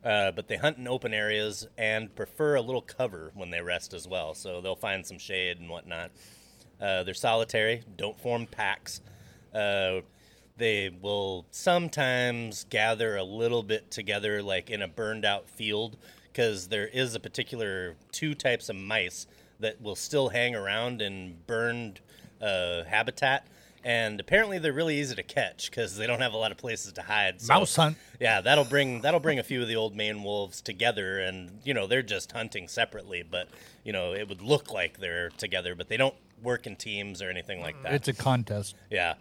Uh, 0.03 0.31
but 0.31 0.49
they 0.49 0.57
hunt 0.57 0.79
in 0.79 0.89
open 0.89 1.13
areas 1.13 1.69
and 1.77 2.15
prefer 2.15 2.55
a 2.55 2.63
little 2.63 2.81
cover 2.81 3.33
when 3.35 3.51
they 3.51 3.61
rest 3.61 3.93
as 3.93 4.09
well. 4.09 4.35
So 4.35 4.61
they'll 4.61 4.75
find 4.75 5.05
some 5.05 5.19
shade 5.19 5.61
and 5.61 5.69
whatnot. 5.69 6.11
Uh, 6.81 7.03
they're 7.03 7.13
solitary, 7.13 7.83
don't 7.99 8.19
form 8.19 8.47
packs. 8.47 9.03
Uh, 9.55 10.01
they 10.61 10.91
will 10.91 11.47
sometimes 11.51 12.65
gather 12.69 13.17
a 13.17 13.25
little 13.25 13.63
bit 13.63 13.91
together, 13.91 14.43
like 14.43 14.71
in 14.71 14.83
a 14.83 14.87
burned 14.89 15.25
out 15.25 15.49
field, 15.49 15.97
because 16.31 16.69
there 16.69 16.87
is 16.87 17.15
a 17.15 17.21
particular 17.21 17.97
two 18.13 18.35
types 18.35 18.69
of 18.69 18.77
mice 18.77 19.27
that 19.59 19.81
will 19.81 19.97
still 19.97 20.29
hang 20.29 20.55
around 20.55 21.01
in 21.01 21.39
burned 21.47 22.01
uh, 22.41 22.85
habitat. 22.85 23.47
And 23.83 24.21
apparently, 24.21 24.59
they're 24.59 24.75
really 24.75 25.01
easy 25.01 25.15
to 25.15 25.23
catch 25.23 25.71
because 25.71 25.97
they 25.97 26.07
don't 26.07 26.21
have 26.21 26.35
a 26.35 26.37
lot 26.37 26.53
of 26.53 26.59
places 26.59 26.93
to 26.93 27.03
hide. 27.03 27.41
So, 27.41 27.55
Mouse 27.55 27.75
hunt. 27.75 27.97
yeah, 28.21 28.43
that'll 28.43 28.67
bring 28.67 29.01
that'll 29.01 29.21
bring 29.21 29.39
a 29.39 29.43
few 29.43 29.63
of 29.63 29.69
the 29.69 29.77
old 29.77 29.97
maned 29.97 30.23
wolves 30.23 30.61
together, 30.61 31.21
and 31.21 31.61
you 31.65 31.73
know 31.73 31.87
they're 31.87 32.03
just 32.03 32.33
hunting 32.33 32.69
separately. 32.69 33.25
But 33.29 33.49
you 33.83 33.95
know 33.95 34.13
it 34.13 34.29
would 34.29 34.43
look 34.43 34.71
like 34.71 35.01
they're 35.01 35.31
together, 35.31 35.75
but 35.75 35.89
they 35.89 35.97
don't 35.97 36.15
work 36.43 36.67
in 36.67 36.77
teams 36.77 37.23
or 37.23 37.31
anything 37.31 37.63
like 37.63 37.83
that. 37.83 37.95
It's 37.95 38.09
a 38.09 38.13
contest. 38.13 38.77
Yeah. 38.91 39.15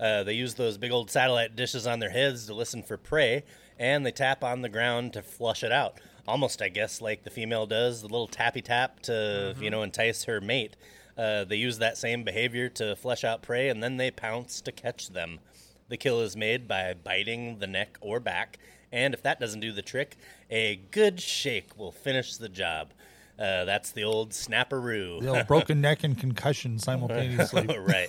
Uh, 0.00 0.22
they 0.22 0.32
use 0.32 0.54
those 0.54 0.78
big 0.78 0.90
old 0.90 1.10
satellite 1.10 1.54
dishes 1.54 1.86
on 1.86 1.98
their 1.98 2.10
heads 2.10 2.46
to 2.46 2.54
listen 2.54 2.82
for 2.82 2.96
prey, 2.96 3.44
and 3.78 4.04
they 4.04 4.10
tap 4.10 4.42
on 4.42 4.62
the 4.62 4.68
ground 4.68 5.12
to 5.12 5.22
flush 5.22 5.62
it 5.62 5.70
out. 5.70 6.00
Almost, 6.26 6.62
I 6.62 6.68
guess, 6.68 7.00
like 7.00 7.22
the 7.22 7.30
female 7.30 7.66
does, 7.66 8.00
the 8.00 8.08
little 8.08 8.26
tappy 8.26 8.62
tap 8.62 9.00
to, 9.02 9.54
you 9.60 9.70
know, 9.70 9.82
entice 9.82 10.24
her 10.24 10.40
mate. 10.40 10.76
Uh, 11.18 11.44
they 11.44 11.56
use 11.56 11.78
that 11.78 11.98
same 11.98 12.24
behavior 12.24 12.68
to 12.70 12.96
flush 12.96 13.24
out 13.24 13.42
prey, 13.42 13.68
and 13.68 13.82
then 13.82 13.98
they 13.98 14.10
pounce 14.10 14.62
to 14.62 14.72
catch 14.72 15.08
them. 15.08 15.38
The 15.88 15.96
kill 15.96 16.20
is 16.20 16.36
made 16.36 16.66
by 16.66 16.94
biting 16.94 17.58
the 17.58 17.66
neck 17.66 17.98
or 18.00 18.20
back, 18.20 18.58
and 18.92 19.12
if 19.12 19.22
that 19.22 19.38
doesn't 19.38 19.60
do 19.60 19.72
the 19.72 19.82
trick, 19.82 20.16
a 20.50 20.76
good 20.90 21.20
shake 21.20 21.76
will 21.76 21.92
finish 21.92 22.36
the 22.36 22.48
job. 22.48 22.92
Uh, 23.38 23.64
that's 23.64 23.90
the 23.90 24.04
old 24.04 24.30
snapperoo. 24.30 25.20
The 25.20 25.28
old 25.28 25.46
broken 25.46 25.80
neck 25.82 26.04
and 26.04 26.16
concussion 26.16 26.78
simultaneously. 26.78 27.66
right. 27.78 28.08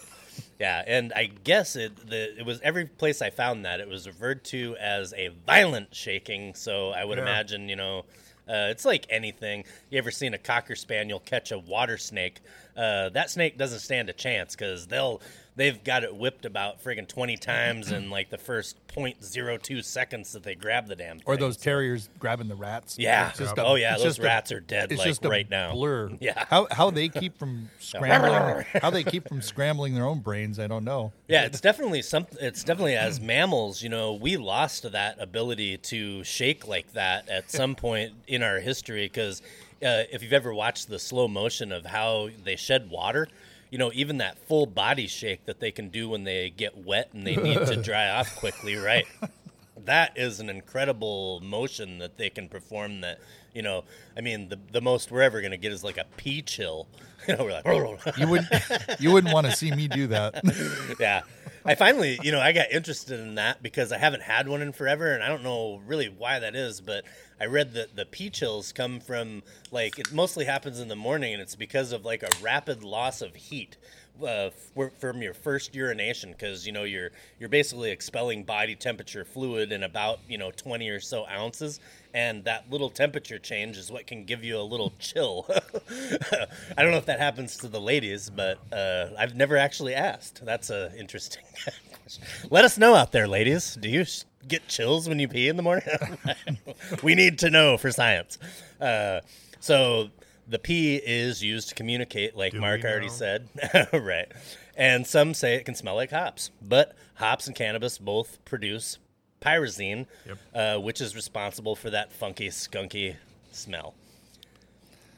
Yeah, 0.62 0.84
and 0.86 1.12
I 1.14 1.26
guess 1.26 1.76
it 1.76 2.08
the 2.08 2.38
it 2.40 2.46
was 2.46 2.62
every 2.62 2.86
place 2.86 3.20
I 3.24 3.32
found 3.32 3.66
that 3.66 3.80
it 3.80 3.88
was 3.88 4.06
referred 4.06 4.44
to 4.46 4.76
as 4.80 5.12
a 5.14 5.30
violent 5.48 5.96
shaking. 5.96 6.54
So 6.54 6.92
I 6.92 7.04
would 7.04 7.18
Yeah. 7.18 7.24
imagine 7.24 7.68
you 7.68 7.76
know. 7.76 8.06
Uh, 8.48 8.68
it's 8.70 8.86
like 8.86 9.08
anything. 9.10 9.64
You 9.90 9.98
ever 9.98 10.12
seen 10.12 10.34
a 10.36 10.38
cocker 10.38 10.76
spaniel 10.76 11.20
catch 11.20 11.52
a 11.52 11.58
water 11.58 11.98
snake? 11.98 12.42
Uh, 12.78 13.10
that 13.10 13.32
snake 13.32 13.58
doesn't 13.58 13.80
stand 13.80 14.10
a 14.10 14.14
chance 14.14 14.56
because 14.56 14.86
they'll 14.88 15.20
they've 15.56 15.84
got 15.84 16.04
it 16.04 16.16
whipped 16.16 16.46
about 16.46 16.84
friggin' 16.84 17.08
twenty 17.08 17.38
times 17.38 17.92
in 17.92 18.10
like 18.10 18.30
the 18.30 18.38
first 18.38 18.78
0.02 18.88 19.84
seconds 19.84 20.34
that 20.34 20.44
they 20.44 20.56
grab 20.56 20.88
the 20.88 20.96
damn. 20.96 21.20
Or 21.26 21.38
those 21.38 21.56
terriers 21.58 22.10
grabbing 22.20 22.48
the 22.50 22.56
rats. 22.56 22.98
Yeah. 23.00 23.32
Just 23.38 23.56
Oh, 23.58 23.76
yeah, 23.76 23.94
those 23.96 24.04
just 24.04 24.20
a- 24.20 24.24
rats 24.24 24.52
are 24.52 24.60
dead, 24.60 24.92
It's 24.92 25.00
like, 25.00 25.08
just 25.08 25.24
a 25.26 25.30
right 25.30 25.50
now. 25.50 25.72
Blur. 25.74 26.12
Yeah. 26.20 26.46
How 26.50 26.68
how 26.72 26.92
they 26.92 27.08
keep 27.10 27.38
from 27.40 27.70
scrambling? 27.80 28.66
how 28.82 28.90
they 28.90 29.04
keep 29.04 29.28
from 29.28 29.42
scrambling 29.42 29.94
their 29.96 30.06
own 30.06 30.20
brains? 30.20 30.60
I 30.60 30.68
don't 30.68 30.84
know. 30.84 31.14
Yeah, 31.28 31.46
it's 31.46 31.62
definitely 31.62 32.02
something. 32.02 32.38
It's 32.42 32.64
definitely 32.64 32.96
as 32.96 33.20
mammals, 33.22 33.82
you 33.82 33.90
know, 33.90 34.14
we 34.14 34.38
lost 34.38 34.92
that 34.92 35.22
ability 35.22 35.78
to 35.78 36.24
shake 36.24 36.68
like 36.68 36.92
that 36.94 37.30
at 37.30 37.50
some 37.52 37.76
point 37.76 38.14
in 38.28 38.44
our 38.44 38.60
history. 38.60 39.06
Because 39.06 39.42
uh, 39.84 40.04
if 40.12 40.22
you've 40.22 40.34
ever 40.34 40.54
watched 40.54 40.90
the 40.90 41.00
slow 41.00 41.28
motion 41.28 41.72
of 41.72 41.86
how 41.86 42.30
they 42.44 42.56
shed 42.56 42.90
water, 42.90 43.28
you 43.72 43.78
know, 43.78 43.90
even 43.94 44.18
that 44.18 44.38
full 44.38 44.68
body 44.68 45.08
shake 45.08 45.46
that 45.46 45.60
they 45.60 45.72
can 45.72 45.90
do 45.90 46.10
when 46.10 46.26
they 46.26 46.50
get 46.52 46.78
wet 46.78 47.10
and 47.14 47.26
they 47.26 47.38
need 47.38 47.66
to 47.66 47.78
dry 47.78 48.10
off 48.10 48.36
quickly, 48.40 48.76
right? 48.76 49.08
That 49.86 50.12
is 50.18 50.40
an 50.40 50.50
incredible 50.50 51.40
motion 51.40 51.98
that 52.00 52.18
they 52.18 52.30
can 52.30 52.50
perform. 52.50 53.02
That 53.02 53.20
you 53.56 53.64
know, 53.64 53.86
I 54.16 54.22
mean, 54.22 54.50
the 54.50 54.60
the 54.72 54.82
most 54.82 55.10
we're 55.10 55.22
ever 55.22 55.40
going 55.42 55.52
to 55.52 55.58
get 55.58 55.72
is 55.72 55.84
like 55.84 55.98
a 55.98 56.06
pee 56.18 56.44
chill. 56.44 56.88
You 57.28 57.38
know, 57.38 57.44
we're 57.44 57.52
like, 57.52 58.18
You 58.18 58.28
wouldn't, 58.28 58.50
you 59.00 59.12
wouldn't 59.12 59.32
want 59.32 59.46
to 59.46 59.56
see 59.56 59.70
me 59.70 59.88
do 59.88 60.08
that. 60.08 60.42
yeah. 61.00 61.22
I 61.64 61.76
finally, 61.76 62.20
you 62.24 62.32
know, 62.32 62.40
I 62.40 62.54
got 62.54 62.72
interested 62.72 63.20
in 63.20 63.36
that 63.36 63.62
because 63.62 63.92
I 63.92 63.98
haven't 63.98 64.24
had 64.24 64.48
one 64.48 64.62
in 64.62 64.72
forever, 64.72 65.14
and 65.14 65.24
I 65.24 65.28
don't 65.28 65.44
know 65.44 65.82
really 65.86 66.08
why 66.08 66.40
that 66.40 66.56
is. 66.56 66.82
But 66.82 67.04
I 67.40 67.46
read 67.46 67.74
that 67.74 67.96
the 67.96 68.06
pee 68.06 68.30
chills 68.30 68.72
come 68.72 69.00
from 69.00 69.44
like 69.72 70.00
it 70.00 70.12
mostly 70.12 70.46
happens 70.46 70.80
in 70.80 70.88
the 70.88 70.96
morning, 70.96 71.34
and 71.34 71.42
it's 71.42 71.56
because 71.56 71.92
of 71.92 72.04
like 72.04 72.24
a 72.24 72.30
rapid 72.42 72.84
loss 72.84 73.22
of 73.22 73.36
heat 73.36 73.78
uh, 74.22 74.50
f- 74.78 74.92
from 75.00 75.22
your 75.22 75.34
first 75.34 75.76
urination, 75.76 76.32
because 76.32 76.66
you 76.66 76.72
know 76.72 76.84
you're 76.84 77.12
you're 77.40 77.50
basically 77.50 77.92
expelling 77.92 78.44
body 78.44 78.76
temperature 78.76 79.26
fluid 79.26 79.72
in 79.72 79.84
about 79.84 80.20
you 80.28 80.38
know 80.38 80.52
twenty 80.52 80.90
or 80.90 81.00
so 81.00 81.26
ounces, 81.28 81.80
and 82.14 82.44
that 82.46 82.70
little 82.70 82.90
temperature 82.90 83.40
change 83.40 83.78
is 83.78 83.92
what 83.92 84.08
can 84.08 84.26
give 84.26 84.44
you 84.44 84.58
a 84.58 84.62
little 84.62 84.94
chill. 85.00 85.46
I 86.78 86.82
don't 86.82 86.92
know 86.92 86.98
if 86.98 87.06
that 87.06 87.20
happens 87.20 87.58
to 87.58 87.68
the 87.68 87.82
ladies, 87.82 88.30
but 88.30 88.60
uh, 88.72 89.08
I've 89.18 89.36
never 89.36 89.58
actually 89.58 89.96
asked. 89.96 90.46
That's 90.46 90.70
a 90.70 90.92
interesting 90.98 91.44
question. 92.02 92.24
Let 92.50 92.66
us 92.66 92.78
know 92.78 92.96
out 92.96 93.12
there, 93.12 93.28
ladies. 93.28 93.76
Do 93.76 93.90
you 93.90 94.06
get 94.48 94.68
chills 94.68 95.08
when 95.08 95.20
you 95.20 95.28
pee 95.28 95.48
in 95.48 95.56
the 95.56 95.64
morning? 95.64 95.88
we 97.04 97.16
need 97.16 97.40
to 97.40 97.50
know 97.50 97.78
for 97.78 97.92
science. 97.92 98.38
Uh, 98.80 99.22
so 99.60 100.10
the 100.52 100.60
pee 100.60 100.98
is 100.98 101.42
used 101.42 101.70
to 101.70 101.76
communicate, 101.76 102.36
like 102.36 102.54
Mark 102.54 102.84
already 102.84 103.08
said, 103.10 103.48
right? 103.94 104.32
And 104.76 105.08
some 105.08 105.34
say 105.34 105.56
it 105.56 105.66
can 105.66 105.76
smell 105.76 105.96
like 105.96 106.12
hops, 106.12 106.52
but 106.62 106.94
hops 107.16 107.48
and 107.48 107.56
cannabis 107.56 107.98
both 107.98 108.44
produce 108.46 108.98
pyrazine, 109.42 110.06
uh, 110.54 110.78
which 110.78 111.02
is 111.02 111.16
responsible 111.16 111.76
for 111.76 111.90
that 111.90 112.12
funky, 112.12 112.50
skunky 112.50 113.16
smell. 113.52 113.96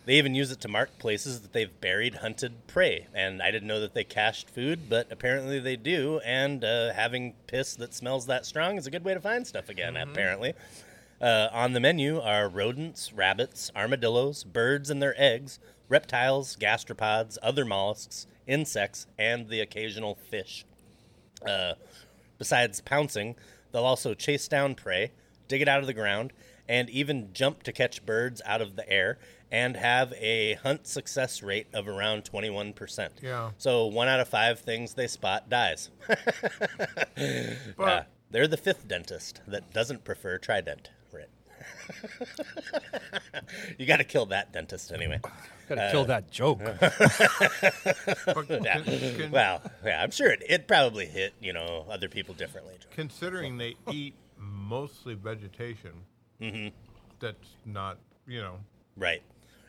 They 0.06 0.16
even 0.16 0.36
use 0.36 0.52
it 0.52 0.60
to 0.62 0.68
mark 0.68 1.00
places 1.00 1.42
that 1.42 1.54
they've 1.54 1.80
buried 1.82 2.16
hunted 2.16 2.68
prey. 2.68 3.08
And 3.14 3.42
I 3.42 3.52
didn't 3.52 3.68
know 3.70 3.80
that 3.80 3.94
they 3.94 4.04
cached 4.04 4.50
food, 4.50 4.90
but 4.90 5.10
apparently 5.12 5.60
they 5.60 5.78
do. 5.78 6.20
And 6.26 6.64
uh, 6.64 6.94
having 6.94 7.34
piss 7.48 7.76
that 7.78 7.94
smells 7.94 8.26
that 8.26 8.46
strong 8.46 8.78
is 8.78 8.86
a 8.86 8.92
good 8.92 9.06
way 9.06 9.14
to 9.14 9.22
find 9.22 9.48
stuff 9.48 9.70
again, 9.70 9.96
apparently. 9.96 10.54
Uh, 11.24 11.48
on 11.54 11.72
the 11.72 11.80
menu 11.80 12.20
are 12.20 12.50
rodents, 12.50 13.14
rabbits, 13.14 13.72
armadillos, 13.78 14.44
birds 14.44 14.90
and 14.90 15.02
their 15.02 15.16
eggs, 15.18 15.58
reptiles, 15.88 16.58
gastropods, 16.58 17.38
other 17.42 17.64
mollusks, 17.64 18.28
insects, 18.46 19.08
and 19.18 19.48
the 19.48 19.62
occasional 19.62 20.16
fish. 20.16 20.66
Uh, 21.48 21.76
besides 22.38 22.82
pouncing, 22.82 23.36
they'll 23.72 23.86
also 23.86 24.14
chase 24.14 24.50
down 24.50 24.76
prey, 24.76 25.12
dig 25.48 25.62
it 25.62 25.70
out 25.70 25.80
of 25.80 25.88
the 25.88 25.94
ground, 25.94 26.34
and 26.68 26.90
even 26.90 27.30
jump 27.32 27.64
to 27.64 27.72
catch 27.72 28.06
birds 28.06 28.42
out 28.46 28.62
of 28.62 28.76
the 28.76 28.90
air 28.90 29.18
and 29.50 29.78
have 29.78 30.12
a 30.20 30.56
hunt 30.56 30.88
success 30.88 31.42
rate 31.42 31.68
of 31.74 31.88
around 31.88 32.24
21%. 32.26 33.10
Yeah. 33.22 33.52
So 33.58 33.86
one 33.86 34.10
out 34.10 34.20
of 34.20 34.28
five 34.28 34.60
things 34.60 34.96
they 34.96 35.08
spot 35.08 35.48
dies. 35.50 35.90
But 37.78 37.80
Uh, 37.80 38.04
they're 38.32 38.48
the 38.48 38.58
fifth 38.58 38.88
dentist 38.88 39.42
that 39.48 39.72
doesn't 39.72 40.04
prefer 40.04 40.38
Trident. 40.38 40.90
Right. 42.74 42.84
you 43.78 43.86
got 43.86 43.98
to 43.98 44.04
kill 44.04 44.26
that 44.28 44.52
dentist 44.54 44.92
anyway. 44.92 45.20
Gotta 45.70 45.90
kill 45.92 46.06
that 46.06 46.30
joke. 46.32 46.60
but 46.80 48.50
Yeah. 48.50 48.82
con- 48.82 49.16
con- 49.18 49.32
Well, 49.32 49.62
yeah, 49.86 50.04
I'm 50.04 50.12
sure 50.12 50.30
it, 50.32 50.44
it 50.48 50.68
probably 50.68 51.06
hit 51.06 51.34
you 51.40 51.54
know 51.54 51.86
other 51.90 52.10
people 52.10 52.34
differently. 52.34 52.76
considering 52.92 53.58
they 53.58 53.76
eat 53.92 54.16
mostly 54.38 55.14
vegetation, 55.16 55.92
Mm-hmm. 56.42 56.70
that's 57.20 57.50
not 57.66 57.98
you 58.28 58.42
know 58.42 58.58
Right. 58.98 59.22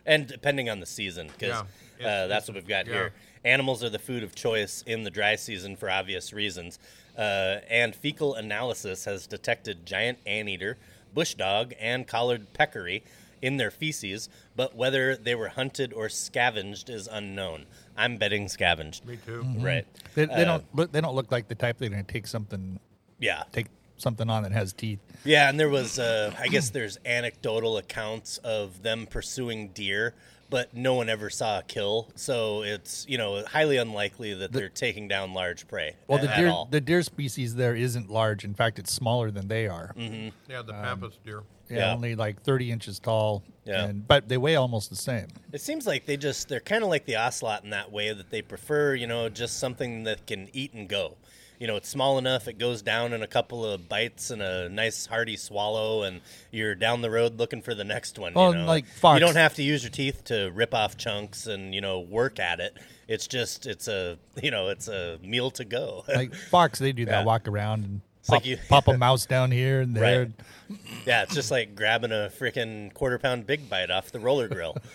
And 0.06 0.26
depending 0.26 0.68
on 0.68 0.80
the 0.80 0.86
season, 0.86 1.28
because 1.28 1.62
Yeah. 2.00 2.06
uh, 2.06 2.26
that's 2.26 2.46
what 2.48 2.56
we've 2.56 2.66
got 2.68 2.86
yeah. 2.86 2.92
here. 2.92 3.12
Animals 3.44 3.82
are 3.84 3.88
the 3.90 3.98
food 3.98 4.22
of 4.22 4.34
choice 4.34 4.82
in 4.86 5.04
the 5.04 5.10
dry 5.10 5.36
season 5.36 5.76
for 5.76 5.88
obvious 5.88 6.32
reasons. 6.32 6.78
Uh, 7.16 7.60
and 7.70 7.94
fecal 7.94 8.34
analysis 8.34 9.04
has 9.04 9.26
detected 9.26 9.86
giant 9.86 10.18
anteater, 10.26 10.76
bush 11.14 11.34
dog, 11.34 11.72
and 11.80 12.06
collared 12.06 12.52
peccary 12.52 13.02
in 13.40 13.56
their 13.58 13.70
feces, 13.70 14.28
but 14.56 14.74
whether 14.74 15.16
they 15.16 15.34
were 15.34 15.48
hunted 15.50 15.92
or 15.92 16.08
scavenged 16.08 16.88
is 16.88 17.06
unknown. 17.06 17.66
I'm 17.96 18.16
betting 18.16 18.48
scavenged. 18.48 19.04
me 19.06 19.18
too. 19.24 19.44
Right. 19.58 19.86
They, 20.14 20.24
they 20.26 20.32
Uh, 20.32 20.44
don't 20.44 20.64
look. 20.74 20.92
They 20.92 21.00
don't 21.00 21.14
look 21.14 21.30
like 21.30 21.48
the 21.48 21.54
type 21.54 21.78
they're 21.78 21.90
gonna 21.90 22.02
take 22.04 22.26
something 22.26 22.80
Yeah. 23.18 23.44
take 23.52 23.66
something 23.96 24.28
on 24.28 24.42
that 24.42 24.52
has 24.52 24.72
teeth. 24.72 24.98
Yeah, 25.24 25.48
and 25.48 25.58
there 25.60 25.68
was, 25.68 25.98
uh, 26.00 26.34
I 26.38 26.48
guess 26.48 26.70
there's 26.70 26.98
anecdotal 27.06 27.76
accounts 27.76 28.38
of 28.38 28.82
them 28.82 29.06
pursuing 29.06 29.68
deer, 29.68 30.14
but 30.54 30.72
no 30.72 30.94
one 30.94 31.08
ever 31.08 31.28
saw 31.30 31.58
a 31.58 31.62
kill. 31.64 32.08
So 32.14 32.62
it's, 32.62 33.04
you 33.08 33.18
know, 33.18 33.44
highly 33.44 33.76
unlikely 33.76 34.34
that 34.34 34.52
they're 34.52 34.68
taking 34.68 35.08
down 35.08 35.34
large 35.34 35.66
prey 35.66 35.96
Well, 36.06 36.20
the 36.20 36.30
at 36.30 36.36
deer 36.38 36.48
all. 36.48 36.66
the 36.70 36.80
deer 36.80 37.02
species 37.02 37.56
there 37.56 37.74
isn't 37.74 38.08
large. 38.08 38.44
In 38.44 38.54
fact, 38.54 38.78
it's 38.78 38.92
smaller 38.92 39.32
than 39.32 39.48
they 39.48 39.66
are. 39.66 39.92
Mm-hmm. 39.98 40.28
Yeah, 40.48 40.62
the 40.62 40.72
pampas 40.72 41.18
deer. 41.24 41.42
Yeah, 41.68 41.76
Yeah. 41.78 41.94
only 41.94 42.14
like 42.14 42.40
thirty 42.44 42.70
inches 42.70 43.00
tall. 43.00 43.42
Yeah. 43.64 43.86
and, 43.86 44.06
but 44.06 44.28
they 44.28 44.36
weigh 44.36 44.54
almost 44.54 44.90
the 44.90 44.96
same. 44.96 45.26
It 45.52 45.60
seems 45.60 45.88
like 45.88 46.06
they 46.06 46.16
just, 46.18 46.48
they're 46.48 46.60
kind 46.60 46.84
of 46.84 46.88
like 46.90 47.04
the 47.06 47.16
ocelot 47.16 47.64
in 47.64 47.70
that 47.70 47.90
way 47.90 48.12
that 48.12 48.30
they 48.30 48.42
prefer, 48.42 48.94
you 48.94 49.06
know, 49.08 49.28
just 49.30 49.58
something 49.58 50.04
that 50.04 50.24
can 50.26 50.50
eat 50.52 50.72
and 50.74 50.86
go. 50.88 51.16
You 51.64 51.68
know, 51.68 51.76
it's 51.76 51.88
small 51.88 52.18
enough, 52.18 52.46
it 52.46 52.58
goes 52.58 52.82
down 52.82 53.14
in 53.14 53.22
a 53.22 53.26
couple 53.26 53.64
of 53.64 53.88
bites 53.88 54.30
and 54.30 54.42
a 54.42 54.68
nice 54.68 55.06
hearty 55.06 55.38
swallow, 55.38 56.02
and 56.02 56.20
you're 56.50 56.74
down 56.74 57.00
the 57.00 57.10
road 57.10 57.38
looking 57.38 57.62
for 57.62 57.74
the 57.74 57.84
next 57.84 58.18
one. 58.18 58.34
Well, 58.34 58.52
you 58.52 58.58
know? 58.58 58.66
like 58.66 58.84
fox- 58.84 59.18
You 59.18 59.24
don't 59.24 59.36
have 59.36 59.54
to 59.54 59.62
use 59.62 59.82
your 59.82 59.90
teeth 59.90 60.24
to 60.24 60.50
rip 60.54 60.74
off 60.74 60.98
chunks 60.98 61.46
and, 61.46 61.74
you 61.74 61.80
know, 61.80 62.00
work 62.00 62.38
at 62.38 62.60
it. 62.60 62.76
It's 63.08 63.26
just, 63.26 63.64
it's 63.64 63.88
a, 63.88 64.18
you 64.42 64.50
know, 64.50 64.68
it's 64.68 64.88
a 64.88 65.18
meal 65.22 65.50
to 65.52 65.64
go. 65.64 66.04
Like 66.06 66.34
fox, 66.50 66.80
they 66.80 66.92
do 66.92 67.06
that. 67.06 67.20
Yeah. 67.20 67.24
Walk 67.24 67.48
around 67.48 67.84
and 67.84 68.02
like 68.28 68.42
pop, 68.42 68.46
you- 68.46 68.58
pop 68.68 68.88
a 68.88 68.96
mouse 68.98 69.26
down 69.26 69.50
here 69.50 69.80
and 69.80 69.96
there. 69.96 70.20
Right. 70.20 70.32
Yeah, 71.06 71.22
it's 71.24 71.34
just 71.34 71.50
like 71.50 71.74
grabbing 71.76 72.10
a 72.10 72.30
freaking 72.38 72.92
quarter 72.94 73.18
pound 73.18 73.46
big 73.46 73.68
bite 73.68 73.90
off 73.90 74.10
the 74.10 74.18
roller 74.20 74.48
grill. 74.48 74.76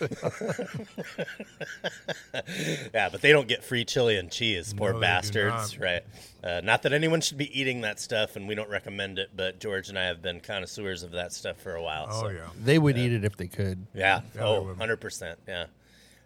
yeah, 2.92 3.08
but 3.08 3.20
they 3.20 3.30
don't 3.32 3.48
get 3.48 3.62
free 3.64 3.84
chili 3.84 4.16
and 4.16 4.30
cheese, 4.30 4.74
poor 4.74 4.92
No, 4.94 5.00
bastards. 5.00 5.78
not. 5.78 5.84
Right. 5.84 6.02
Uh, 6.42 6.60
not 6.64 6.82
that 6.82 6.92
anyone 6.92 7.20
should 7.20 7.38
be 7.38 7.58
eating 7.58 7.82
that 7.82 8.00
stuff, 8.00 8.34
and 8.36 8.48
we 8.48 8.54
don't 8.54 8.70
recommend 8.70 9.18
it, 9.18 9.30
but 9.36 9.60
George 9.60 9.88
and 9.88 9.98
I 9.98 10.06
have 10.06 10.22
been 10.22 10.40
connoisseurs 10.40 11.02
of 11.02 11.12
that 11.12 11.32
stuff 11.32 11.58
for 11.58 11.74
a 11.74 11.82
while. 11.82 12.06
Oh 12.10 12.22
so. 12.22 12.28
yeah. 12.30 12.48
They 12.62 12.78
would 12.78 12.98
eat 12.98 13.12
it 13.12 13.24
if 13.24 13.36
they 13.36 13.46
could. 13.46 13.86
Yeah. 13.94 14.22
Yeah, 14.34 14.42
oh, 14.42 14.74
100%. 14.78 15.36
Yeah. 15.46 15.66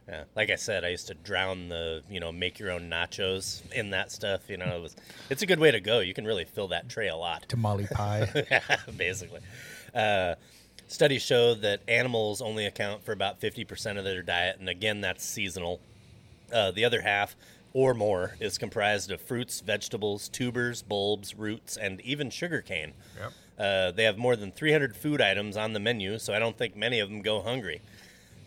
Yeah. 0.09 0.24
Like 0.36 0.50
I 0.50 0.57
said, 0.57 0.84
I 0.84 0.88
used 0.88 1.07
to 1.07 1.14
drown 1.14 1.68
the, 1.68 2.02
you 2.11 2.20
know, 2.20 2.30
make 2.30 2.59
your 2.59 2.70
own 2.70 2.90
nachos 2.90 3.62
in 3.72 3.90
that 3.90 4.12
stuff. 4.12 4.50
You 4.50 4.59
know, 4.59 4.76
it 4.76 4.82
was, 4.82 4.96
it's 5.30 5.42
a 5.42 5.46
good 5.46 5.59
way 5.59 5.70
to 5.70 5.80
go. 5.80 6.00
You 6.00 6.12
can 6.12 6.26
really 6.26 6.44
fill 6.44 6.68
that 6.68 6.88
tray 6.88 7.09
a 7.09 7.16
lot. 7.16 7.44
Tamale 7.48 7.86
pie. 7.86 8.44
basically. 8.96 9.40
Uh, 9.94 10.34
studies 10.88 11.22
show 11.22 11.55
that 11.55 11.80
animals 11.88 12.42
only 12.42 12.66
account 12.66 13.05
for 13.05 13.12
about 13.12 13.40
50% 13.40 13.98
of 13.98 14.05
their 14.05 14.22
diet, 14.22 14.57
and 14.59 14.68
again, 14.68 15.00
that's 15.00 15.24
seasonal. 15.24 15.80
Uh, 16.52 16.70
the 16.70 16.84
other 16.84 17.00
half, 17.00 17.34
or 17.72 17.94
more, 17.94 18.36
is 18.40 18.59
comprised 18.59 19.11
of 19.11 19.20
fruits, 19.20 19.61
vegetables, 19.61 20.28
tubers, 20.28 20.82
bulbs, 20.82 21.34
roots, 21.34 21.76
and 21.76 22.00
even 22.02 22.28
sugarcane. 22.28 22.92
Yep. 23.18 23.32
Uh, 23.59 23.90
they 23.92 24.05
have 24.05 24.18
more 24.18 24.36
than 24.36 24.52
300 24.52 24.96
food 24.96 25.20
items 25.20 25.57
on 25.57 25.72
the 25.72 25.80
menu, 25.80 26.18
so 26.18 26.34
I 26.34 26.38
don't 26.38 26.59
think 26.59 26.76
many 26.76 27.00
of 27.00 27.09
them 27.09 27.22
go 27.22 27.40
hungry. 27.40 27.80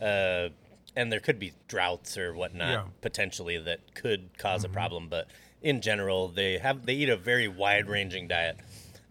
Uh, 0.02 0.50
and 0.98 1.12
there 1.12 1.20
could 1.20 1.38
be 1.40 1.54
droughts 1.68 2.18
or 2.18 2.34
whatnot 2.34 2.70
Yeah. 2.70 2.84
potentially 3.02 3.58
that 3.60 3.94
could 3.94 4.34
because 4.34 4.64
a 4.64 4.70
problem, 4.70 5.08
but 5.10 5.28
in 5.62 5.80
general, 5.82 6.28
they 6.28 6.58
have 6.58 6.86
they 6.86 6.96
eat 6.96 7.10
a 7.10 7.16
very 7.18 7.48
wide-ranging 7.48 8.28
diet. 8.28 8.58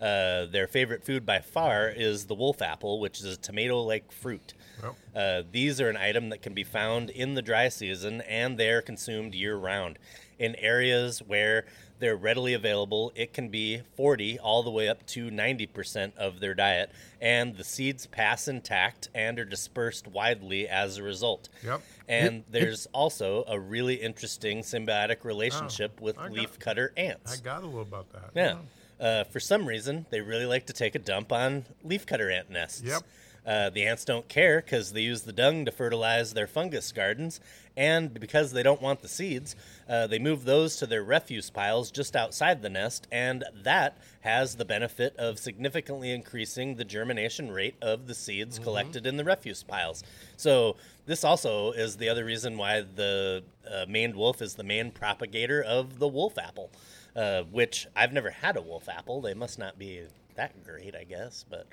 Uh, 0.00 0.44
their 0.46 0.66
favorite 0.66 1.02
food 1.04 1.24
by 1.24 1.38
far 1.40 1.88
is 1.88 2.26
the 2.26 2.34
wolf 2.34 2.60
apple, 2.60 3.00
which 3.00 3.18
is 3.20 3.24
a 3.24 3.36
tomato-like 3.36 4.12
fruit. 4.12 4.52
Yep. 4.82 4.94
Uh, 5.14 5.42
these 5.50 5.80
are 5.80 5.88
an 5.88 5.96
item 5.96 6.28
that 6.28 6.42
can 6.42 6.52
be 6.52 6.64
found 6.64 7.08
in 7.08 7.32
the 7.34 7.40
dry 7.40 7.68
season 7.70 8.20
and 8.22 8.58
they 8.58 8.68
are 8.68 8.82
consumed 8.82 9.34
year 9.34 9.56
round. 9.56 9.98
In 10.38 10.54
areas 10.56 11.20
where 11.22 11.64
they're 11.98 12.16
readily 12.16 12.52
available, 12.54 13.12
it 13.14 13.32
can 13.32 13.48
be 13.48 13.80
40 13.96 14.38
all 14.38 14.62
the 14.62 14.70
way 14.70 14.88
up 14.88 15.06
to 15.08 15.30
90% 15.30 16.16
of 16.16 16.40
their 16.40 16.54
diet, 16.54 16.90
and 17.20 17.56
the 17.56 17.64
seeds 17.64 18.06
pass 18.06 18.48
intact 18.48 19.08
and 19.14 19.38
are 19.38 19.44
dispersed 19.44 20.06
widely 20.06 20.68
as 20.68 20.98
a 20.98 21.02
result. 21.02 21.48
Yep. 21.64 21.80
And 22.08 22.44
there's 22.50 22.86
also 22.92 23.44
a 23.48 23.58
really 23.58 23.94
interesting 23.96 24.60
symbiotic 24.62 25.24
relationship 25.24 26.00
with 26.00 26.16
Oh, 26.18 26.22
I 26.22 26.28
got- 26.28 26.36
leafcutter 26.36 26.88
ants. 26.96 27.32
I 27.40 27.42
got 27.42 27.62
a 27.62 27.66
little 27.66 27.82
about 27.82 28.12
that. 28.12 28.30
Yeah. 28.34 28.58
Uh, 28.98 29.24
for 29.24 29.40
some 29.40 29.66
reason, 29.66 30.06
they 30.10 30.20
really 30.20 30.46
like 30.46 30.66
to 30.66 30.72
take 30.72 30.94
a 30.94 30.98
dump 30.98 31.30
on 31.32 31.64
leafcutter 31.86 32.34
ant 32.34 32.50
nests. 32.50 32.82
Yep. 32.82 33.02
Uh, 33.44 33.70
the 33.70 33.86
ants 33.86 34.04
don't 34.04 34.26
care 34.28 34.60
because 34.60 34.92
they 34.92 35.02
use 35.02 35.22
the 35.22 35.32
dung 35.32 35.64
to 35.66 35.70
fertilize 35.70 36.34
their 36.34 36.48
fungus 36.48 36.90
gardens, 36.90 37.40
and 37.76 38.18
because 38.18 38.52
they 38.52 38.62
don't 38.62 38.80
want 38.80 39.02
the 39.02 39.08
seeds, 39.08 39.54
uh, 39.88 40.06
they 40.06 40.18
move 40.18 40.44
those 40.44 40.76
to 40.76 40.86
their 40.86 41.02
refuse 41.04 41.50
piles 41.50 41.90
just 41.90 42.16
outside 42.16 42.62
the 42.62 42.70
nest, 42.70 43.06
and 43.12 43.44
that 43.62 43.98
has 44.20 44.56
the 44.56 44.64
benefit 44.64 45.14
of 45.16 45.38
significantly 45.38 46.10
increasing 46.10 46.76
the 46.76 46.84
germination 46.84 47.50
rate 47.50 47.76
of 47.82 48.06
the 48.06 48.14
seeds 48.14 48.58
collected 48.58 49.06
in 49.06 49.16
the 49.16 49.24
refuse 49.24 49.62
piles. 49.62 50.02
So 50.36 50.76
this 51.04 51.22
also 51.22 51.72
is 51.72 51.96
the 51.96 52.08
other 52.08 52.24
reason 52.24 52.56
why 52.56 52.80
the 52.80 53.44
uh, 53.70 53.84
maned 53.88 54.16
wolf 54.16 54.40
is 54.40 54.54
the 54.54 54.64
main 54.64 54.90
propagator 54.90 55.62
of 55.62 55.98
the 55.98 56.08
wolf 56.08 56.38
apple, 56.38 56.70
uh, 57.14 57.42
which 57.42 57.86
I've 57.94 58.12
never 58.12 58.30
had 58.30 58.56
a 58.56 58.62
wolf 58.62 58.88
apple. 58.88 59.20
They 59.20 59.34
must 59.34 59.58
not 59.58 59.78
be 59.78 60.06
that 60.34 60.64
great, 60.64 60.94
I 60.96 61.04
guess, 61.04 61.44
but. 61.48 61.66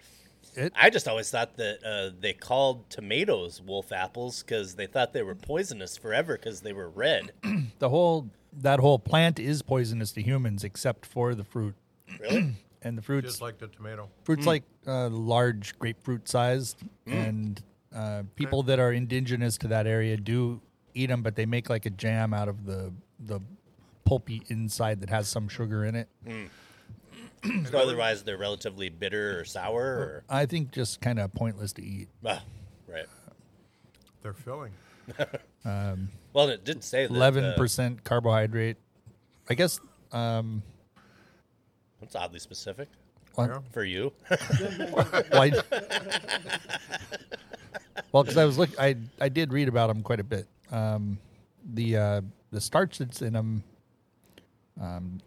It- 0.55 0.73
I 0.75 0.89
just 0.89 1.07
always 1.07 1.29
thought 1.31 1.57
that 1.57 1.79
uh, 1.83 2.15
they 2.19 2.33
called 2.33 2.89
tomatoes 2.89 3.61
wolf 3.61 3.91
apples 3.91 4.43
because 4.43 4.75
they 4.75 4.85
thought 4.87 5.13
they 5.13 5.23
were 5.23 5.35
poisonous 5.35 5.97
forever 5.97 6.35
because 6.37 6.61
they 6.61 6.73
were 6.73 6.89
red. 6.89 7.31
the 7.79 7.89
whole 7.89 8.29
that 8.55 8.79
whole 8.79 8.99
plant 8.99 9.39
is 9.39 9.61
poisonous 9.63 10.11
to 10.11 10.21
humans 10.21 10.63
except 10.63 11.05
for 11.05 11.33
the 11.35 11.43
fruit. 11.43 11.75
Really? 12.19 12.55
And 12.85 12.97
the 12.97 13.01
fruits 13.01 13.27
Just 13.27 13.41
like 13.41 13.59
the 13.59 13.67
tomato. 13.67 14.09
fruits 14.25 14.45
like 14.45 14.63
uh, 14.85 15.07
large 15.07 15.79
grapefruit 15.79 16.27
sized 16.27 16.79
and 17.07 17.63
uh, 17.95 18.23
people 18.35 18.61
that 18.63 18.77
are 18.77 18.91
indigenous 18.91 19.57
to 19.59 19.69
that 19.69 19.87
area 19.87 20.17
do 20.17 20.59
eat 20.93 21.05
them 21.05 21.23
but 21.23 21.37
they 21.37 21.45
make 21.45 21.69
like 21.69 21.85
a 21.85 21.89
jam 21.89 22.33
out 22.33 22.49
of 22.49 22.65
the 22.65 22.91
the 23.25 23.39
pulpy 24.03 24.41
inside 24.49 24.99
that 24.99 25.09
has 25.09 25.29
some 25.29 25.47
sugar 25.47 25.85
in 25.85 25.95
it 25.95 26.09
so 27.69 27.77
otherwise, 27.77 28.23
they're 28.23 28.37
relatively 28.37 28.89
bitter 28.89 29.39
or 29.39 29.45
sour. 29.45 29.81
Or 29.83 30.23
i 30.29 30.45
think 30.45 30.71
just 30.71 31.01
kind 31.01 31.19
of 31.19 31.33
pointless 31.33 31.73
to 31.73 31.83
eat 31.83 32.07
ah, 32.25 32.41
right. 32.87 33.05
They're 34.21 34.33
filling. 34.33 34.71
Well, 36.33 36.49
it 36.49 36.65
did 36.65 36.83
say 36.83 37.05
that. 37.07 37.13
uh, 37.15 37.55
11% 37.57 38.03
carbohydrate 38.03 38.77
i 39.49 39.53
guess 39.53 39.79
um 40.11 40.63
that's 42.01 42.15
oddly 42.15 42.39
specific 42.39 42.89
well, 43.37 43.47
Yeah. 43.47 43.59
for 43.71 43.83
you. 43.83 44.11
well, 44.93 45.07
I, 45.33 45.51
well, 48.11 48.23
because 48.23 48.37
I 48.37 48.45
was 48.45 48.57
looking, 48.57 48.75
I 48.79 48.95
I 49.19 49.29
did 49.29 49.51
read 49.51 49.67
about 49.67 49.87
them 49.87 50.03
quite 50.03 50.19
a 50.19 50.23
bit. 50.23 50.47
Um, 50.71 51.17
the 51.73 51.97
uh, 51.97 52.21
the 52.51 52.61
starch 52.61 52.99
that's 52.99 53.21
in 53.21 53.33
them, 53.33 53.63
um, 54.79 55.19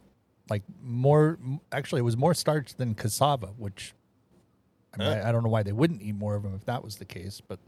like 0.49 0.63
more. 0.83 1.39
Actually, 1.73 2.01
it 2.01 2.05
was 2.05 2.17
more 2.17 2.35
starch 2.35 2.75
than 2.75 2.95
cassava, 2.95 3.49
which 3.57 3.95
I, 4.95 4.99
mean, 4.99 5.09
I, 5.09 5.29
I 5.29 5.33
don't 5.33 5.43
know 5.43 5.51
why 5.51 5.63
they 5.63 5.73
wouldn't 5.73 6.03
eat 6.03 6.15
more 6.15 6.35
of 6.35 6.43
them 6.43 6.55
if 6.55 6.65
that 6.67 6.83
was 6.83 6.97
the 6.97 7.05
case. 7.05 7.41
But 7.47 7.59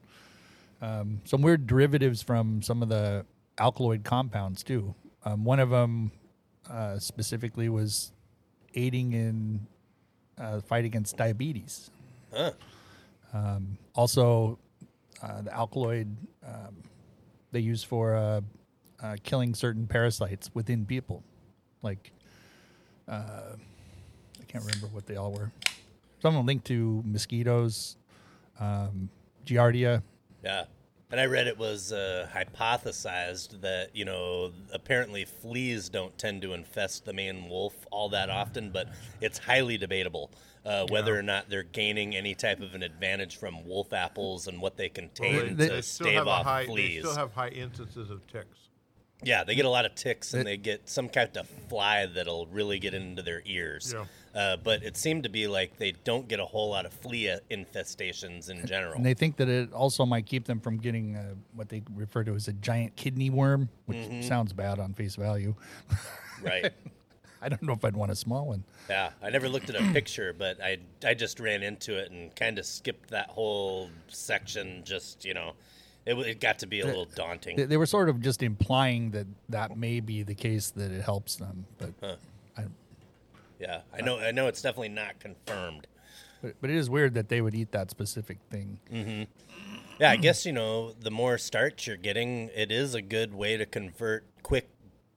um, 0.80 1.20
some 1.24 1.42
weird 1.42 1.66
derivatives 1.66 2.22
from 2.22 2.62
some 2.62 2.82
of 2.82 2.88
the 2.88 3.26
alkaloid 3.58 4.04
compounds 4.04 4.62
too. 4.62 4.94
Um, 5.24 5.44
one 5.44 5.60
of 5.60 5.70
them 5.70 6.12
uh, 6.70 6.98
specifically 6.98 7.68
was 7.68 8.12
aiding 8.74 9.12
in 9.12 9.66
uh, 10.38 10.60
fight 10.60 10.84
against 10.84 11.16
diabetes. 11.16 11.90
Huh. 12.32 12.52
Um, 13.32 13.78
also, 13.94 14.58
uh, 15.22 15.42
the 15.42 15.54
alkaloid 15.54 16.16
um, 16.46 16.76
they 17.52 17.60
use 17.60 17.82
for 17.82 18.14
uh, 18.14 18.40
uh, 19.02 19.16
killing 19.22 19.54
certain 19.54 19.86
parasites 19.86 20.50
within 20.54 20.84
people, 20.84 21.22
like 21.82 22.12
uh, 23.09 23.56
I 24.40 24.44
can't 24.46 24.64
remember 24.64 24.86
what 24.88 25.06
they 25.06 25.16
all 25.16 25.32
were. 25.32 25.50
Some 26.20 26.34
of 26.34 26.38
them 26.40 26.46
linked 26.46 26.66
to 26.66 27.02
mosquitoes, 27.06 27.96
um, 28.61 29.09
giardia. 29.46 30.02
Yeah. 30.44 30.64
And 31.11 31.18
I 31.18 31.24
read 31.24 31.46
it 31.46 31.56
was 31.56 31.90
uh, 31.90 32.28
hypothesized 32.34 33.62
that, 33.62 33.96
you 33.96 34.04
know, 34.04 34.52
apparently 34.74 35.24
fleas 35.24 35.88
don't 35.88 36.16
tend 36.18 36.42
to 36.42 36.52
infest 36.52 37.06
the 37.06 37.12
maned 37.14 37.48
wolf 37.48 37.74
all 37.90 38.11
that 38.11 38.28
often, 38.28 38.70
but 38.70 38.88
it's 39.22 39.38
highly 39.38 39.78
debatable 39.78 40.30
uh, 40.66 40.84
whether 40.90 41.18
or 41.18 41.22
not 41.22 41.48
they're 41.48 41.62
gaining 41.62 42.14
any 42.14 42.34
type 42.34 42.61
of 42.61 42.74
an 42.74 42.82
advantage 42.82 43.36
from 43.38 43.66
wolf 43.66 43.94
apples 43.94 44.48
and 44.48 44.61
what 44.61 44.76
they 44.76 44.90
contain 44.90 45.56
they- 45.56 45.68
to 45.68 45.74
They 45.76 45.80
stave 45.80 46.26
off 46.26 46.44
high. 46.44 46.62
They 46.62 46.66
fleas. 46.66 47.04
still 47.04 47.16
have 47.16 47.32
high 47.32 47.48
instances 47.48 48.11
of 48.11 48.26
ticks. 48.26 48.59
Yeah, 49.22 49.42
they 49.44 49.54
get 49.56 49.64
a 49.64 49.70
lot 49.70 49.84
of 49.84 49.94
ticks 49.94 50.32
and 50.32 50.42
It- 50.42 50.44
they 50.44 50.56
get 50.56 50.88
some 50.88 51.08
kind 51.08 51.36
of 51.36 51.48
fly 51.68 52.06
that'll 52.06 52.46
really 52.46 52.78
get 52.78 52.94
into 52.94 53.22
their 53.22 53.42
ears. 53.44 53.92
Yeah. 53.96 54.04
Uh, 54.34 54.56
but 54.56 54.84
it 54.84 54.96
seemed 54.96 55.24
to 55.24 55.28
be 55.28 55.48
like 55.48 55.76
they 55.78 55.92
don't 56.04 56.28
get 56.28 56.38
a 56.38 56.44
whole 56.44 56.70
lot 56.70 56.86
of 56.86 56.92
flea 56.92 57.36
infestations 57.50 58.48
in 58.50 58.64
general. 58.66 58.94
And 58.94 59.04
they 59.04 59.14
think 59.14 59.36
that 59.38 59.48
it 59.48 59.72
also 59.72 60.06
might 60.06 60.26
keep 60.26 60.44
them 60.44 60.60
from 60.60 60.76
getting 60.78 61.16
uh, 61.16 61.34
what 61.54 61.68
they 61.68 61.82
refer 61.94 62.22
to 62.24 62.34
as 62.34 62.46
a 62.46 62.52
giant 62.52 62.94
kidney 62.94 63.30
worm, 63.30 63.68
which 63.86 64.24
sounds 64.24 64.52
bad 64.52 64.78
on 64.78 64.94
face 64.94 65.16
value. 65.16 65.54
right. 66.42 66.72
I 67.40 67.48
don't 67.48 67.62
know 67.62 67.72
if 67.72 67.84
I'd 67.84 67.96
want 67.96 68.10
a 68.10 68.16
small 68.16 68.46
one. 68.46 68.64
Yeah, 68.88 69.10
I 69.22 69.30
never 69.30 69.48
looked 69.48 69.70
at 69.70 69.76
a 69.76 69.92
picture, 69.92 70.32
but 70.32 70.60
I 70.60 70.78
I 71.04 71.14
just 71.14 71.38
ran 71.40 71.62
into 71.62 71.96
it 71.96 72.10
and 72.10 72.34
kind 72.34 72.58
of 72.58 72.66
skipped 72.66 73.10
that 73.10 73.30
whole 73.30 73.90
section. 74.08 74.82
Just 74.84 75.24
you 75.24 75.34
know, 75.34 75.52
it, 76.09 76.18
it 76.26 76.40
got 76.40 76.59
to 76.61 76.66
be 76.66 76.80
a 76.80 76.84
uh, 76.84 76.88
little 76.88 77.04
daunting. 77.14 77.56
They, 77.56 77.64
they 77.64 77.76
were 77.76 77.86
sort 77.86 78.09
of 78.09 78.20
just 78.20 78.42
implying 78.42 79.11
that 79.11 79.26
that 79.50 79.76
may 79.76 80.00
be 80.00 80.22
the 80.22 80.34
case 80.34 80.70
that 80.70 80.90
it 80.90 81.02
helps 81.02 81.36
them, 81.36 81.66
but 81.78 82.18
I, 82.56 82.64
Yeah, 83.61 83.80
I 83.92 84.00
know. 84.00 84.18
I 84.18 84.30
know 84.30 84.46
it's 84.46 84.62
definitely 84.62 84.88
not 84.88 85.20
confirmed. 85.20 85.86
but, 86.42 86.54
but 86.61 86.70
it 86.70 86.76
is 86.76 86.88
weird 86.88 87.14
that 87.14 87.28
they 87.28 87.40
would 87.40 87.54
eat 87.54 87.72
that 87.72 87.90
specific 87.90 88.38
thing. 88.50 88.80
Mm-hmm. 88.92 89.22
Yeah, 90.00 90.11
I 90.11 90.16
guess 90.16 90.46
you 90.46 90.52
know 90.52 90.92
the 90.92 91.11
more 91.11 91.38
starch 91.38 91.86
you're 91.86 91.96
getting, 91.96 92.50
it 92.54 92.70
is 92.70 92.94
a 92.94 93.02
good 93.02 93.34
way 93.34 93.56
to 93.56 93.66
convert 93.66 94.24
quick 94.42 94.70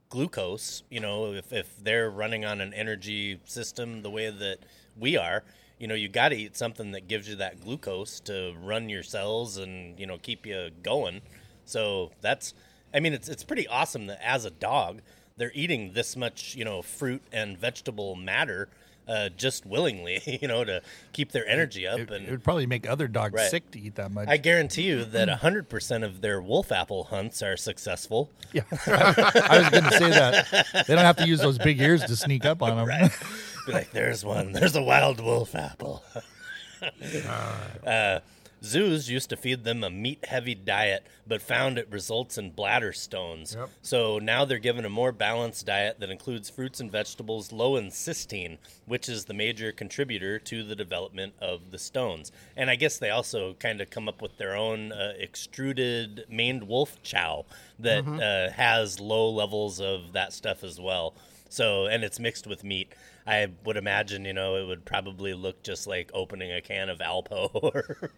glucose. 0.10 0.84
You 0.90 1.00
know, 1.00 1.34
if 1.34 1.54
if 1.54 1.82
they're 1.82 2.10
running 2.10 2.44
on 2.44 2.60
an 2.60 2.74
energy 2.74 3.40
system 3.46 4.02
the 4.02 4.10
way 4.10 4.30
that 4.30 4.58
we 4.98 5.18
are, 5.18 5.44
you 5.82 5.88
know, 5.88 5.96
you 5.96 6.08
got 6.08 6.30
to 6.30 6.36
eat 6.36 6.56
something 6.56 6.92
that 6.92 7.08
gives 7.08 7.28
you 7.28 7.36
that 7.38 7.60
glucose 7.60 8.20
to 8.22 8.54
run 8.64 8.88
your 8.88 9.04
cells 9.04 9.58
and 9.58 10.00
you 10.00 10.06
know 10.06 10.18
keep 10.18 10.46
you 10.46 10.70
going. 10.84 11.22
So 11.66 12.12
that's, 12.22 12.54
I 12.94 13.00
mean, 13.00 13.14
it's 13.14 13.28
it's 13.28 13.44
pretty 13.44 13.68
awesome 13.68 14.06
that 14.08 14.20
as 14.24 14.46
a 14.46 14.52
dog 14.52 15.02
they're 15.38 15.52
eating 15.56 15.94
this 15.94 16.16
much, 16.16 16.56
you 16.56 16.64
know, 16.64 16.82
fruit 16.84 17.24
and 17.32 17.58
vegetable 17.58 18.16
matter. 18.16 18.70
Uh, 19.08 19.28
just 19.30 19.66
willingly, 19.66 20.22
you 20.42 20.48
know, 20.48 20.64
to 20.64 20.80
keep 21.12 21.32
their 21.32 21.46
energy 21.48 21.88
up, 21.88 22.00
It, 22.00 22.12
and 22.12 22.28
it 22.28 22.32
would 22.32 22.44
probably 22.44 22.68
make 22.68 22.88
other 22.88 23.08
dogs 23.08 23.34
Right. 23.34 23.50
sick 23.50 23.70
to 23.72 23.80
eat 23.80 23.96
that 23.96 24.12
much. 24.12 24.28
I 24.30 24.38
guarantee 24.38 24.84
you 24.84 25.04
that 25.04 25.28
100% 25.42 26.04
of 26.06 26.22
their 26.22 26.40
wolf 26.40 26.72
apple 26.72 27.06
hunts 27.06 27.42
are 27.42 27.58
successful. 27.58 28.30
yeah, 28.54 28.62
I 28.86 29.58
was 29.60 29.70
going 29.70 29.84
to 29.84 29.98
say 29.98 30.10
that 30.12 30.86
they 30.88 30.96
don't 30.96 31.04
have 31.04 31.18
to 31.18 31.28
use 31.28 31.42
those 31.42 31.58
big 31.58 31.82
ears 31.82 32.04
to 32.06 32.16
sneak 32.16 32.46
up 32.46 32.62
on 32.62 32.78
them. 32.78 33.10
Be 33.66 33.74
like, 33.74 33.92
there's 33.92 34.24
one, 34.24 34.52
there's 34.52 34.76
a 34.76 34.82
wild 34.82 35.20
wolf 35.20 35.56
apple. 35.56 36.04
uh, 37.86 38.20
zoos 38.64 39.10
used 39.10 39.30
to 39.30 39.36
feed 39.36 39.64
them 39.64 39.84
a 39.84 39.90
meat 39.90 40.26
heavy 40.26 40.56
diet, 40.56 41.06
but 41.28 41.42
found 41.42 41.78
it 41.78 41.88
results 41.92 42.38
in 42.38 42.52
bladder 42.52 42.94
stones. 42.94 43.56
Yep. 43.58 43.70
So 43.82 44.20
now 44.20 44.46
they're 44.46 44.60
given 44.60 44.86
a 44.86 44.90
more 44.90 45.12
balanced 45.12 45.66
diet 45.66 46.00
that 46.00 46.10
includes 46.10 46.50
fruits 46.50 46.80
and 46.80 46.92
vegetables 46.92 47.52
low 47.52 47.76
in 47.76 47.88
cysteine, 47.88 48.58
which 48.86 49.10
is 49.10 49.26
the 49.26 49.34
major 49.34 49.72
contributor 49.72 50.40
to 50.40 50.64
the 50.64 50.76
development 50.76 51.34
of 51.42 51.72
the 51.72 51.80
stones. 51.80 52.32
And 52.56 52.70
I 52.70 52.76
guess 52.76 52.98
they 52.98 53.10
also 53.10 53.54
kind 53.56 53.82
of 53.82 53.90
come 53.90 54.08
up 54.08 54.22
with 54.22 54.38
their 54.38 54.56
own 54.56 54.92
uh, 54.92 55.14
extruded 55.20 56.26
maned 56.30 56.68
wolf 56.68 57.02
chow 57.04 57.46
that 57.80 58.06
uh, 58.08 58.54
has 58.54 59.00
low 59.00 59.30
levels 59.30 59.80
of 59.82 60.14
that 60.14 60.34
stuff 60.34 60.64
as 60.64 60.80
well. 60.80 61.16
So, 61.50 61.88
and 61.88 62.04
it's 62.04 62.20
mixed 62.20 62.48
with 62.48 62.64
meat. 62.64 62.94
I 63.28 63.48
would 63.66 63.78
imagine, 63.78 64.26
you 64.26 64.34
know, 64.34 64.56
it 64.56 64.66
would 64.66 64.84
probably 64.86 65.34
look 65.34 65.62
just 65.64 65.86
like 65.88 66.10
opening 66.14 66.52
a 66.52 66.62
can 66.62 66.90
of 66.90 67.00
Alpo 67.00 67.50
or, 67.64 68.12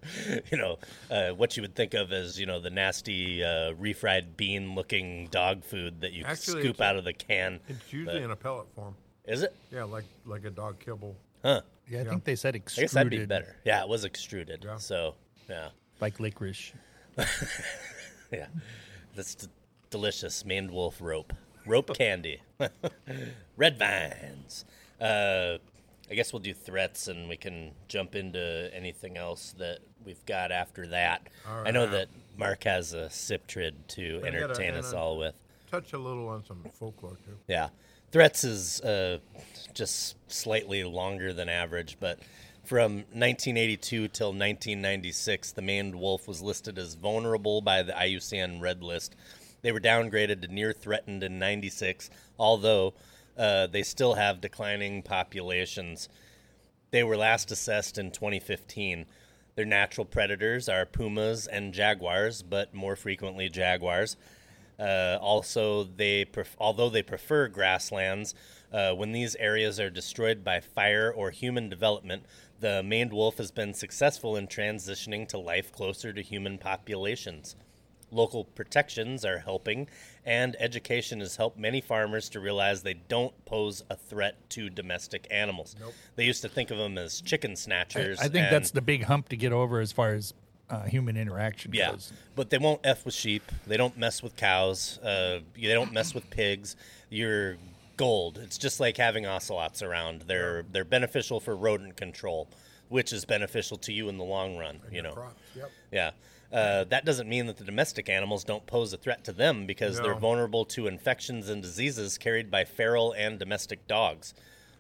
you 0.51 0.58
know, 0.58 0.80
uh, 1.12 1.30
what 1.32 1.56
you 1.58 1.62
would 1.62 1.76
think 1.76 1.93
of 1.93 2.12
as, 2.14 2.39
you 2.39 2.45
know, 2.45 2.60
the 2.60 2.70
nasty 2.70 3.43
uh, 3.43 3.74
refried 3.74 4.38
bean 4.38 4.76
looking 4.76 5.28
dog 5.32 5.64
food 5.64 6.01
that 6.01 6.14
you 6.14 6.24
Actually, 6.26 6.62
scoop 6.62 6.80
out 6.82 6.95
of 6.95 7.04
the 7.04 7.14
can. 7.14 7.60
It's 7.68 7.91
usually 7.91 8.16
But- 8.16 8.24
in 8.24 8.32
a 8.32 8.36
pellet 8.36 8.68
form. 8.76 8.95
Is 9.26 9.41
it? 9.41 9.56
Yeah, 9.72 9.86
like 9.86 10.04
like 10.26 10.43
a 10.43 10.49
dog 10.49 10.80
kibble. 10.80 11.16
Huh. 11.43 11.62
Yeah, 11.89 12.01
I 12.01 12.04
think 12.06 12.26
they 12.26 12.36
said 12.36 12.56
extruded. 12.56 12.84
I 12.84 12.84
extruded, 12.84 12.84
guess 12.84 12.93
that'd 12.93 13.10
be 13.10 13.26
better. 13.26 13.56
Yeah, 13.64 13.82
it 13.84 13.88
was 13.88 14.04
extruded. 14.04 14.64
Yeah. 14.66 14.76
So, 14.78 15.16
yeah. 15.49 15.70
like 16.01 16.20
licorice. 16.20 16.74
Yeah. 18.32 18.47
That's 19.16 19.36
d- 19.36 19.47
delicious. 19.91 20.43
Maned 20.43 20.72
wolf 20.72 20.99
rope. 20.99 21.34
Rope 21.66 21.93
candy. 21.97 22.41
Red 23.56 23.78
vines. 23.78 24.66
Uh, 25.04 25.58
I 26.10 26.16
guess 26.16 26.32
we'll 26.34 26.41
do 26.41 26.54
threats 26.54 27.08
and 27.08 27.28
we 27.30 27.38
can 27.38 27.72
jump 27.88 28.16
into 28.16 28.70
anything 28.74 29.18
else 29.18 29.56
that 29.58 29.80
we've 30.06 30.24
got 30.26 30.51
after 30.51 30.88
that. 30.88 31.28
I 31.47 31.72
know 31.72 31.88
that 31.88 32.08
Mark 32.38 32.64
has 32.66 32.93
a 32.93 33.08
cryptid 33.08 33.74
to 33.89 34.20
got 34.20 34.24
a- 34.24 34.28
entertain 34.28 34.74
us 34.76 34.93
all 34.93 35.18
with. 35.18 35.36
Touch 35.72 35.93
a 35.93 35.97
little 35.97 36.28
on 36.28 36.45
some 36.45 36.64
folklore 36.80 37.18
too. 37.26 37.38
Yeah. 37.47 37.70
Threats 38.12 38.43
is 38.43 38.80
uh, 38.82 39.18
just 39.74 40.16
slightly 40.32 40.84
longer 40.84 41.34
than 41.34 41.49
average, 41.49 41.97
but 41.99 42.20
from 42.64 42.97
1982 43.14 44.08
till 44.10 44.28
1996, 44.28 45.51
the 45.54 45.62
maned 45.62 45.95
wolf 45.95 46.28
was 46.28 46.41
listed 46.41 46.78
as 46.78 46.93
vulnerable 46.93 47.60
by 47.62 47.82
the 47.82 47.93
IUCN 47.93 48.62
Red 48.62 48.84
List. 48.84 49.16
They 49.64 49.72
were 49.72 49.80
downgraded 49.80 50.41
to 50.43 50.47
near 50.47 50.74
threatened 50.74 51.24
in 51.24 51.39
96, 51.39 52.10
although 52.38 52.93
uh, 53.38 53.67
they 53.67 53.84
still 53.84 54.15
have 54.15 54.41
declining 54.41 55.01
populations. 55.01 56.09
They 56.91 57.03
were 57.03 57.17
last 57.17 57.51
assessed 57.51 57.97
in 57.97 58.11
2015. 58.11 59.05
Their 59.55 59.65
natural 59.65 60.05
predators 60.05 60.67
are 60.67 60.86
pumas 60.86 61.47
and 61.47 61.73
jaguars, 61.73 62.41
but 62.43 62.73
more 62.73 62.95
frequently 62.95 63.49
jaguars. 63.49 64.17
Uh, 64.79 65.17
also, 65.21 65.84
they 65.84 66.25
pref- 66.25 66.55
although 66.59 66.89
they 66.89 67.03
prefer 67.03 67.47
grasslands, 67.47 68.34
uh, 68.71 68.93
when 68.93 69.11
these 69.11 69.36
areas 69.36 69.79
are 69.79 69.89
destroyed 69.89 70.43
by 70.43 70.59
fire 70.59 71.11
or 71.15 71.29
human 71.29 71.69
development, 71.69 72.25
the 72.59 72.81
maned 72.81 73.13
wolf 73.13 73.38
has 73.38 73.51
been 73.51 73.73
successful 73.73 74.36
in 74.36 74.47
transitioning 74.47 75.27
to 75.27 75.38
life 75.38 75.71
closer 75.71 76.11
to 76.11 76.21
human 76.21 76.57
populations. 76.57 77.55
Local 78.14 78.45
protections 78.45 79.26
are 79.26 79.39
helping, 79.39 79.88
and 80.26 80.55
education 80.59 81.20
has 81.20 81.36
helped 81.36 81.57
many 81.57 81.82
farmers 81.82 82.30
to 82.30 82.39
realize 82.39 82.84
they 82.84 82.93
don't 82.93 83.34
pose 83.45 83.84
a 83.89 83.95
threat 83.95 84.49
to 84.51 84.70
domestic 84.70 85.28
animals. 85.32 85.76
They 86.16 86.26
used 86.26 86.41
to 86.43 86.49
think 86.49 86.72
of 86.72 86.78
them 86.78 86.97
as 86.97 87.22
chicken 87.22 87.55
snatchers. 87.55 88.20
I 88.20 88.24
think 88.24 88.45
and- 88.45 88.53
that's 88.53 88.72
the 88.72 88.82
big 88.82 89.03
hump 89.03 89.30
to 89.30 89.38
get 89.38 89.51
over 89.51 89.80
as 89.80 89.91
far 89.91 90.14
as 90.14 90.34
uh, 90.70 90.84
human 90.84 91.18
interaction 91.18 91.72
yeah, 91.74 91.91
goes. 91.91 92.14
but 92.36 92.49
they 92.49 92.57
won't 92.57 92.82
f 92.84 93.05
with 93.05 93.14
sheep. 93.14 93.43
They 93.68 93.78
don't 93.78 93.97
mess 93.97 94.24
with 94.24 94.36
cows. 94.36 94.97
Uh, 94.99 95.39
they 95.55 95.74
don't 95.74 95.91
mess 95.91 96.14
with 96.14 96.30
pigs. 96.30 96.76
You're 97.09 97.57
gold. 97.97 98.39
It's 98.41 98.57
just 98.57 98.80
like 98.80 98.97
having 98.97 99.26
ocelots 99.26 99.82
around. 99.82 100.24
They're 100.24 100.64
they're 100.72 100.86
beneficial 100.86 101.39
for 101.39 101.55
rodent 101.55 101.97
control, 101.97 102.47
which 102.89 103.14
is 103.14 103.26
beneficial 103.26 103.78
to 103.78 103.93
you 103.93 104.09
in 104.09 104.18
the 104.18 104.24
long 104.24 104.57
run. 104.57 104.80
You 104.91 105.03
know. 105.03 105.14
Crops. 105.14 105.41
Yep. 105.55 105.72
Yeah. 105.91 106.11
Uh, 106.54 106.84
that 106.84 107.04
doesn't 107.04 107.28
mean 107.28 107.47
that 107.47 107.58
the 107.58 107.64
domestic 107.64 108.08
animals 108.10 108.43
don't 108.43 108.68
pose 108.68 108.93
a 108.93 108.97
threat 108.97 109.24
to 109.24 109.32
them 109.32 109.66
because 109.66 109.99
they're 109.99 110.14
vulnerable 110.14 110.66
to 110.66 110.86
infections 110.86 111.49
and 111.49 111.64
diseases 111.64 112.18
carried 112.18 112.51
by 112.51 112.64
feral 112.64 113.12
and 113.14 113.39
domestic 113.39 113.88
dogs. 113.88 114.36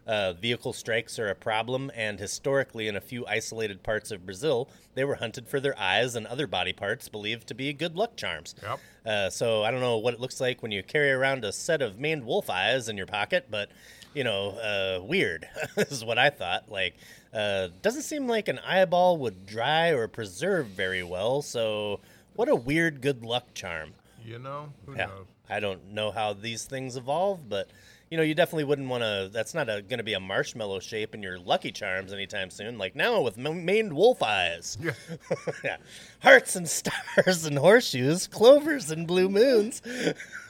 Uh, 0.05 0.33
vehicle 0.33 0.73
strikes 0.73 1.17
are 1.17 1.29
a 1.29 1.35
problem, 1.35 1.89
and 1.95 2.19
historically, 2.19 2.87
in 2.89 2.95
a 2.95 3.01
few 3.01 3.25
isolated 3.25 3.81
parts 3.83 4.11
of 4.11 4.25
Brazil, 4.25 4.69
they 4.95 5.05
were 5.05 5.15
hunted 5.15 5.47
for 5.47 5.61
their 5.61 5.77
eyes 5.79 6.15
and 6.15 6.27
other 6.27 6.45
body 6.45 6.73
parts 6.73 7.07
believed 7.07 7.47
to 7.47 7.53
be 7.53 7.71
good 7.71 7.95
luck 7.95 8.17
charms. 8.17 8.53
Yep. 8.61 8.79
Uh, 9.05 9.29
so 9.29 9.63
I 9.63 9.71
don't 9.71 9.79
know 9.79 9.97
what 9.97 10.13
it 10.13 10.19
looks 10.19 10.41
like 10.41 10.61
when 10.61 10.71
you 10.71 10.83
carry 10.83 11.11
around 11.11 11.45
a 11.45 11.53
set 11.53 11.81
of 11.81 11.99
maned 11.99 12.25
wolf 12.25 12.49
eyes 12.49 12.89
in 12.89 12.97
your 12.97 13.05
pocket, 13.05 13.47
but 13.49 13.69
you 14.13 14.23
know, 14.23 14.49
uh, 14.49 15.01
weird 15.03 15.47
is 15.77 16.03
what 16.03 16.17
I 16.17 16.29
thought. 16.29 16.69
Like, 16.69 16.95
uh, 17.33 17.69
doesn't 17.81 18.03
seem 18.03 18.27
like 18.27 18.47
an 18.47 18.59
eyeball 18.59 19.17
would 19.17 19.45
dry 19.45 19.89
or 19.89 20.07
preserve 20.07 20.67
very 20.67 21.03
well. 21.03 21.41
So, 21.41 21.99
what 22.35 22.49
a 22.49 22.55
weird 22.55 23.01
good 23.01 23.23
luck 23.25 23.53
charm. 23.53 23.93
You 24.25 24.39
know 24.39 24.71
who 24.85 24.95
Yeah, 24.95 25.07
knows? 25.07 25.25
I 25.49 25.59
don't 25.59 25.91
know 25.91 26.11
how 26.11 26.33
these 26.33 26.65
things 26.65 26.95
evolve, 26.95 27.49
but 27.49 27.69
you 28.13 28.17
know, 28.17 28.21
you 28.21 28.35
definitely 28.35 28.65
wouldn't 28.65 28.89
want 28.89 29.01
to. 29.01 29.27
That's 29.33 29.55
not 29.55 29.65
going 29.65 29.97
to 29.97 30.03
be 30.03 30.13
a 30.13 30.19
marshmallow 30.19 30.81
shape 30.81 31.15
in 31.15 31.23
your 31.23 31.39
Lucky 31.39 31.71
Charms 31.71 32.13
anytime 32.13 32.51
soon. 32.51 32.77
Like 32.77 32.95
now 32.95 33.21
with 33.21 33.39
m- 33.39 33.65
maned 33.65 33.91
wolf 33.91 34.21
eyes. 34.21 34.77
Yeah. 34.79 34.91
yeah. 35.63 35.77
Hearts 36.21 36.55
and 36.55 36.69
stars 36.69 37.43
and 37.43 37.57
horseshoes, 37.57 38.27
clovers 38.27 38.91
and 38.91 39.07
blue 39.07 39.29
moons, 39.29 39.81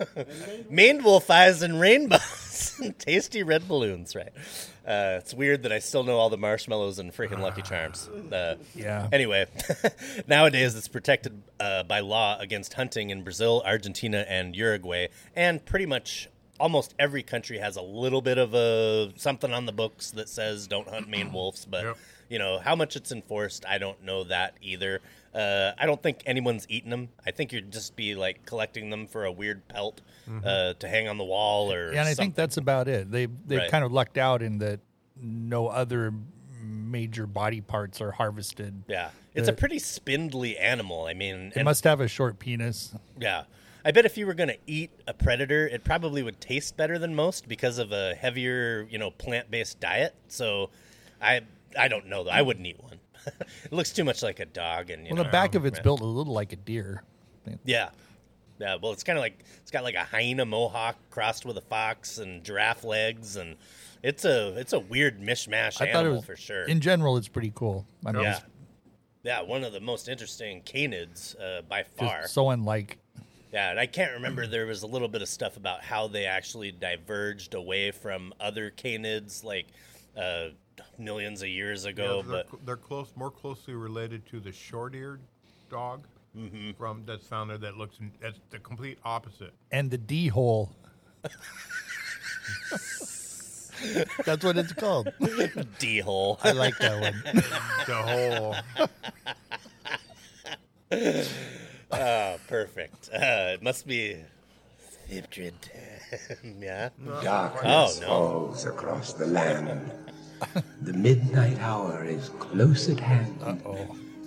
maned 0.70 1.06
wolf 1.06 1.32
eyes 1.32 1.62
and 1.62 1.80
rainbows, 1.80 2.78
and 2.84 3.00
tasty 3.00 3.44
red 3.44 3.66
balloons. 3.66 4.14
Right. 4.14 4.34
Uh, 4.86 5.16
it's 5.22 5.34
weird 5.34 5.64
that 5.64 5.72
I 5.72 5.80
still 5.80 6.04
know 6.04 6.18
all 6.18 6.30
the 6.30 6.38
marshmallows 6.38 7.00
and 7.00 7.14
freaking 7.14 7.40
Lucky 7.40 7.62
Charms. 7.62 8.10
Uh, 8.10 8.58
Yeah. 8.76 9.08
Anyway, 9.14 9.46
nowadays 10.28 10.76
it's 10.76 10.90
protected 10.90 11.42
uh, 11.62 11.84
by 11.84 12.02
law 12.02 12.38
against 12.40 12.74
hunting 12.74 13.10
in 13.10 13.24
Brazil, 13.24 13.64
Argentina, 13.66 14.26
and 14.28 14.54
Uruguay, 14.54 15.08
and 15.34 15.64
pretty 15.66 15.86
much 15.86 16.28
almost 16.60 16.94
every 17.00 17.24
country 17.24 17.58
has 17.58 17.76
a 17.76 17.82
little 17.82 18.22
bit 18.22 18.38
of 18.38 18.54
a 18.54 19.12
something 19.18 19.52
on 19.54 19.66
the 19.66 19.72
books 19.72 20.12
that 20.12 20.30
says 20.30 20.68
don't 20.68 20.88
hunt 20.88 21.10
maned 21.10 21.34
wolves. 21.34 21.66
But 21.66 21.84
Yep. 21.86 21.98
you 22.30 22.40
know 22.40 22.60
how 22.60 22.76
much 22.76 22.96
it's 22.96 23.12
enforced, 23.12 23.66
I 23.68 23.78
don't 23.78 24.04
know 24.04 24.24
that 24.26 24.56
either. 24.62 25.02
Uh, 25.34 25.72
I 25.80 25.88
don't 25.88 26.02
think 26.02 26.22
anyone's 26.28 26.68
eating 26.70 26.92
them. 26.92 27.10
I 27.26 27.32
think 27.32 27.52
you'd 27.52 27.72
just 27.72 27.96
be 27.96 28.14
like 28.14 28.46
collecting 28.46 28.92
them 28.92 29.08
for 29.08 29.26
a 29.26 29.32
weird 29.32 29.68
pelt 29.68 30.02
uh, 30.46 30.74
to 30.74 30.88
hang 30.88 31.08
on 31.08 31.18
the 31.18 31.24
wall 31.24 31.74
or. 31.74 31.92
Yeah, 31.92 32.02
and 32.02 32.08
I 32.10 32.14
think 32.14 32.36
that's 32.36 32.58
about 32.58 32.88
it. 32.88 33.10
They 33.12 33.26
they've 33.26 33.58
Right. 33.60 33.72
kind 33.72 33.84
of 33.84 33.92
lucked 33.92 34.18
out 34.20 34.44
in 34.44 34.60
that 34.60 34.80
no 35.20 35.68
other 35.68 36.14
major 36.62 37.26
body 37.26 37.62
parts 37.62 38.00
are 38.00 38.12
harvested. 38.12 38.84
yeah, 38.88 39.10
it's 39.34 39.48
a 39.48 39.54
pretty 39.54 39.80
spindly 39.80 40.56
animal. 40.58 41.06
I 41.06 41.14
mean, 41.16 41.52
It 41.56 41.64
must 41.64 41.84
have 41.84 42.00
a 42.00 42.08
short 42.08 42.38
penis. 42.40 42.94
Yeah. 43.20 43.44
I 43.86 43.92
bet 43.92 44.06
if 44.06 44.18
you 44.18 44.26
were 44.26 44.34
going 44.34 44.50
to 44.50 44.58
eat 44.66 44.92
a 45.08 45.14
predator, 45.14 45.68
it 45.68 45.84
probably 45.84 46.24
would 46.24 46.40
taste 46.40 46.78
better 46.78 46.98
than 46.98 47.16
most 47.16 47.48
because 47.48 47.78
of 47.78 47.92
a 47.92 48.16
heavier, 48.16 48.88
you 48.90 48.98
know, 48.98 49.12
plant-based 49.12 49.80
diet. 49.80 50.16
So 50.28 50.70
I 51.22 51.42
I 51.78 51.88
don't 51.88 52.08
know 52.08 52.24
though. 52.24 52.32
I 52.32 52.42
wouldn't 52.42 52.66
eat 52.66 52.82
one. 52.82 53.00
it 53.26 53.72
looks 53.72 53.92
too 53.92 54.04
much 54.04 54.22
like 54.24 54.40
a 54.40 54.46
dog 54.46 54.90
and 54.90 55.04
you 55.06 55.14
Well, 55.14 55.18
know, 55.18 55.24
the 55.24 55.30
back 55.34 55.56
of 55.56 55.66
it's 55.66 55.80
built 55.80 56.02
a 56.02 56.06
little 56.06 56.34
like 56.34 56.54
a 56.54 56.58
deer. 56.58 57.04
Yeah. 57.66 57.90
Yeah, 58.60 58.78
well, 58.82 58.94
it's 58.94 59.04
kind 59.04 59.18
of 59.18 59.22
like 59.22 59.44
it's 59.62 59.72
got 59.72 59.84
like 59.84 59.96
a 59.96 60.04
hyena 60.04 60.46
mohawk 60.46 60.96
crossed 61.10 61.44
with 61.46 61.58
a 61.58 61.62
fox 61.62 62.20
and 62.20 62.44
giraffe 62.44 62.84
legs 62.84 63.36
and 63.36 63.58
it's 64.04 64.26
a 64.26 64.58
it's 64.58 64.74
a 64.74 64.80
weird 64.80 65.20
mishmash 65.20 65.82
I 65.82 65.88
thought 65.92 66.06
animal 66.06 66.14
it 66.14 66.16
was 66.18 66.26
for 66.26 66.36
sure. 66.36 66.64
In 66.66 66.80
general, 66.80 67.18
it's 67.18 67.28
pretty 67.28 67.52
cool. 67.54 67.86
I 68.06 68.12
mean, 68.12 68.24
yeah. 68.24 68.40
Yeah, 69.24 69.42
one 69.42 69.64
of 69.64 69.72
the 69.74 69.80
most 69.80 70.08
interesting 70.10 70.62
canids 70.62 71.36
uh, 71.42 71.62
by 71.62 71.84
far. 71.84 72.22
just 72.22 72.34
so 72.34 72.50
unlike. 72.50 73.00
Yeah, 73.54 73.70
and 73.70 73.80
I 73.80 73.86
can't 73.86 74.14
remember. 74.14 74.48
There 74.48 74.66
was 74.66 74.82
a 74.82 74.88
little 74.88 75.08
bit 75.08 75.22
of 75.22 75.30
stuff 75.30 75.58
about 75.58 75.84
how 75.84 76.08
they 76.08 76.26
actually 76.26 76.72
diverged 76.72 77.54
away 77.54 77.92
from 77.92 78.34
other 78.40 78.72
canids, 78.72 79.44
like 79.44 79.68
uh, 80.18 80.48
millions 80.98 81.44
of 81.44 81.50
years 81.50 81.86
ago. 81.86 82.24
Yeah, 82.26 82.32
they're, 82.34 82.44
but 82.50 82.66
they're 82.66 82.76
close, 82.78 83.12
more 83.16 83.30
closely 83.30 83.76
related 83.76 84.26
to 84.32 84.40
the 84.40 84.52
short-eared 84.52 85.22
dog 85.70 86.08
Mm-hmm. 86.36 86.72
from 86.80 87.04
that's 87.06 87.28
found 87.28 87.52
there. 87.52 87.60
That 87.60 87.78
looks 87.78 87.98
that's 88.20 88.40
the 88.50 88.58
complete 88.58 88.98
opposite. 89.06 89.54
And 89.72 89.92
the 89.92 90.00
D 90.00 90.28
hole. 90.30 90.72
That's 94.26 94.44
what 94.44 94.58
it's 94.58 94.74
called. 94.74 95.10
D 95.80 96.00
hole. 96.00 96.40
I 96.44 96.52
like 96.54 96.76
that 96.80 97.00
one. 97.00 97.24
The 97.86 97.96
whole 98.02 98.56
oh, 101.94 102.36
perfect. 102.48 103.10
Uh, 103.14 103.54
it 103.54 103.62
must 103.64 103.86
be 103.88 104.18
Thiptrid 105.10 105.54
yeah. 106.60 106.90
Darkness 107.24 107.98
Oh, 107.98 108.02
no. 108.02 108.08
falls 108.08 108.66
across 108.66 109.14
the 109.14 109.28
land. 109.28 109.92
the 110.82 110.94
midnight 110.94 111.60
hour 111.60 112.04
is 112.06 112.30
close 112.40 112.90
at 112.90 113.00
hand. 113.00 113.40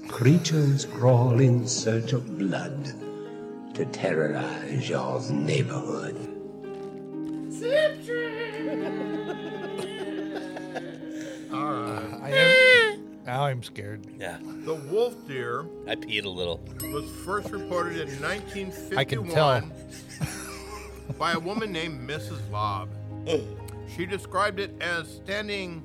Creatures 0.09 0.87
crawl 0.87 1.41
in 1.41 1.67
search 1.67 2.13
of 2.13 2.39
blood 2.39 2.93
to 3.75 3.85
terrorize 3.87 4.89
your 4.89 5.21
neighborhood. 5.31 6.17
I 11.53 12.31
am, 12.31 12.56
now 13.27 13.45
I'm 13.45 13.63
scared. 13.63 14.07
Yeah. 14.19 14.39
the 14.65 14.75
wolf 14.75 15.15
deer 15.27 15.67
I 15.87 15.97
peed 15.97 16.25
a 16.25 16.29
little. 16.29 16.61
was 16.93 17.11
first 17.25 17.51
reported 17.51 18.09
in 18.09 18.23
1951 18.23 18.99
I 18.99 19.05
can 19.05 19.29
tell. 19.29 19.63
by 21.19 21.33
a 21.33 21.39
woman 21.39 21.73
named 21.73 22.09
Mrs. 22.09 22.41
Lobb. 22.51 22.89
She 23.95 24.07
described 24.07 24.61
it 24.61 24.75
as 24.81 25.09
standing 25.09 25.83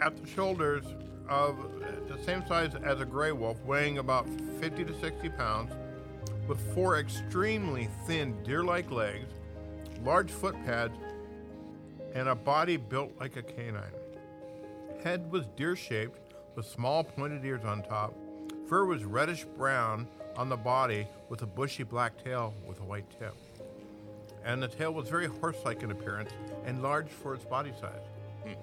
at 0.00 0.16
the 0.16 0.26
shoulders 0.26 0.84
of 1.28 1.56
the 2.08 2.22
same 2.24 2.46
size 2.46 2.72
as 2.84 3.00
a 3.00 3.04
gray 3.04 3.32
wolf, 3.32 3.62
weighing 3.64 3.98
about 3.98 4.26
50 4.60 4.84
to 4.84 4.98
60 5.00 5.28
pounds, 5.30 5.72
with 6.46 6.58
four 6.74 6.98
extremely 6.98 7.88
thin 8.06 8.34
deer 8.44 8.64
like 8.64 8.90
legs, 8.90 9.26
large 10.04 10.30
foot 10.30 10.54
pads, 10.64 10.94
and 12.14 12.28
a 12.28 12.34
body 12.34 12.76
built 12.76 13.12
like 13.20 13.36
a 13.36 13.42
canine. 13.42 13.82
Head 15.02 15.30
was 15.30 15.46
deer 15.56 15.76
shaped 15.76 16.34
with 16.56 16.66
small 16.66 17.04
pointed 17.04 17.44
ears 17.44 17.64
on 17.64 17.82
top. 17.82 18.14
Fur 18.68 18.84
was 18.84 19.04
reddish 19.04 19.44
brown 19.44 20.08
on 20.36 20.48
the 20.48 20.56
body 20.56 21.06
with 21.28 21.42
a 21.42 21.46
bushy 21.46 21.82
black 21.82 22.22
tail 22.22 22.52
with 22.66 22.80
a 22.80 22.84
white 22.84 23.08
tip. 23.18 23.34
And 24.44 24.62
the 24.62 24.68
tail 24.68 24.92
was 24.92 25.08
very 25.08 25.26
horse 25.26 25.56
like 25.64 25.82
in 25.82 25.90
appearance 25.90 26.30
and 26.64 26.82
large 26.82 27.08
for 27.08 27.34
its 27.34 27.44
body 27.44 27.72
size. 27.80 28.56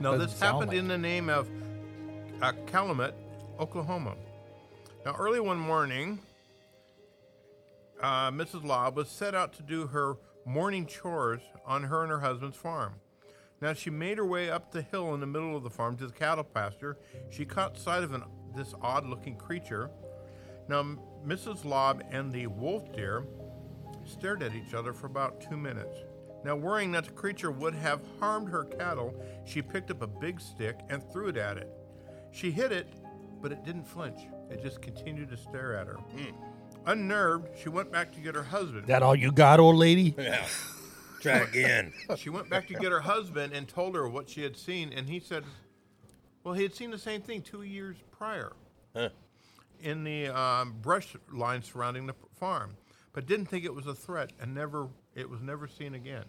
Now, 0.00 0.12
Doesn't 0.12 0.30
this 0.30 0.40
happened 0.40 0.68
like 0.68 0.76
in 0.78 0.88
the 0.88 0.98
name 0.98 1.28
of 1.28 1.48
uh, 2.42 2.52
Calumet, 2.66 3.14
Oklahoma. 3.60 4.14
Now, 5.04 5.14
early 5.18 5.40
one 5.40 5.58
morning, 5.58 6.18
uh, 8.02 8.30
Mrs. 8.30 8.64
Lobb 8.64 8.96
was 8.96 9.08
set 9.08 9.34
out 9.34 9.52
to 9.54 9.62
do 9.62 9.86
her 9.86 10.16
morning 10.44 10.86
chores 10.86 11.40
on 11.64 11.84
her 11.84 12.02
and 12.02 12.10
her 12.10 12.20
husband's 12.20 12.56
farm. 12.56 12.94
Now, 13.60 13.72
she 13.72 13.90
made 13.90 14.18
her 14.18 14.26
way 14.26 14.50
up 14.50 14.72
the 14.72 14.82
hill 14.82 15.14
in 15.14 15.20
the 15.20 15.26
middle 15.26 15.56
of 15.56 15.62
the 15.62 15.70
farm 15.70 15.96
to 15.98 16.06
the 16.06 16.12
cattle 16.12 16.44
pasture. 16.44 16.98
She 17.30 17.44
caught 17.44 17.78
sight 17.78 18.02
of 18.02 18.12
an, 18.12 18.24
this 18.54 18.74
odd 18.82 19.06
looking 19.06 19.36
creature. 19.36 19.90
Now, 20.68 20.96
Mrs. 21.26 21.64
Lobb 21.64 22.02
and 22.10 22.32
the 22.32 22.46
wolf 22.46 22.92
deer 22.94 23.24
stared 24.04 24.42
at 24.42 24.54
each 24.54 24.74
other 24.74 24.92
for 24.92 25.06
about 25.06 25.40
two 25.40 25.56
minutes. 25.56 25.96
Now, 26.44 26.56
worrying 26.56 26.92
that 26.92 27.06
the 27.06 27.12
creature 27.12 27.50
would 27.50 27.74
have 27.74 28.02
harmed 28.20 28.50
her 28.50 28.64
cattle, 28.64 29.14
she 29.46 29.62
picked 29.62 29.90
up 29.90 30.02
a 30.02 30.06
big 30.06 30.40
stick 30.40 30.78
and 30.90 31.02
threw 31.10 31.28
it 31.28 31.38
at 31.38 31.56
it. 31.56 31.70
She 32.32 32.50
hit 32.50 32.70
it, 32.70 32.92
but 33.40 33.50
it 33.50 33.64
didn't 33.64 33.84
flinch. 33.84 34.20
It 34.50 34.62
just 34.62 34.82
continued 34.82 35.30
to 35.30 35.36
stare 35.36 35.74
at 35.74 35.86
her. 35.86 35.94
Hmm. 35.94 36.34
Unnerved, 36.86 37.48
she 37.58 37.70
went 37.70 37.90
back 37.90 38.12
to 38.12 38.20
get 38.20 38.34
her 38.34 38.42
husband. 38.42 38.86
That 38.88 39.02
all 39.02 39.16
you 39.16 39.32
got, 39.32 39.58
old 39.58 39.76
lady? 39.76 40.14
Yeah. 40.18 40.44
Try 41.24 41.38
again. 41.38 41.92
She 42.16 42.30
went 42.30 42.48
back 42.50 42.66
to 42.68 42.74
get 42.74 42.92
her 42.92 43.00
husband 43.00 43.52
and 43.52 43.66
told 43.66 43.94
her 43.94 44.08
what 44.08 44.28
she 44.28 44.42
had 44.42 44.56
seen, 44.56 44.92
and 44.92 45.08
he 45.08 45.18
said, 45.20 45.44
well, 46.44 46.54
he 46.54 46.62
had 46.62 46.74
seen 46.74 46.90
the 46.90 46.98
same 46.98 47.20
thing 47.22 47.42
two 47.42 47.62
years 47.62 47.96
prior 48.10 48.52
Huh. 48.94 49.08
in 49.80 50.04
the 50.04 50.28
um, 50.28 50.74
brush 50.82 51.16
line 51.32 51.62
surrounding 51.62 52.06
the 52.06 52.14
farm, 52.38 52.76
but 53.12 53.26
didn't 53.26 53.46
think 53.46 53.64
it 53.64 53.74
was 53.74 53.86
a 53.86 53.94
threat 53.94 54.30
and 54.40 54.54
never 54.54 54.88
it 55.14 55.28
was 55.28 55.40
never 55.40 55.66
seen 55.66 55.94
again. 55.94 56.24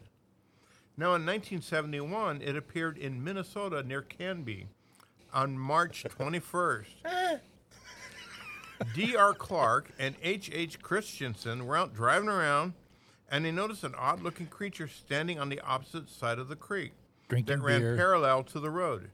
Now, 0.98 1.08
in 1.08 1.26
1971, 1.26 2.42
it 2.42 2.56
appeared 2.56 2.98
in 2.98 3.22
Minnesota 3.24 3.84
near 3.84 4.02
Canby 4.02 4.68
on 5.34 5.58
March 5.60 6.04
21st. 6.18 6.86
D.R. 8.96 9.34
Clark 9.34 9.92
and 10.00 10.16
H.H. 10.22 10.82
Christensen 10.82 11.66
were 11.66 11.78
out 11.78 11.94
driving 11.94 12.30
around, 12.30 12.74
and 13.30 13.44
they 13.44 13.52
noticed 13.52 13.84
an 13.84 13.96
odd-looking 13.96 14.48
creature 14.48 14.88
standing 14.88 15.40
on 15.40 15.50
the 15.50 15.60
opposite 15.62 16.10
side 16.10 16.40
of 16.40 16.48
the 16.48 16.56
creek 16.56 16.94
Drinking 17.28 17.58
that 17.58 17.64
ran 17.64 17.82
beer. 17.82 17.96
parallel 17.96 18.44
to 18.44 18.60
the 18.60 18.70
road. 18.70 19.10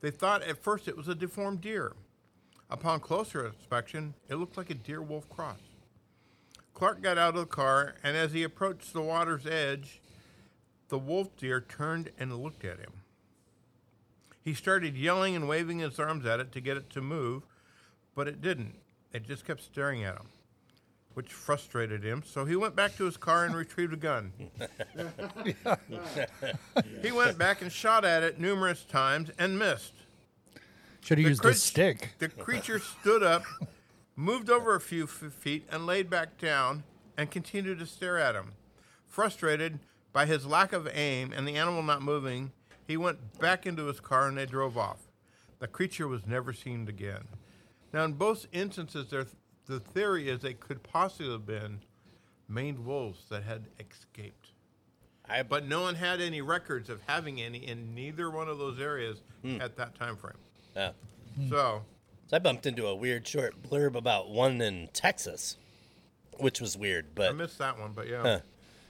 They 0.00 0.10
thought 0.10 0.42
at 0.42 0.62
first 0.62 0.88
it 0.88 0.96
was 0.96 1.08
a 1.08 1.14
deformed 1.14 1.60
deer. 1.60 1.92
Upon 2.70 3.00
closer 3.00 3.44
inspection, 3.46 4.14
it 4.28 4.36
looked 4.36 4.56
like 4.56 4.70
a 4.70 4.74
deer 4.74 5.02
wolf 5.02 5.28
cross. 5.28 5.58
Clark 6.72 7.02
got 7.02 7.18
out 7.18 7.34
of 7.34 7.40
the 7.40 7.46
car, 7.46 7.96
and 8.02 8.16
as 8.16 8.32
he 8.32 8.42
approached 8.42 8.92
the 8.92 9.02
water's 9.02 9.44
edge, 9.46 10.00
the 10.88 10.98
wolf 10.98 11.36
deer 11.36 11.60
turned 11.60 12.10
and 12.18 12.42
looked 12.42 12.64
at 12.64 12.78
him. 12.78 12.92
He 14.42 14.54
started 14.54 14.96
yelling 14.96 15.36
and 15.36 15.48
waving 15.48 15.80
his 15.80 15.98
arms 15.98 16.24
at 16.24 16.40
it 16.40 16.52
to 16.52 16.60
get 16.60 16.76
it 16.76 16.88
to 16.90 17.00
move, 17.00 17.42
but 18.14 18.26
it 18.28 18.40
didn't. 18.40 18.76
It 19.12 19.26
just 19.26 19.44
kept 19.44 19.62
staring 19.62 20.04
at 20.04 20.14
him, 20.16 20.28
which 21.14 21.32
frustrated 21.32 22.02
him. 22.04 22.22
So 22.26 22.44
he 22.44 22.56
went 22.56 22.76
back 22.76 22.96
to 22.96 23.04
his 23.04 23.16
car 23.16 23.44
and 23.44 23.54
retrieved 23.54 23.92
a 23.92 23.96
gun. 23.96 24.32
he 27.02 27.12
went 27.12 27.38
back 27.38 27.62
and 27.62 27.70
shot 27.72 28.04
at 28.04 28.22
it 28.22 28.38
numerous 28.40 28.84
times 28.84 29.30
and 29.38 29.58
missed. 29.58 29.92
Should 31.02 31.18
have 31.18 31.24
The 31.24 31.28
used 31.30 31.42
crea- 31.42 31.50
a 31.52 31.54
stick. 31.54 32.14
The 32.18 32.28
creature 32.28 32.78
stood 32.78 33.22
up, 33.22 33.44
moved 34.16 34.50
over 34.50 34.74
a 34.74 34.80
few 34.80 35.04
f- 35.04 35.32
feet, 35.32 35.66
and 35.70 35.86
laid 35.86 36.10
back 36.10 36.38
down 36.38 36.84
and 37.16 37.30
continued 37.30 37.78
to 37.78 37.86
stare 37.86 38.18
at 38.18 38.34
him. 38.34 38.52
Frustrated, 39.08 39.78
By 40.12 40.26
his 40.26 40.44
lack 40.46 40.72
of 40.72 40.88
aim 40.92 41.32
and 41.32 41.46
the 41.46 41.56
animal 41.56 41.82
not 41.82 42.02
moving, 42.02 42.52
he 42.86 42.96
went 42.96 43.38
back 43.38 43.64
into 43.66 43.86
his 43.86 44.00
car 44.00 44.26
and 44.28 44.36
they 44.36 44.46
drove 44.46 44.76
off. 44.76 44.98
The 45.60 45.68
creature 45.68 46.08
was 46.08 46.26
never 46.26 46.52
seen 46.52 46.88
again. 46.88 47.28
Now, 47.92 48.04
in 48.04 48.14
both 48.14 48.46
instances, 48.52 49.08
there, 49.10 49.26
the 49.66 49.80
theory 49.80 50.28
is 50.28 50.40
they 50.40 50.54
could 50.54 50.82
possibly 50.82 51.30
have 51.32 51.46
been 51.46 51.80
maned 52.48 52.84
wolves 52.84 53.24
that 53.30 53.42
had 53.44 53.64
escaped. 53.78 54.48
I, 55.28 55.42
But 55.44 55.66
no 55.66 55.82
one 55.82 55.94
had 55.94 56.20
any 56.20 56.40
records 56.40 56.90
of 56.90 57.00
having 57.06 57.40
any 57.40 57.58
in 57.66 57.94
neither 57.94 58.30
one 58.30 58.48
of 58.48 58.58
those 58.58 58.80
areas 58.80 59.18
Hmm. 59.42 59.60
at 59.60 59.76
that 59.76 59.94
time 59.94 60.16
frame. 60.16 60.34
yeah. 60.74 60.92
So, 61.48 61.82
So 62.26 62.36
I 62.36 62.40
bumped 62.40 62.66
into 62.66 62.86
a 62.86 62.94
weird 62.94 63.26
short 63.26 63.62
blurb 63.62 63.94
about 63.94 64.28
one 64.30 64.60
in 64.60 64.88
Texas, 64.92 65.56
which 66.38 66.60
was 66.60 66.76
weird, 66.76 67.14
But 67.14 67.28
I 67.30 67.32
missed 67.32 67.58
that 67.58 67.78
one, 67.78 67.92
but 67.92 68.08
yeah. 68.08 68.22
Huh. 68.22 68.40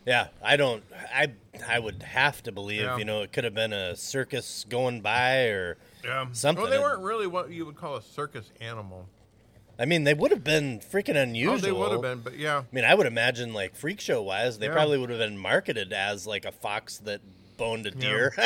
yeah, 0.07 0.29
I 0.43 0.57
don't. 0.57 0.83
I 1.14 1.33
I 1.68 1.79
would 1.79 2.03
have 2.03 2.43
to 2.45 2.53
believe, 2.53 2.83
Yeah. 2.83 2.97
you 2.97 3.05
know, 3.05 3.21
it 3.23 3.33
could 3.33 3.45
have 3.45 3.55
been 3.55 3.73
a 3.75 3.95
circus 3.97 4.64
going 4.68 5.03
by 5.03 5.45
or 5.49 5.77
Yeah. 6.03 6.27
something. 6.33 6.62
Well, 6.62 6.71
they 6.71 6.79
weren't 6.79 7.03
really 7.03 7.27
what 7.27 7.51
you 7.51 7.66
would 7.66 7.77
call 7.77 7.97
a 7.97 8.03
circus 8.03 8.51
animal. 8.61 9.07
I 9.81 9.87
mean, 9.87 10.05
they 10.05 10.12
would 10.12 10.31
have 10.31 10.45
been 10.45 10.81
freaking 10.81 11.16
unusual. 11.16 11.55
Oh, 11.55 11.59
they 11.59 11.72
would 11.72 11.93
have 11.93 12.03
been, 12.03 12.20
but 12.20 12.37
yeah. 12.39 12.59
I 12.59 12.74
mean, 12.74 12.85
I 12.85 12.95
would 12.95 13.07
imagine 13.07 13.55
like 13.55 13.74
freak 13.74 13.99
show 14.01 14.22
wise, 14.22 14.59
they 14.59 14.66
Yeah. 14.66 14.72
probably 14.74 14.99
would 14.99 15.09
have 15.09 15.18
been 15.18 15.39
marketed 15.39 15.93
as 15.95 16.26
like 16.26 16.45
a 16.45 16.53
fox 16.53 16.99
that 16.99 17.22
boned 17.57 17.87
a 17.87 17.91
deer. 17.91 18.35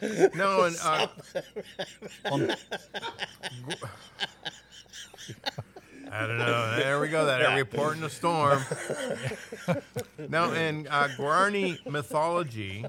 No, 0.34 0.64
and 0.64 0.76
uh, 0.82 1.06
I 6.10 6.26
don't 6.26 6.38
know. 6.38 6.76
There 6.78 7.00
we 7.00 7.08
go. 7.08 7.26
That 7.26 7.40
Yeah. 7.42 7.54
report 7.56 7.94
in 7.96 8.00
the 8.00 8.10
storm. 8.10 8.62
now, 10.28 10.52
in 10.52 10.86
uh, 10.88 11.08
Guarani 11.18 11.78
mythology, 11.88 12.84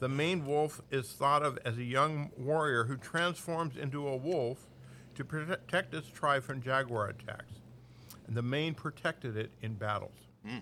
the 0.00 0.08
maned 0.08 0.46
wolf 0.46 0.82
is 0.90 1.10
thought 1.12 1.42
of 1.42 1.58
as 1.64 1.78
a 1.78 1.84
young 1.84 2.30
warrior 2.36 2.84
who 2.84 2.96
transforms 2.96 3.76
into 3.76 4.06
a 4.06 4.16
wolf 4.16 4.67
to 5.18 5.24
protect 5.24 5.92
its 5.94 6.08
tribe 6.08 6.44
from 6.44 6.62
jaguar 6.62 7.08
attacks. 7.08 7.54
And 8.28 8.36
the 8.36 8.42
Maine 8.42 8.72
protected 8.74 9.36
it 9.36 9.50
in 9.62 9.74
battles. 9.74 10.14
Hmm. 10.46 10.58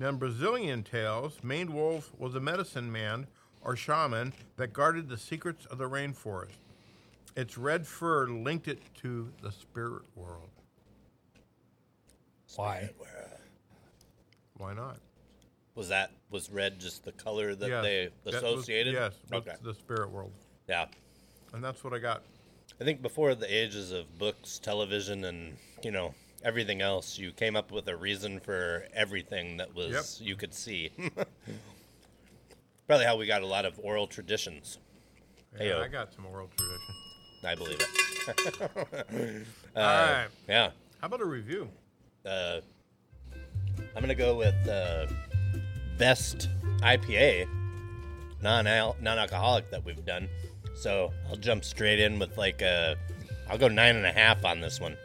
Now, 0.00 0.08
in 0.08 0.16
Brazilian 0.16 0.82
tales, 0.82 1.38
Maned 1.44 1.70
Wolf 1.70 2.10
was 2.18 2.34
a 2.34 2.40
medicine 2.40 2.90
man 2.90 3.28
or 3.62 3.76
shaman 3.76 4.32
that 4.56 4.72
guarded 4.72 5.08
the 5.08 5.16
secrets 5.16 5.64
of 5.66 5.78
the 5.78 5.88
rainforest. 5.88 6.56
Its 7.36 7.56
red 7.56 7.86
fur 7.86 8.26
linked 8.26 8.66
it 8.66 8.80
to 8.96 9.30
the 9.42 9.52
spirit 9.52 10.02
world. 10.16 10.48
Why? 12.56 12.90
Why 14.56 14.74
not? 14.74 14.98
was 15.76 15.88
that 15.88 16.12
was 16.30 16.50
red 16.50 16.78
just 16.78 17.04
the 17.04 17.10
color 17.10 17.52
that 17.56 17.68
Yes, 17.68 17.82
they 17.84 18.04
that 18.22 18.26
was- 18.26 18.34
associated? 18.54 18.94
yes, 18.94 19.12
with 19.24 19.32
Okay. 19.48 19.56
the 19.62 19.74
spirit 19.74 20.08
world. 20.08 20.32
Yeah. 20.68 20.86
And 21.52 21.64
that's 21.64 21.82
what 21.82 21.92
I 21.92 21.98
got. 21.98 22.22
I 22.84 22.86
think 22.86 23.00
before 23.00 23.34
the 23.34 23.46
ages 23.50 23.92
of 23.92 24.18
books, 24.18 24.58
television, 24.58 25.24
and 25.24 25.56
you 25.82 25.90
know 25.90 26.12
everything 26.44 26.82
else, 26.82 27.18
you 27.18 27.32
came 27.32 27.56
up 27.56 27.72
with 27.72 27.88
a 27.88 27.96
reason 27.96 28.40
for 28.40 28.84
everything 28.92 29.56
that 29.56 29.74
was 29.74 30.20
you 30.22 30.36
could 30.36 30.52
see. 30.52 30.90
Probably 32.86 33.06
how 33.06 33.16
we 33.16 33.24
got 33.24 33.40
a 33.40 33.46
lot 33.46 33.64
of 33.64 33.80
oral 33.82 34.06
traditions. 34.06 34.76
Yeah, 35.58 35.64
Heyo. 35.64 35.82
I 35.82 35.88
got 35.88 36.12
some 36.12 36.26
oral 36.26 36.50
tradition. 36.54 36.94
I 37.42 37.54
believe 37.54 37.80
it. 37.80 39.46
All 39.76 39.82
right. 39.82 40.26
Yeah. 40.46 40.72
How 41.00 41.06
about 41.06 41.22
a 41.22 41.24
review? 41.24 41.70
Uh, 42.26 42.60
I'm 43.96 44.02
gonna 44.02 44.14
go 44.14 44.34
with 44.34 44.68
uh, 44.68 45.06
best 45.96 46.50
IPA, 46.80 47.48
non 48.42 48.66
non 48.66 49.18
alcoholic 49.18 49.70
that 49.70 49.82
we've 49.86 50.04
done. 50.04 50.28
So 50.74 51.12
I'll 51.28 51.36
jump 51.36 51.64
straight 51.64 52.00
in 52.00 52.18
with 52.18 52.36
like 52.36 52.60
a, 52.62 52.96
I'll 53.48 53.58
go 53.58 53.68
nine 53.68 53.96
and 53.96 54.06
a 54.06 54.12
half 54.12 54.44
on 54.44 54.60
this 54.60 54.80
one. 54.80 54.96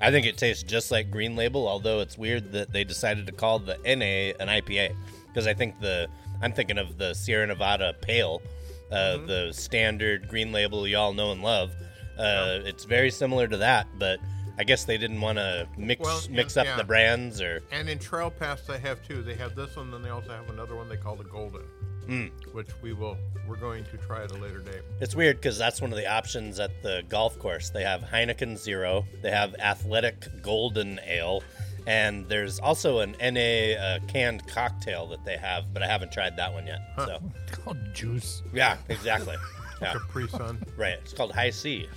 I 0.00 0.10
think 0.10 0.26
it 0.26 0.36
tastes 0.36 0.64
just 0.64 0.90
like 0.90 1.10
Green 1.10 1.36
Label, 1.36 1.68
although 1.68 2.00
it's 2.00 2.18
weird 2.18 2.50
that 2.52 2.72
they 2.72 2.82
decided 2.82 3.24
to 3.26 3.32
call 3.32 3.60
the 3.60 3.76
NA 3.84 4.34
an 4.42 4.48
IPA 4.48 4.96
because 5.28 5.46
I 5.46 5.54
think 5.54 5.78
the 5.80 6.08
I'm 6.42 6.52
thinking 6.52 6.76
of 6.76 6.98
the 6.98 7.14
Sierra 7.14 7.46
Nevada 7.46 7.94
Pale, 8.00 8.42
uh, 8.90 9.18
the 9.18 9.52
standard 9.52 10.28
Green 10.28 10.50
Label 10.50 10.88
you 10.88 10.96
all 10.96 11.12
know 11.12 11.30
and 11.30 11.40
love. 11.42 11.70
Uh, 12.18 12.60
It's 12.64 12.84
very 12.84 13.10
similar 13.10 13.46
to 13.46 13.56
that, 13.58 13.86
but 13.98 14.18
I 14.58 14.64
guess 14.64 14.84
they 14.84 14.98
didn't 14.98 15.20
want 15.20 15.38
to 15.38 15.66
mix 15.78 16.00
Well, 16.02 16.20
mix 16.30 16.56
yeah, 16.56 16.62
up 16.62 16.66
yeah. 16.66 16.76
the 16.76 16.84
brands 16.84 17.40
or 17.40 17.62
And 17.70 17.88
in 17.88 17.98
Trail 17.98 18.30
Pass, 18.30 18.62
they 18.62 18.78
have 18.80 19.02
two. 19.06 19.22
They 19.22 19.34
have 19.36 19.54
this 19.54 19.76
one, 19.76 19.90
then 19.90 20.02
they 20.02 20.10
also 20.10 20.30
have 20.30 20.50
another 20.50 20.74
one 20.76 20.88
they 20.88 20.96
call 20.96 21.16
the 21.16 21.24
Golden, 21.24 21.62
Hmm. 22.06 22.26
which 22.52 22.68
we 22.82 22.92
will 22.92 23.16
we're 23.48 23.56
going 23.56 23.84
to 23.84 23.96
try 23.96 24.24
at 24.24 24.30
a 24.32 24.36
later 24.36 24.58
date. 24.58 24.82
It's 25.00 25.14
weird 25.14 25.36
because 25.36 25.56
that's 25.58 25.80
one 25.80 25.92
of 25.92 25.96
the 25.98 26.06
options 26.10 26.58
at 26.60 26.82
the 26.82 27.02
golf 27.08 27.38
course. 27.38 27.70
They 27.70 27.82
have 27.84 28.02
Heineken 28.02 28.56
Zero, 28.58 29.04
they 29.22 29.30
have 29.30 29.54
Athletic 29.56 30.42
Golden 30.42 30.98
Ale, 31.06 31.42
and 31.86 32.28
there's 32.28 32.58
also 32.58 33.00
an 33.00 33.14
NA 33.20 33.78
uh, 33.80 33.98
canned 34.08 34.46
cocktail 34.48 35.06
that 35.08 35.24
they 35.24 35.36
have, 35.36 35.72
but 35.72 35.82
I 35.82 35.86
haven't 35.86 36.12
tried 36.12 36.36
that 36.36 36.52
one 36.52 36.66
yet. 36.66 36.80
So, 36.96 37.18
It's 37.48 37.58
called 37.58 37.78
juice. 37.94 38.42
yeah, 38.52 38.76
exactly. 38.88 39.36
Yeah, 39.80 39.94
Capri 39.94 40.28
Sun. 40.28 40.62
right. 40.76 40.98
It's 41.02 41.12
called 41.12 41.32
Hi-C. 41.32 41.88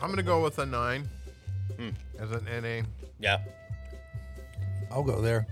I'm 0.00 0.08
gonna 0.08 0.22
go 0.22 0.42
with 0.42 0.58
a 0.58 0.64
nine 0.64 1.06
Hmm. 1.76 1.90
as 2.18 2.30
an 2.32 2.46
NA. 2.62 2.86
yeah, 3.18 3.38
I'll 4.90 5.02
go 5.02 5.20
there. 5.20 5.46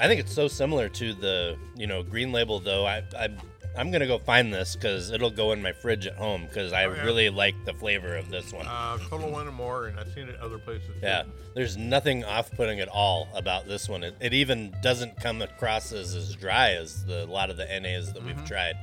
I 0.00 0.08
think 0.08 0.20
it's 0.20 0.32
so 0.34 0.48
similar 0.48 0.88
to 0.88 1.12
the 1.14 1.56
you 1.76 1.86
know 1.86 2.02
Green 2.02 2.32
Label 2.32 2.58
though. 2.60 2.86
I, 2.86 3.02
I 3.18 3.28
I'm 3.76 3.90
gonna 3.92 4.06
go 4.06 4.18
find 4.18 4.52
this 4.52 4.74
because 4.74 5.10
it'll 5.12 5.30
go 5.30 5.52
in 5.52 5.62
my 5.62 5.72
fridge 5.72 6.06
at 6.06 6.16
home 6.16 6.46
because 6.46 6.72
I 6.72 6.84
Oh, 6.86 6.90
really 7.04 7.30
like 7.30 7.54
the 7.64 7.72
flavor 7.72 8.16
of 8.16 8.28
this 8.28 8.52
one. 8.52 8.66
Uh, 8.66 8.98
Total 9.08 9.30
Wine 9.30 9.46
or 9.46 9.52
more, 9.52 9.86
and 9.86 9.98
I've 10.00 10.12
seen 10.12 10.28
it 10.28 10.36
other 10.40 10.58
places. 10.58 10.88
too. 10.88 10.94
Yeah, 11.02 11.22
there's 11.54 11.76
nothing 11.76 12.24
off-putting 12.24 12.80
at 12.80 12.88
all 12.88 13.28
about 13.34 13.68
this 13.68 13.88
one. 13.88 14.02
It, 14.02 14.16
it 14.20 14.34
even 14.34 14.74
doesn't 14.82 15.20
come 15.20 15.40
across 15.42 15.92
as 15.92 16.14
as 16.16 16.34
dry 16.34 16.70
as 16.72 17.04
the, 17.04 17.24
a 17.24 17.26
lot 17.26 17.48
of 17.50 17.56
the 17.56 17.64
NAs 17.66 18.12
that 18.12 18.18
Mm-hmm. 18.24 18.26
we've 18.26 18.44
tried. 18.44 18.74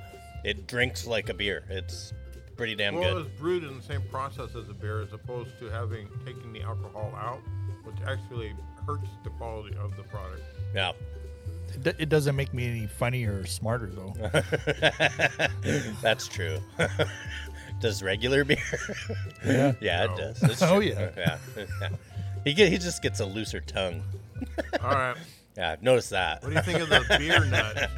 It 0.45 0.68
drinks 0.68 1.05
like 1.05 1.28
a 1.30 1.34
beer. 1.34 1.65
It's 1.70 2.13
pretty 2.55 2.76
damn 2.76 2.95
Well, 2.95 3.03
it 3.03 3.07
good. 3.13 3.24
was 3.26 3.34
brewed 3.39 3.63
in 3.65 3.76
the 3.76 3.84
same 3.84 4.03
process 4.09 4.55
as 4.55 4.70
a 4.70 4.74
beer, 4.74 5.01
as 5.01 5.11
opposed 5.11 5.59
to 5.59 5.65
having 5.70 6.07
taking 6.26 6.53
the 6.53 6.61
alcohol 6.61 7.13
out, 7.18 7.39
which 7.84 7.97
actually 8.07 8.53
hurts 8.86 9.09
the 9.26 9.30
quality 9.32 9.76
of 9.78 9.95
the 9.97 10.03
product. 10.03 10.41
Yeah, 10.78 10.91
It, 11.73 11.84
do- 11.84 11.93
it 11.97 12.07
doesn't 12.09 12.36
make 12.36 12.53
me 12.53 12.67
any 12.69 12.86
funnier 12.86 13.39
or 13.39 13.45
smarter 13.47 13.88
though. 13.91 14.13
that's 16.03 16.28
true. 16.28 16.59
does 17.82 18.03
regular 18.03 18.43
beer? 18.45 18.57
yeah. 19.43 19.73
yeah, 19.82 20.03
it 20.05 20.15
does. 20.17 20.43
It's 20.43 20.61
Oh, 20.61 20.75
true. 20.80 20.89
yeah. 20.89 21.09
yeah. 21.17 21.38
yeah. 21.57 21.89
He 22.43 22.53
get, 22.53 22.71
he 22.71 22.78
just 22.78 23.01
gets 23.01 23.19
a 23.21 23.25
looser 23.25 23.59
tongue. 23.59 24.03
All 24.84 24.91
right, 24.91 25.17
Yeah, 25.57 25.71
I've 25.71 25.82
noticed 25.82 26.11
that. 26.11 26.43
what 26.43 26.49
do 26.49 26.55
you 26.55 26.61
think 26.61 26.80
of 26.80 26.89
the 26.89 27.03
beer 27.17 27.43
nut 27.45 27.89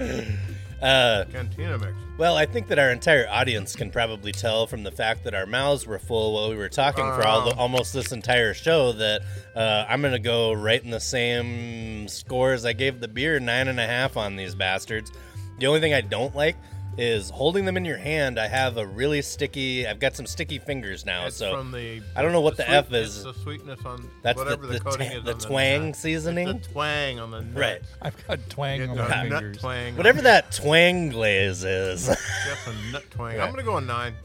Uh, 0.82 1.26
cantina 1.32 1.78
mix? 1.78 1.94
Well, 2.18 2.36
I 2.36 2.46
think 2.46 2.68
that 2.68 2.80
our 2.80 2.90
entire 2.90 3.28
audience 3.30 3.76
can 3.76 3.92
probably 3.92 4.32
tell 4.32 4.68
from 4.68 4.84
the 4.84 4.92
fact 4.92 5.24
that 5.24 5.34
our 5.34 5.46
mouths 5.46 5.86
were 5.86 6.00
full 6.00 6.34
while 6.34 6.50
we 6.50 6.56
were 6.56 6.70
talking 6.70 7.04
for 7.04 7.26
all 7.26 7.50
the, 7.50 7.56
almost 7.56 7.94
this 7.94 8.12
entire 8.12 8.54
show 8.54 8.92
that 8.94 9.22
uh, 9.56 9.86
I'm 9.88 10.02
going 10.02 10.14
to 10.14 10.20
go 10.20 10.54
right 10.54 10.84
in 10.84 10.90
the 10.90 11.00
same 11.00 12.08
scores 12.08 12.66
I 12.66 12.74
gave 12.74 13.00
the 13.00 13.08
beer 13.08 13.40
nine 13.40 13.68
and 13.68 13.80
a 13.80 13.88
half 13.88 14.18
on 14.18 14.36
these 14.36 14.56
bastards. 14.56 15.12
The 15.60 15.68
only 15.68 15.80
thing 15.80 15.94
I 15.94 16.02
don't 16.02 16.36
like 16.36 16.56
is 17.02 17.30
holding 17.30 17.66
them 17.66 17.78
in 17.78 17.86
your 17.86 17.98
hand. 17.98 18.38
I 18.40 18.48
have 18.48 18.78
a 18.78 18.86
really 18.86 19.22
sticky. 19.22 19.88
I've 19.88 20.00
got 20.00 20.16
some 20.16 20.26
sticky 20.26 20.60
fingers 20.60 21.06
now, 21.06 21.28
It's 21.28 21.38
so 21.38 21.56
from 21.58 21.72
the. 21.72 22.02
I 22.16 22.22
don't 22.22 22.32
know 22.32 22.42
what 22.42 22.58
the 22.58 22.64
the 22.64 22.70
F 22.72 22.92
is. 22.94 23.16
it's 23.16 23.24
The 23.26 23.34
sweetness 23.42 23.80
on 23.86 24.10
That's 24.22 24.38
the 24.38 24.44
whatever 24.46 24.68
the, 24.68 24.74
the, 24.74 24.80
coating 24.82 25.10
ta- 25.10 25.16
is 25.18 25.24
the 25.24 25.34
on 25.34 25.40
twang 25.40 25.86
nut. 25.88 25.96
seasoning. 25.96 26.48
It's 26.50 26.68
the 26.68 26.74
twang 26.74 27.20
on 27.20 27.32
the 27.32 27.42
nut. 27.42 27.58
Right. 27.60 27.82
I've 28.02 28.28
got 28.28 28.50
twang 28.50 28.80
Get 28.80 28.90
on 28.90 28.98
the 28.98 29.04
my 29.04 29.24
nut 29.28 29.42
fingers. 29.42 29.58
twang. 29.58 29.96
Whatever 29.98 30.22
that 30.24 30.52
twang 30.52 31.10
glaze 31.10 31.64
is. 31.64 32.08
That's 32.08 32.68
a 32.68 32.74
nut 32.92 33.04
twang. 33.12 33.36
Yeah. 33.36 33.46
I'm 33.46 33.52
gonna 33.52 33.64
go 33.64 33.78
a 33.78 33.82
nine 33.82 34.16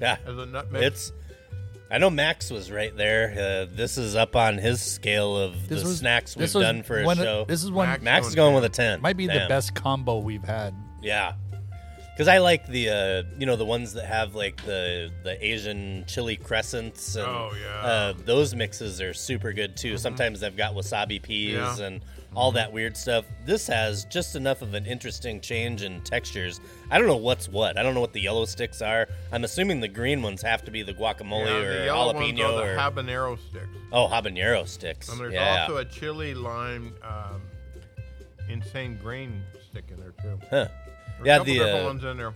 yeah. 0.00 0.16
as 0.26 0.36
a 0.36 0.46
nut 0.46 0.70
mix. 0.72 0.84
It's. 0.84 1.12
I 1.88 1.98
know 1.98 2.10
Max 2.10 2.50
was 2.50 2.68
right 2.68 2.94
there. 2.96 3.30
Uh, 3.70 3.72
this 3.72 3.96
is 3.96 4.16
up 4.16 4.34
on 4.34 4.58
his 4.58 4.82
scale 4.82 5.36
of 5.36 5.68
This 5.68 5.82
the 5.82 5.88
was 5.88 5.98
snacks 6.00 6.34
we've 6.34 6.40
this 6.42 6.54
was 6.54 6.64
done 6.64 6.82
for 6.82 7.00
a 7.00 7.04
one 7.04 7.16
of- 7.18 7.24
show. 7.24 7.44
This 7.46 7.62
is 7.62 7.70
one 7.70 7.86
Max- 7.88 8.02
Max 8.02 8.26
is 8.26 8.34
going 8.34 8.56
with 8.56 8.64
a 8.64 8.68
ten. 8.68 9.00
might 9.00 9.16
be 9.16 9.28
the 9.28 9.34
Damn. 9.34 9.48
best 9.48 9.76
combo 9.76 10.18
we've 10.18 10.42
had. 10.42 10.74
Yeah, 11.00 11.34
because 12.16 12.28
I 12.28 12.38
like 12.38 12.66
the 12.66 12.88
uh, 12.88 13.22
you 13.38 13.44
know 13.44 13.56
the 13.56 13.64
ones 13.66 13.92
that 13.92 14.06
have 14.06 14.34
like 14.34 14.64
the 14.64 15.10
the 15.22 15.36
Asian 15.44 16.04
chili 16.06 16.36
crescents. 16.36 17.14
And, 17.16 17.26
Oh, 17.26 17.50
yeah. 17.60 17.80
Uh, 17.86 18.14
those 18.24 18.54
mixes 18.54 19.00
are 19.02 19.12
super 19.12 19.52
good 19.52 19.76
too. 19.76 19.98
Sometimes 19.98 20.40
they've 20.40 20.56
got 20.56 20.74
wasabi 20.74 21.20
peas 21.22 21.54
Yeah. 21.54 21.78
and 21.84 22.00
all 22.34 22.52
that 22.52 22.70
weird 22.72 22.96
stuff. 22.96 23.24
This 23.46 23.66
has 23.66 24.04
just 24.06 24.34
enough 24.36 24.60
of 24.62 24.74
an 24.74 24.84
interesting 24.86 25.40
change 25.40 25.82
in 25.82 26.00
textures. 26.02 26.60
I 26.90 26.98
don't 26.98 27.06
know 27.06 27.16
what's 27.16 27.48
what. 27.48 27.78
I 27.78 27.82
don't 27.82 27.94
know 27.94 28.00
what 28.02 28.12
the 28.12 28.20
yellow 28.20 28.44
sticks 28.44 28.82
are. 28.82 29.08
I'm 29.32 29.44
assuming 29.44 29.80
the 29.80 29.88
green 29.88 30.22
ones 30.22 30.42
have 30.42 30.62
to 30.64 30.70
be 30.70 30.82
the 30.82 30.92
guacamole 30.94 31.46
yeah, 31.46 31.54
or 31.56 31.72
the 31.72 31.86
jalapeno 31.86 32.44
are 32.44 32.66
the 32.66 32.74
or 32.74 32.76
habanero 32.76 33.38
sticks. 33.50 33.68
oh 33.92 34.06
habanero 34.08 34.66
sticks. 34.68 35.08
And 35.10 35.18
there's 35.20 35.34
also 35.34 35.78
a 35.78 35.84
chili 35.84 36.34
lime 36.34 36.94
um, 37.02 37.40
insane 38.48 38.98
grain 39.02 39.42
stick 39.70 39.84
in 39.90 39.98
there 39.98 40.12
too. 40.22 40.38
Huh. 40.50 40.68
There's 41.16 41.26
Yeah, 41.26 41.38
the 41.42 41.54
different 41.54 41.80
uh, 41.82 41.84
ones 41.88 42.04
in 42.04 42.16
there. 42.16 42.34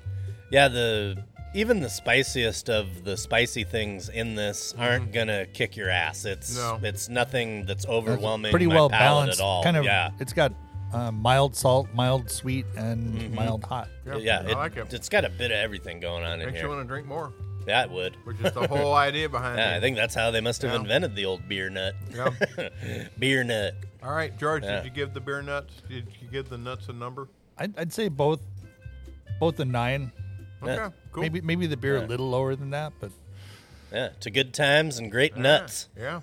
yeah 0.50 0.68
the 0.68 1.24
even 1.54 1.80
the 1.80 1.90
spiciest 1.90 2.70
of 2.70 3.02
the 3.04 3.16
spicy 3.16 3.64
things 3.64 4.08
in 4.08 4.36
this 4.36 4.72
aren't 4.78 5.12
gonna 5.12 5.46
kick 5.46 5.76
your 5.76 5.90
ass. 5.90 6.24
It's 6.24 6.56
Mm-hmm. 6.56 6.82
No. 6.82 6.88
it's 6.88 7.08
nothing 7.08 7.66
that's 7.66 7.84
It's 7.84 7.92
overwhelming. 7.92 8.50
pretty 8.52 8.66
my 8.66 8.74
well 8.76 8.88
balanced. 8.88 9.40
at 9.40 9.44
all. 9.44 9.62
Kind 9.64 9.76
of. 9.76 9.84
yeah. 9.84 10.10
It's 10.20 10.32
got 10.32 10.52
uh, 10.92 11.10
mild 11.12 11.54
salt, 11.56 11.88
mild 11.94 12.30
sweet, 12.30 12.66
and 12.76 13.32
mild 13.34 13.64
hot. 13.64 13.88
Yeah, 14.06 14.16
Yeah, 14.16 14.42
I 14.48 14.52
like 14.54 14.76
it. 14.76 14.92
It's 14.92 15.08
got 15.08 15.24
a 15.24 15.28
bit 15.28 15.50
of 15.50 15.56
everything 15.56 15.98
going 16.00 16.24
on 16.24 16.34
in 16.34 16.40
here. 16.40 16.50
Makes 16.50 16.62
you 16.62 16.68
want 16.68 16.80
to 16.82 16.86
drink 16.88 17.06
more, 17.06 17.32
Yeah, 17.66 17.82
it 17.84 17.90
would. 17.90 18.16
which 18.24 18.40
is 18.40 18.52
the 18.52 18.66
whole 18.66 18.94
idea 19.08 19.28
behind 19.28 19.58
Yeah, 19.58 19.74
it. 19.74 19.76
I 19.76 19.80
think 19.80 19.96
that's 19.96 20.14
how 20.14 20.30
they 20.32 20.40
must 20.40 20.62
have 20.62 20.72
Yeah. 20.72 20.80
invented 20.80 21.14
the 21.16 21.24
old 21.26 21.48
beer 21.48 21.68
nut. 21.70 21.94
Yeah. 22.12 22.30
beer 23.18 23.42
nut. 23.44 23.74
All 24.02 24.12
right, 24.12 24.36
George, 24.38 24.62
Yeah. 24.64 24.76
did 24.76 24.84
you 24.86 24.90
give 24.90 25.14
the 25.14 25.20
beer 25.20 25.42
nuts? 25.42 25.74
Did 25.88 26.06
you 26.20 26.28
give 26.28 26.48
the 26.48 26.58
nuts 26.58 26.88
a 26.88 26.92
number? 26.92 27.28
I'd, 27.58 27.76
I'd 27.78 27.92
say 27.92 28.08
both, 28.08 28.40
both 29.40 29.58
a 29.58 29.64
nine. 29.64 30.12
Okay, 30.62 30.74
Yeah. 30.74 30.90
cool. 31.12 31.22
Maybe 31.22 31.40
maybe 31.40 31.66
the 31.66 31.76
beer 31.76 31.96
Yeah. 31.98 32.04
a 32.04 32.06
little 32.06 32.28
lower 32.30 32.54
than 32.54 32.70
that, 32.70 32.92
but 33.00 33.10
Yeah, 33.92 34.10
to 34.20 34.30
good 34.30 34.54
times 34.54 34.98
and 34.98 35.10
great 35.10 35.32
Yeah, 35.34 35.42
nuts. 35.42 35.88
Yeah, 35.98 36.20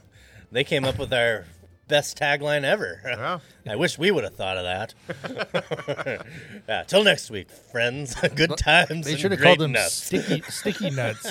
They 0.52 0.64
came 0.64 0.86
up 0.86 0.98
with 0.98 1.12
our 1.12 1.46
best 1.90 2.18
tagline 2.20 2.64
ever. 2.64 3.02
yeah. 3.04 3.40
I 3.72 3.76
wish 3.76 3.98
we 3.98 4.12
would 4.12 4.24
have 4.24 4.36
thought 4.36 4.58
of 4.58 4.64
that. 4.64 4.94
yeah, 6.70 6.84
till 6.84 7.04
next 7.04 7.30
week, 7.32 7.50
friends. 7.72 8.14
Good 8.36 8.56
times. 8.58 9.06
they 9.06 9.18
should 9.18 9.32
have 9.32 9.42
called 9.42 9.60
them 9.60 9.72
nuts. 9.74 9.94
sticky 9.94 10.42
sticky 10.50 10.90
nuts. 10.92 11.26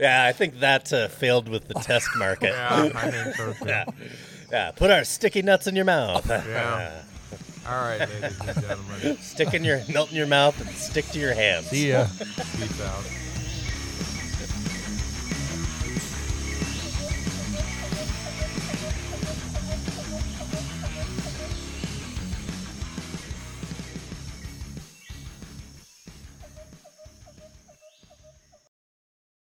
Yeah, 0.00 0.24
I 0.26 0.32
think 0.32 0.60
that 0.60 0.92
uh, 0.92 1.08
failed 1.08 1.48
with 1.48 1.68
the 1.68 1.74
test 1.74 2.08
market. 2.16 2.50
Yeah, 2.50 2.90
I 2.94 3.10
think 3.10 3.36
so 3.36 3.54
yeah. 3.66 3.84
Yeah, 4.50 4.70
put 4.72 4.90
our 4.90 5.04
sticky 5.04 5.42
nuts 5.42 5.66
in 5.68 5.76
your 5.76 5.84
mouth. 5.84 6.26
Yeah. 6.28 7.02
All 7.70 7.76
right, 7.82 8.00
ladies 8.00 8.40
and 8.40 8.60
gentlemen, 8.62 9.18
stick 9.18 9.54
in 9.54 9.62
your 9.62 9.80
melt 9.88 10.10
in 10.10 10.16
your 10.16 10.26
mouth 10.26 10.60
and 10.60 10.68
stick 10.70 11.06
to 11.10 11.20
your 11.20 11.34
hands. 11.34 11.66
See 11.68 11.90
ya. 11.90 12.08
peace 12.56 12.80
out. 12.80 13.04